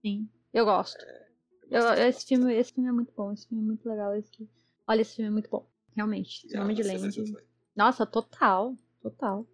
[0.00, 0.28] Sim.
[0.52, 0.98] Eu gosto.
[1.04, 1.12] Eu
[1.70, 3.32] Eu, gosto esse, bastante, filme, esse filme é muito bom.
[3.32, 4.14] Esse filme é muito legal.
[4.14, 4.48] Esse...
[4.86, 5.68] Olha, esse filme é muito bom.
[5.94, 6.46] Realmente.
[6.56, 7.14] Nome de Land.
[7.14, 7.46] também.
[7.76, 8.74] Nossa, total.
[9.02, 9.46] Total.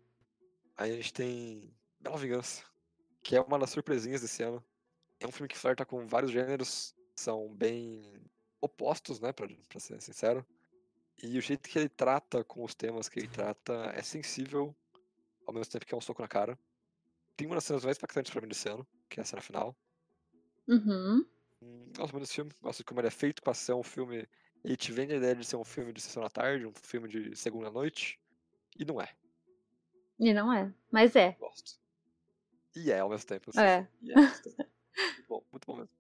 [0.77, 2.63] Aí a gente tem Bela Vingança,
[3.23, 4.65] que é uma das surpresinhas desse ano.
[5.19, 8.03] É um filme que flerta com vários gêneros, são bem
[8.61, 10.45] opostos, né, pra, pra ser sincero.
[11.23, 14.75] E o jeito que ele trata com os temas que ele trata é sensível,
[15.47, 16.59] ao mesmo tempo que é um soco na cara.
[17.37, 19.77] Tem uma das cenas mais impactantes pra mim desse ano, que é a cena final.
[20.69, 21.25] Uhum.
[21.63, 24.27] Hum, Gosto muito desse filme, gosto de como ele é feito pra ser um filme.
[24.65, 27.09] Ele te vende a ideia de ser um filme de sessão da tarde, um filme
[27.09, 28.19] de segunda noite,
[28.79, 29.15] e não é.
[30.19, 30.73] E não é.
[30.91, 31.33] Mas é.
[31.33, 31.79] Gosto.
[32.77, 33.51] E é ao mesmo tempo.
[33.51, 33.61] assim.
[33.61, 33.89] É.
[34.03, 34.57] E é ao mesmo tempo.
[35.01, 35.91] Muito bom, muito bom mesmo.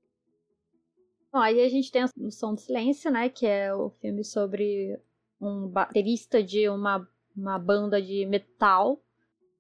[1.33, 3.29] Bom, aí a gente tem o Som do Silêncio, né?
[3.29, 4.99] Que é o filme sobre
[5.41, 9.01] um baterista de uma, uma banda de metal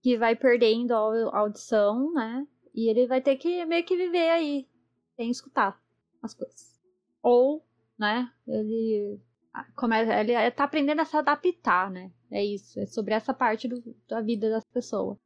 [0.03, 2.47] que vai perdendo a au- a audição, né?
[2.75, 4.69] E ele vai ter que meio que viver aí,
[5.17, 5.81] sem escutar
[6.23, 6.81] as coisas.
[7.23, 7.65] Ou,
[7.99, 9.21] né, ele
[9.77, 12.13] começa, ele tá aprendendo a se adaptar, né?
[12.31, 15.19] É isso, é sobre essa parte do- da vida das pessoas.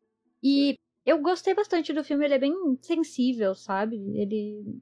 [0.43, 0.77] E
[1.07, 3.97] eu gostei bastante do filme, ele é bem sensível, sabe?
[4.19, 4.81] Ele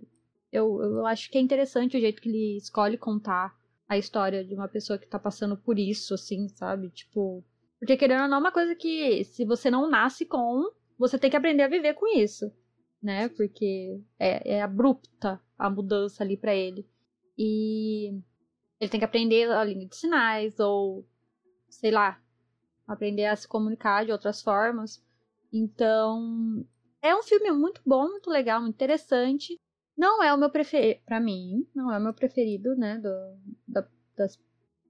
[0.52, 3.56] eu, eu acho que é interessante o jeito que ele escolhe contar
[3.88, 6.90] a história de uma pessoa que tá passando por isso, assim, sabe?
[6.90, 7.44] Tipo.
[7.78, 11.30] Porque querendo ou não, é uma coisa que se você não nasce com, você tem
[11.30, 12.52] que aprender a viver com isso,
[13.02, 13.28] né?
[13.30, 16.86] Porque é, é abrupta a mudança ali pra ele.
[17.36, 18.20] E
[18.78, 21.04] ele tem que aprender a língua de sinais, ou
[21.68, 22.20] sei lá,
[22.86, 25.02] aprender a se comunicar de outras formas.
[25.52, 26.64] Então,
[27.00, 29.58] é um filme muito bom, muito legal, muito interessante.
[30.02, 33.08] Não é o meu preferido, pra mim, não é o meu preferido, né, do,
[33.68, 34.36] da- das,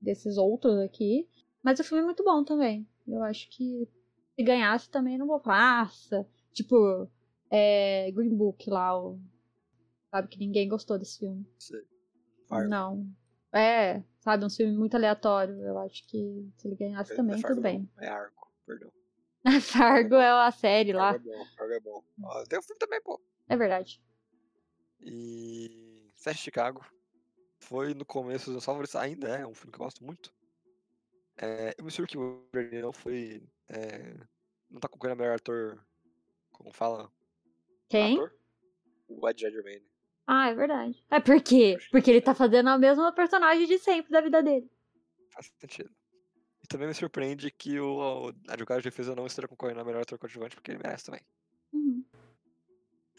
[0.01, 1.29] desses outros aqui.
[1.63, 2.89] Mas o filme é muito bom também.
[3.07, 3.87] Eu acho que
[4.35, 7.07] se ganhasse também não vou falar, nossa, tipo,
[7.51, 9.21] é, Green Book lá, o,
[10.11, 11.47] sabe, que ninguém gostou desse filme.
[12.49, 12.71] Fargo.
[12.71, 13.07] Não.
[13.53, 15.61] É, sabe, um filme muito aleatório.
[15.61, 17.87] Eu acho que se ele ganhasse É- também, é Fargo tudo bem.
[17.99, 18.91] É Argo, perdão.
[19.61, 21.13] Fargo é a série lá.
[21.13, 22.03] Fargo é bom, Fargo é bom.
[22.49, 23.21] Tem o filme também, pô.
[23.47, 24.01] É verdade.
[25.03, 26.11] E.
[26.15, 26.85] Sete Chicago.
[27.59, 30.33] Foi no começo dos meus favoritos, ainda é, um filme que eu gosto muito.
[31.37, 33.43] É, eu me surpreendo que o Wolverine não foi.
[33.69, 34.15] é,
[34.70, 35.85] não tá concorrendo a melhor ator.
[36.51, 37.11] Como fala?
[37.89, 38.15] Quem?
[38.15, 38.35] Ator?
[39.09, 39.87] O Ed Redmayne.
[40.27, 41.05] Ah, é verdade.
[41.11, 41.77] É por quê?
[41.91, 44.70] Porque ele tá fazendo a mesma personagem de sempre da vida dele.
[45.31, 45.91] Faz sentido.
[46.62, 50.03] E também me surpreende que o, o advogado de defesa não esteja concorrendo a melhor
[50.03, 51.20] ator coadjuvante, porque ele merece também.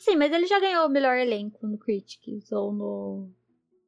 [0.03, 3.31] Sim, mas ele já ganhou o melhor elenco no Critics ou no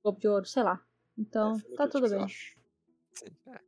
[0.02, 0.82] Globo de Ouro, sei lá.
[1.18, 2.26] Então, É, tá tudo bem.
[2.30, 3.60] Sim, é.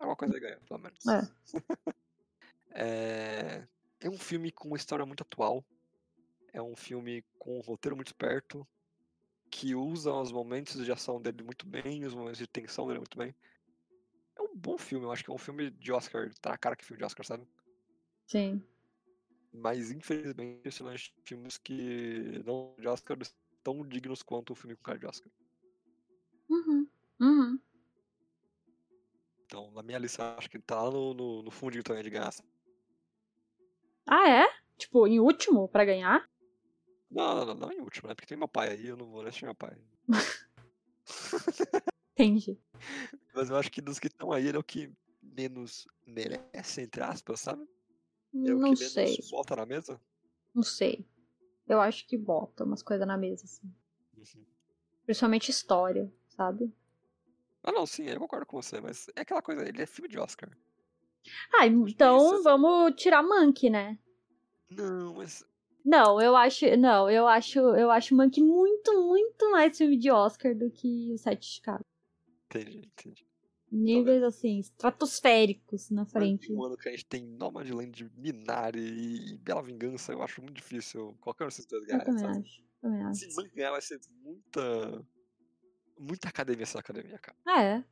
[0.00, 1.06] Alguma coisa ele ganhou, pelo menos.
[1.06, 1.20] É.
[2.76, 3.68] É,
[4.00, 5.64] é um filme com uma história muito atual.
[6.52, 8.66] É um filme com um roteiro muito esperto.
[9.48, 13.16] Que usa os momentos de ação dele muito bem, os momentos de tensão dele muito
[13.16, 13.32] bem.
[14.34, 16.28] É um bom filme, eu acho que é um filme de Oscar.
[16.40, 17.46] Tá na cara que filme de Oscar, sabe?
[18.26, 18.60] Sim.
[19.54, 23.16] Mas infelizmente de filmes que não de Oscar
[23.62, 25.30] tão dignos quanto o filme com cara de Oscar.
[26.50, 26.88] Uhum.
[27.20, 27.60] Uhum.
[29.46, 32.10] Então, na minha lista, acho que ele tá lá no, no, no fundinho também de
[32.10, 32.34] ganhar.
[34.06, 34.46] Ah, é?
[34.76, 36.28] Tipo, em último pra ganhar?
[37.10, 38.14] Não, não, não, não em último, né?
[38.14, 39.76] Porque tem meu pai aí, eu não vou assistir meu pai.
[42.12, 42.58] Entendi.
[43.32, 47.02] Mas eu acho que dos que estão aí, ele é o que menos merece, entre
[47.02, 47.66] aspas, sabe?
[48.34, 49.16] É Não sei.
[49.30, 50.00] bota na mesa.
[50.52, 51.06] Não sei.
[51.68, 53.72] Eu acho que bota umas coisas na mesa, assim.
[54.16, 54.44] Uhum.
[55.06, 56.74] Principalmente história, sabe?
[57.62, 60.18] Ah, não, sim, eu concordo com você, mas é aquela coisa, ele é filme de
[60.18, 60.50] Oscar.
[61.54, 63.98] Ah, então vamos tirar Monkey, né?
[64.70, 65.44] Não, mas.
[65.84, 66.76] Não, eu acho.
[66.76, 67.58] Não, eu acho.
[67.58, 71.84] Eu acho Monkey muito, muito mais filme de Oscar do que o Sete de Chicago.
[72.46, 73.26] Entendi, entendi.
[73.76, 76.52] Níveis assim, estratosféricos na frente.
[76.52, 78.80] Um ano que a gente tem Nomadland, Minari
[79.34, 82.38] e Bela Vingança, eu acho muito difícil qualquer um desses dois Eu ganharem, também sabe?
[82.46, 82.64] acho.
[82.80, 83.20] Também acho.
[83.20, 85.06] Se Monkey ganhar, vai ser muita.
[85.98, 87.36] Muita academia essa academia, cara.
[87.46, 87.84] Ah, é.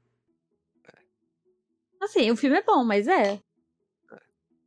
[2.01, 3.41] Assim, o filme é bom, mas é.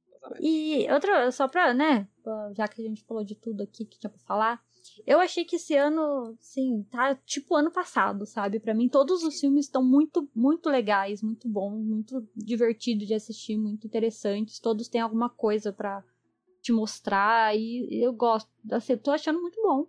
[0.08, 0.42] Exatamente.
[0.42, 2.08] E outra, só pra, né,
[2.54, 4.66] já que a gente falou de tudo aqui que tinha pra falar,
[5.06, 8.60] eu achei que esse ano, sim, tá tipo ano passado, sabe?
[8.60, 13.58] Pra mim, todos os filmes estão muito, muito legais, muito bons, muito divertido de assistir,
[13.58, 14.60] muito interessantes.
[14.60, 16.04] Todos têm alguma coisa pra
[16.62, 19.88] te mostrar e eu gosto, assim, tô achando muito bom.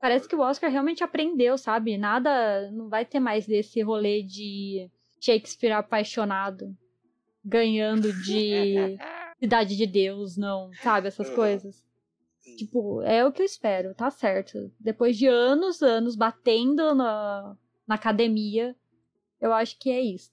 [0.00, 1.98] Parece que o Oscar realmente aprendeu, sabe?
[1.98, 4.90] Nada, não vai ter mais desse rolê de
[5.20, 6.74] Shakespeare apaixonado
[7.44, 8.96] ganhando de
[9.40, 11.08] Cidade de Deus, não, sabe?
[11.08, 11.36] Essas Aham.
[11.36, 11.82] coisas.
[12.50, 12.56] Sim.
[12.56, 14.72] Tipo, é o que eu espero, tá certo.
[14.78, 17.56] Depois de anos, anos batendo na,
[17.86, 18.76] na academia,
[19.40, 20.32] eu acho que é isso.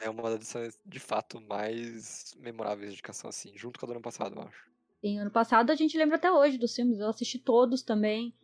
[0.00, 3.92] É uma das edições, de fato, mais memoráveis de indicação, assim, junto com a do
[3.92, 4.68] ano passado, eu acho.
[5.02, 8.34] Em ano passado a gente lembra até hoje dos filmes, eu assisti todos também,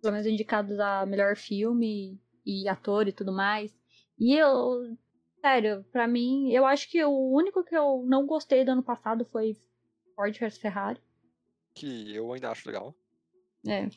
[0.00, 3.74] pelo menos indicados a melhor filme e ator e tudo mais.
[4.18, 4.96] E eu,
[5.40, 9.24] sério, pra mim, eu acho que o único que eu não gostei do ano passado
[9.26, 9.56] foi
[10.14, 11.00] Ford vs Ferrari.
[11.78, 12.92] Que eu ainda acho legal.
[13.66, 13.88] É.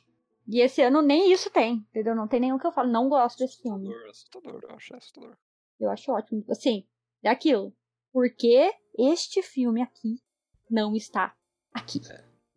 [0.47, 2.15] E esse ano nem isso tem, entendeu?
[2.15, 3.87] Não tem nenhum que eu falo, não gosto desse filme.
[4.09, 5.37] Assustador, assustador, eu acho assustador.
[5.79, 6.45] Eu acho ótimo.
[6.49, 6.87] Assim,
[7.23, 7.73] é aquilo.
[8.11, 10.21] Por que este filme aqui
[10.69, 11.35] não está
[11.73, 12.01] aqui?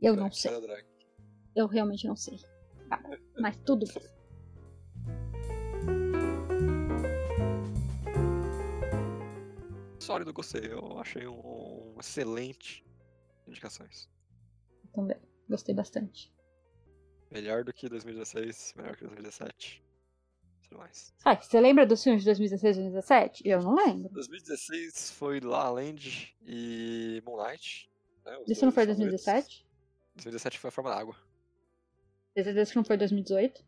[0.01, 0.53] Eu não Drake, sei.
[1.57, 2.39] Eu realmente não sei.
[2.89, 3.03] Tá,
[3.39, 4.03] Mas tudo bem.
[9.99, 10.71] Sólido, gostei.
[10.71, 12.85] Eu achei um, um excelente
[13.47, 14.09] indicações.
[14.95, 15.16] Também.
[15.49, 16.33] Gostei bastante.
[17.31, 19.83] Melhor do que 2016, melhor que 2017.
[20.62, 21.12] Tudo mais.
[21.25, 23.49] Ah, você lembra dos filmes de 2016 e 2017?
[23.49, 24.09] Eu não lembro.
[24.12, 27.91] 2016 foi La La Land e Moonlight.
[28.25, 29.25] Né, Isso não foi dois favoritos.
[29.25, 29.66] 2017?
[30.15, 31.16] 2017 foi A Forma da Água.
[32.35, 33.65] Certeza que não foi 2018?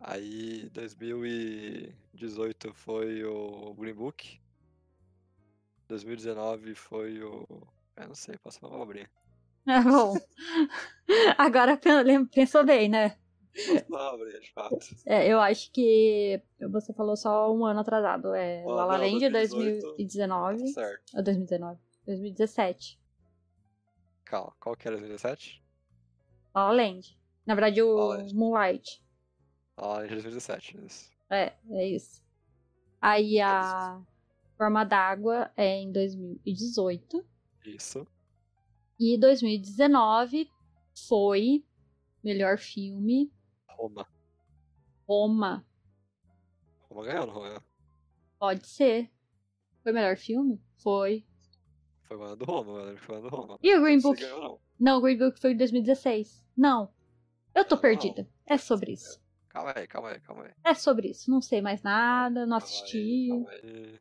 [0.00, 4.40] Aí 2018 foi o Green Book.
[5.88, 7.46] 2019 foi o.
[7.96, 9.08] Eu não sei, passou uma abobrinha.
[9.66, 10.14] Ah, bom.
[11.38, 11.78] Agora
[12.30, 13.16] pensou bem, né?
[13.92, 14.78] Abobrinha, de fato.
[15.06, 18.34] É, eu acho que você falou só um ano atrasado.
[18.34, 19.80] É Ó, La Land 2018.
[19.96, 20.58] 2019.
[20.58, 21.16] Tá certo.
[21.16, 21.80] Ou 2019?
[22.06, 23.00] 2017.
[24.24, 25.62] Calma, qual que era 2017?
[26.54, 27.18] La La Land.
[27.46, 28.24] Na verdade, o La.
[28.32, 29.02] Moonlight.
[29.76, 31.10] La La Land 2017, isso.
[31.30, 32.22] É, é isso.
[33.00, 34.00] Aí a
[34.56, 37.24] Forma d'Água é em 2018.
[37.66, 38.06] Isso.
[38.98, 40.50] E 2019
[41.08, 41.64] foi
[42.22, 43.30] melhor filme
[43.68, 44.06] Roma.
[45.06, 45.66] Roma.
[46.88, 47.62] Roma ganhou, não ganhou?
[48.38, 49.10] Pode ser.
[49.82, 50.60] Foi melhor filme?
[50.76, 51.26] Foi.
[52.02, 53.58] Foi o ano do Roma, que foi o ano do Roma.
[53.62, 54.20] E o Green Não Book?
[54.20, 54.60] ganhou, não.
[54.78, 56.44] Não, o Green Book foi em 2016.
[56.56, 56.92] Não.
[57.54, 57.82] Eu tô Não.
[57.82, 58.28] perdida.
[58.46, 59.20] É sobre isso.
[59.48, 60.52] calma aí, calma aí, calma aí.
[60.64, 61.30] É sobre isso.
[61.30, 63.28] Não sei mais nada, não Calma aí, assisti.
[63.28, 64.00] calma aí.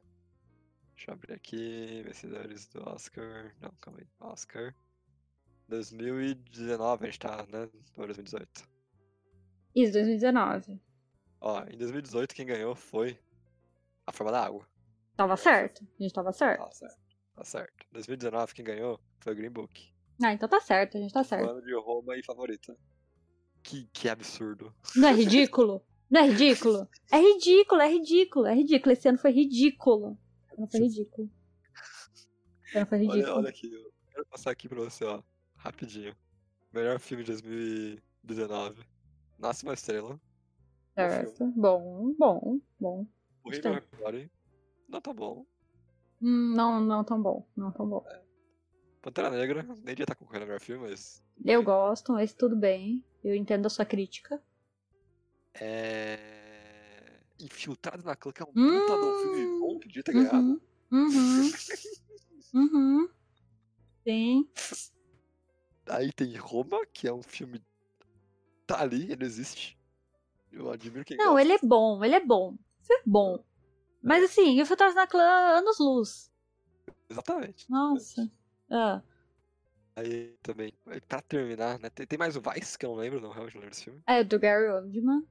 [0.95, 3.53] Deixa eu abrir aqui, vencedores do Oscar.
[3.61, 4.07] Não, calma aí.
[4.19, 4.75] Oscar.
[5.67, 7.69] 2019 a gente tá, né?
[7.97, 8.69] Ou 2018.
[9.75, 10.79] Isso, 2019.
[11.41, 13.19] Ó, em 2018 quem ganhou foi
[14.05, 14.67] A Forma da Água.
[15.15, 15.85] Tava certo.
[15.99, 16.63] A gente tava certo.
[16.63, 16.97] Tá certo.
[17.35, 17.85] Tá certo.
[17.91, 19.93] 2019 quem ganhou foi o Green Book.
[20.23, 21.49] Ah, então tá certo, a gente tá certo.
[21.49, 22.77] ano de Roma e favorita.
[23.63, 24.73] Que, que absurdo.
[24.95, 25.83] Não é ridículo?
[26.09, 26.87] Não é ridículo?
[27.11, 28.93] É ridículo, é ridículo, é ridículo.
[28.93, 30.17] Esse ano foi ridículo.
[30.57, 31.29] Ano foi ridículo.
[32.65, 33.37] Esse ano foi Olha, ridículo.
[33.37, 35.21] olha aqui, eu quero passar aqui pra você, ó.
[35.63, 36.13] Rapidinho.
[36.73, 38.83] Melhor filme de 2019.
[39.39, 40.19] Nasce uma estrela.
[40.93, 41.45] Certo.
[41.55, 43.07] Bom, bom, bom.
[43.41, 43.71] Bohemian Gostei.
[43.71, 44.31] Rhapsody.
[44.89, 45.45] Não tá bom.
[46.21, 47.47] Hum, não, não tão bom.
[47.55, 48.05] Não tão bom.
[49.01, 49.63] Pantera Negra.
[49.63, 51.23] Nem devia estar concorrendo ao melhor filme, mas...
[51.45, 53.01] Eu gosto, mas tudo bem.
[53.23, 54.43] Eu entendo a sua crítica.
[55.53, 56.19] É...
[57.39, 60.61] Infiltrado na Clã, que é um puta de um filme bom, podia ter ganhado.
[60.91, 61.07] Uhum.
[61.07, 61.51] Uhum.
[62.53, 63.09] Uhum.
[64.03, 64.47] Sim.
[65.87, 67.61] Aí tem Roma, que é um filme...
[68.65, 69.77] Tá ali, ele existe.
[70.51, 71.41] Eu admiro quem Não, gosta.
[71.41, 72.55] ele é bom, ele é bom.
[72.81, 73.43] Foi bom.
[74.01, 75.23] Mas assim, Infiltrados na Clã,
[75.57, 76.31] anos luz.
[77.09, 77.69] Exatamente.
[77.69, 78.31] Nossa.
[78.69, 79.01] Ah.
[79.95, 81.89] Aí também, aí pra terminar, né?
[81.89, 84.01] Tem, tem mais o Vice, que eu não lembro, não, realmente não lembro desse filme.
[84.07, 85.23] É do Gary Oldman.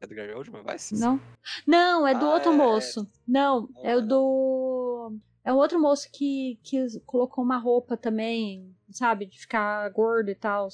[0.00, 0.94] É do Gary Oldman, Vice?
[0.98, 1.20] Não?
[1.66, 3.06] Não, é do Ah, outro é- moço.
[3.26, 4.08] Não, Não, é o não.
[4.08, 5.16] do.
[5.44, 9.26] É o outro moço que, que colocou uma roupa também, sabe?
[9.26, 10.68] De ficar gordo e tal.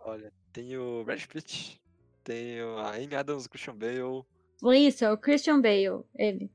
[0.00, 1.80] Olha, tem o Brad Pitt,
[2.24, 4.24] tem o- a Amy Adams, Christian Bale.
[4.78, 6.50] Isso, é o Christian Bale, ele.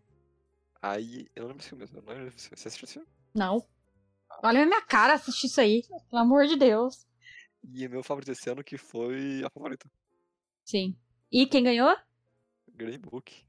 [0.82, 2.58] Aí, eu não lembro desse filme mesmo, eu não lembro filme.
[2.58, 3.08] Você assistiu esse filme?
[3.34, 3.66] Não.
[4.44, 5.82] Olha a minha cara assistir isso aí.
[6.10, 7.08] Pelo amor de Deus.
[7.74, 9.90] E o meu favorito desse ano que foi a favorita,
[10.64, 10.96] Sim.
[11.32, 11.96] E quem ganhou?
[12.76, 13.44] Green Book.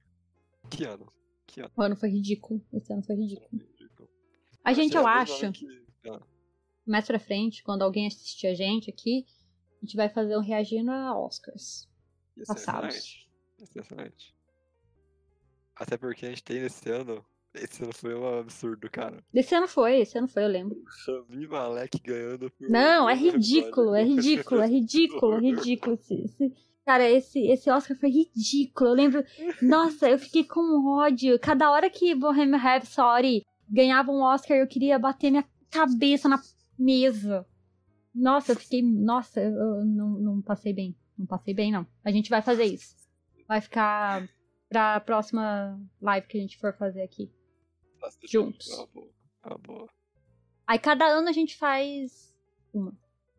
[0.71, 1.13] Que ano?
[1.47, 1.71] Que ano?
[1.77, 2.65] O ano foi ridículo.
[2.73, 3.49] Esse ano foi ridículo.
[3.53, 4.09] Ridículo.
[4.65, 6.21] A gente, é eu mesmo acho, que- ah,
[6.87, 9.25] mais pra frente, quando alguém assistir a gente aqui,
[9.83, 11.89] a gente vai fazer um reagindo a Oscars.
[12.47, 12.95] Passados.
[12.97, 13.31] excelente.
[13.81, 14.37] Excelente.
[15.75, 17.25] Até porque a gente tem nesse ano.
[17.55, 19.25] Esse ano foi um absurdo, cara.
[19.33, 20.77] Esse ano foi, esse ano foi, eu lembro.
[21.07, 22.69] Rami Malek ganhando por.
[22.69, 25.95] Não, é por ridículo, é ridículo, é ridículo, é ridículo.
[25.95, 26.53] Esse-
[26.85, 28.91] Cara, esse, esse Oscar foi ridículo.
[28.91, 29.25] Eu lembro.
[29.61, 31.37] Nossa, eu fiquei com ódio.
[31.41, 36.41] Cada hora que Bohemian Rhapsody ganhava um Oscar, eu queria bater minha cabeça na
[36.79, 37.47] mesa.
[38.15, 38.83] Nossa, eu fiquei.
[38.83, 40.97] Nossa, eu não, não passei bem.
[41.19, 41.87] Não passei bem, não.
[42.05, 42.97] A gente vai fazer isso.
[43.49, 44.29] Vai ficar
[44.69, 47.31] pra próxima live que a gente for fazer aqui.
[48.01, 48.71] Nossa, juntos.
[48.71, 49.11] É uma boa.
[49.45, 49.89] É uma boa.
[50.67, 52.35] Aí cada ano a gente faz
[52.73, 52.93] uma.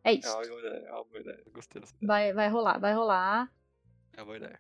[0.04, 0.28] É É isso.
[0.34, 0.86] uma boa ideia.
[0.88, 1.44] É uma boa ideia.
[1.54, 2.08] Gostei dessa ideia.
[2.08, 3.52] Vai, vai rolar, vai rolar.
[4.14, 4.60] É uma boa ideia.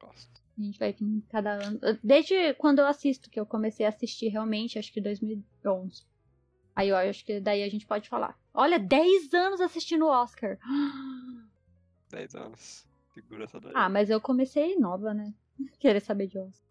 [0.00, 0.42] Gosto.
[0.58, 1.80] A gente vai vir cada ano.
[2.02, 6.02] Desde quando eu assisto, que eu comecei a assistir realmente, acho que 2011.
[6.74, 8.38] Aí eu acho que daí a gente pode falar.
[8.52, 10.58] Olha, 10 anos assistindo o Oscar.
[12.10, 12.86] 10 anos.
[13.12, 13.72] Segura essa daí.
[13.74, 15.32] Ah, mas eu comecei nova, né?
[15.78, 16.64] Querer saber de Oscar.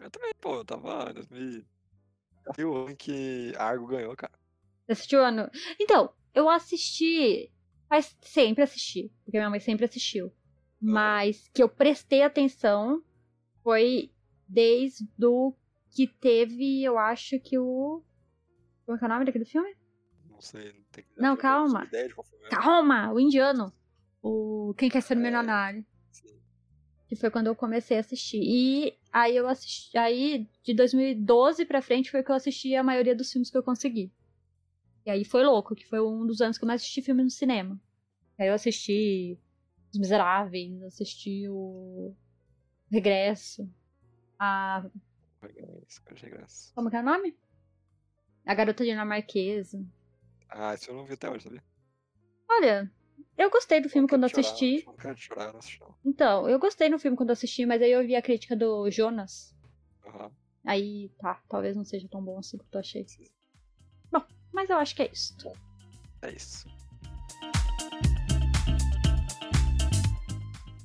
[0.00, 1.64] Eu também, pô, eu tava em 2000.
[2.58, 4.32] E o ano que Argo ganhou, cara.
[4.84, 5.50] Você assistiu o ano?
[5.80, 7.50] Então, eu assisti.
[7.88, 9.12] Mas sempre assisti.
[9.24, 10.32] Porque minha mãe sempre assistiu.
[10.80, 13.02] Mas que eu prestei atenção
[13.62, 14.10] foi
[14.46, 15.54] desde o
[15.90, 18.02] que teve, eu acho que o.
[18.84, 19.74] Como é que é o nome daquele filme?
[20.30, 21.88] Não sei, não tem Não, não calma.
[22.50, 23.12] Calma!
[23.12, 23.72] O indiano.
[24.22, 25.16] O Quem Quer Ser É.
[25.16, 25.84] Milionário.
[26.10, 26.38] Sim.
[27.08, 28.40] Que foi quando eu comecei a assistir.
[28.42, 29.96] E aí eu assisti.
[29.96, 33.62] Aí, de 2012 pra frente, foi que eu assisti a maioria dos filmes que eu
[33.62, 34.12] consegui.
[35.06, 37.30] E aí foi louco, que foi um dos anos que eu mais assisti filme no
[37.30, 37.78] cinema.
[38.38, 39.38] Aí eu assisti
[39.92, 42.14] Os Miseráveis, assisti o
[42.90, 43.70] Regresso.
[44.38, 44.84] A.
[46.10, 46.72] Achei graça.
[46.74, 47.36] Como que é o nome?
[48.46, 49.84] A Garota Dinamarquesa.
[50.48, 51.64] Ah, isso eu não vi até hoje, sabia?
[52.48, 52.92] Olha,
[53.36, 54.84] eu gostei do filme quando eu chorar, assisti.
[54.86, 55.80] Não quero chorar, não assisti.
[56.04, 59.56] Então, eu gostei no filme quando assisti, mas aí eu vi a crítica do Jonas.
[60.06, 60.30] Aham.
[60.64, 63.06] Aí, tá, talvez não seja tão bom assim quanto eu achei.
[63.08, 63.26] Sim.
[64.52, 65.34] Mas eu acho que é isso.
[66.22, 66.68] É isso.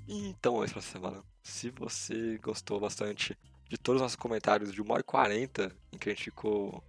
[0.07, 1.23] Então é isso pra semana.
[1.43, 3.37] Se você gostou bastante
[3.69, 6.83] de todos os nossos comentários de 1 hora e 40, em que a gente ficou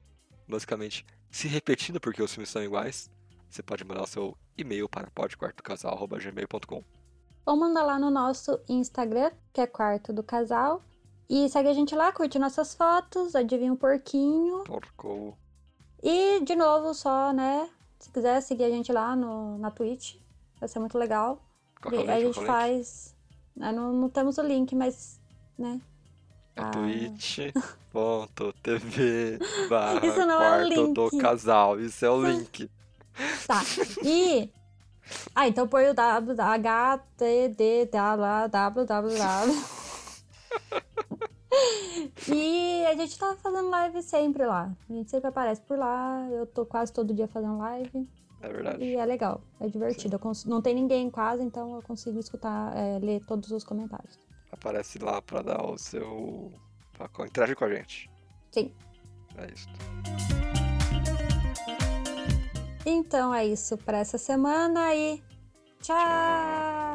[0.51, 3.11] basicamente se repetindo porque os filmes são iguais,
[3.49, 6.85] você pode mandar o seu e-mail para podquartocasal.gmail.com
[7.47, 10.83] Ou manda lá no nosso Instagram, que é Quarto do Casal.
[11.29, 14.65] E segue a gente lá, curte nossas fotos, adivinha um porquinho.
[14.65, 15.39] Porco.
[16.03, 17.71] E, de novo, só, né?
[18.01, 20.17] Se quiser seguir a gente lá no, na Twitch,
[20.59, 21.41] vai ser muito legal.
[21.81, 22.35] Qual é a link?
[22.35, 23.15] gente faz
[23.61, 25.21] Ah, Não, não temos o link, mas,
[25.57, 25.81] né?
[26.57, 26.73] É Ah.
[27.93, 29.39] twitch.tv
[29.69, 31.19] barra Isso não é o quarto do link.
[31.19, 31.81] casal.
[31.81, 32.71] Isso é o link.
[33.47, 33.61] Tá.
[34.05, 34.51] E.
[35.35, 39.81] Ah, então põe o HTD da lá, www.
[42.33, 44.71] E a gente tá fazendo live sempre lá.
[44.89, 46.27] A gente sempre aparece por lá.
[46.31, 48.09] Eu tô quase todo dia fazendo live.
[48.41, 48.83] É verdade.
[48.85, 50.19] E é legal, é divertido.
[50.19, 54.19] Cons- Não tem ninguém casa, então eu consigo escutar, é, ler todos os comentários.
[54.51, 56.53] Aparece lá pra dar o seu.
[57.09, 58.11] Pra interagir com a gente.
[58.53, 58.75] Sim.
[59.37, 59.69] É isso.
[62.85, 65.23] Então é isso pra essa semana e
[65.83, 65.97] tchau!
[65.97, 66.91] Tchau.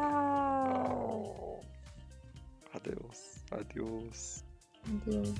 [2.74, 3.42] Adeus.
[3.50, 4.44] Adeus.
[4.84, 5.34] Adeus.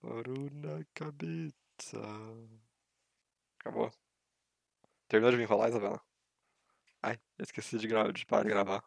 [0.00, 2.00] Parou na cabeça.
[3.58, 3.90] Acabou.
[5.08, 6.00] Terminou de me enrolar, Isabela?
[7.10, 8.82] Ai, esqueci de, gra- de parar de gravar.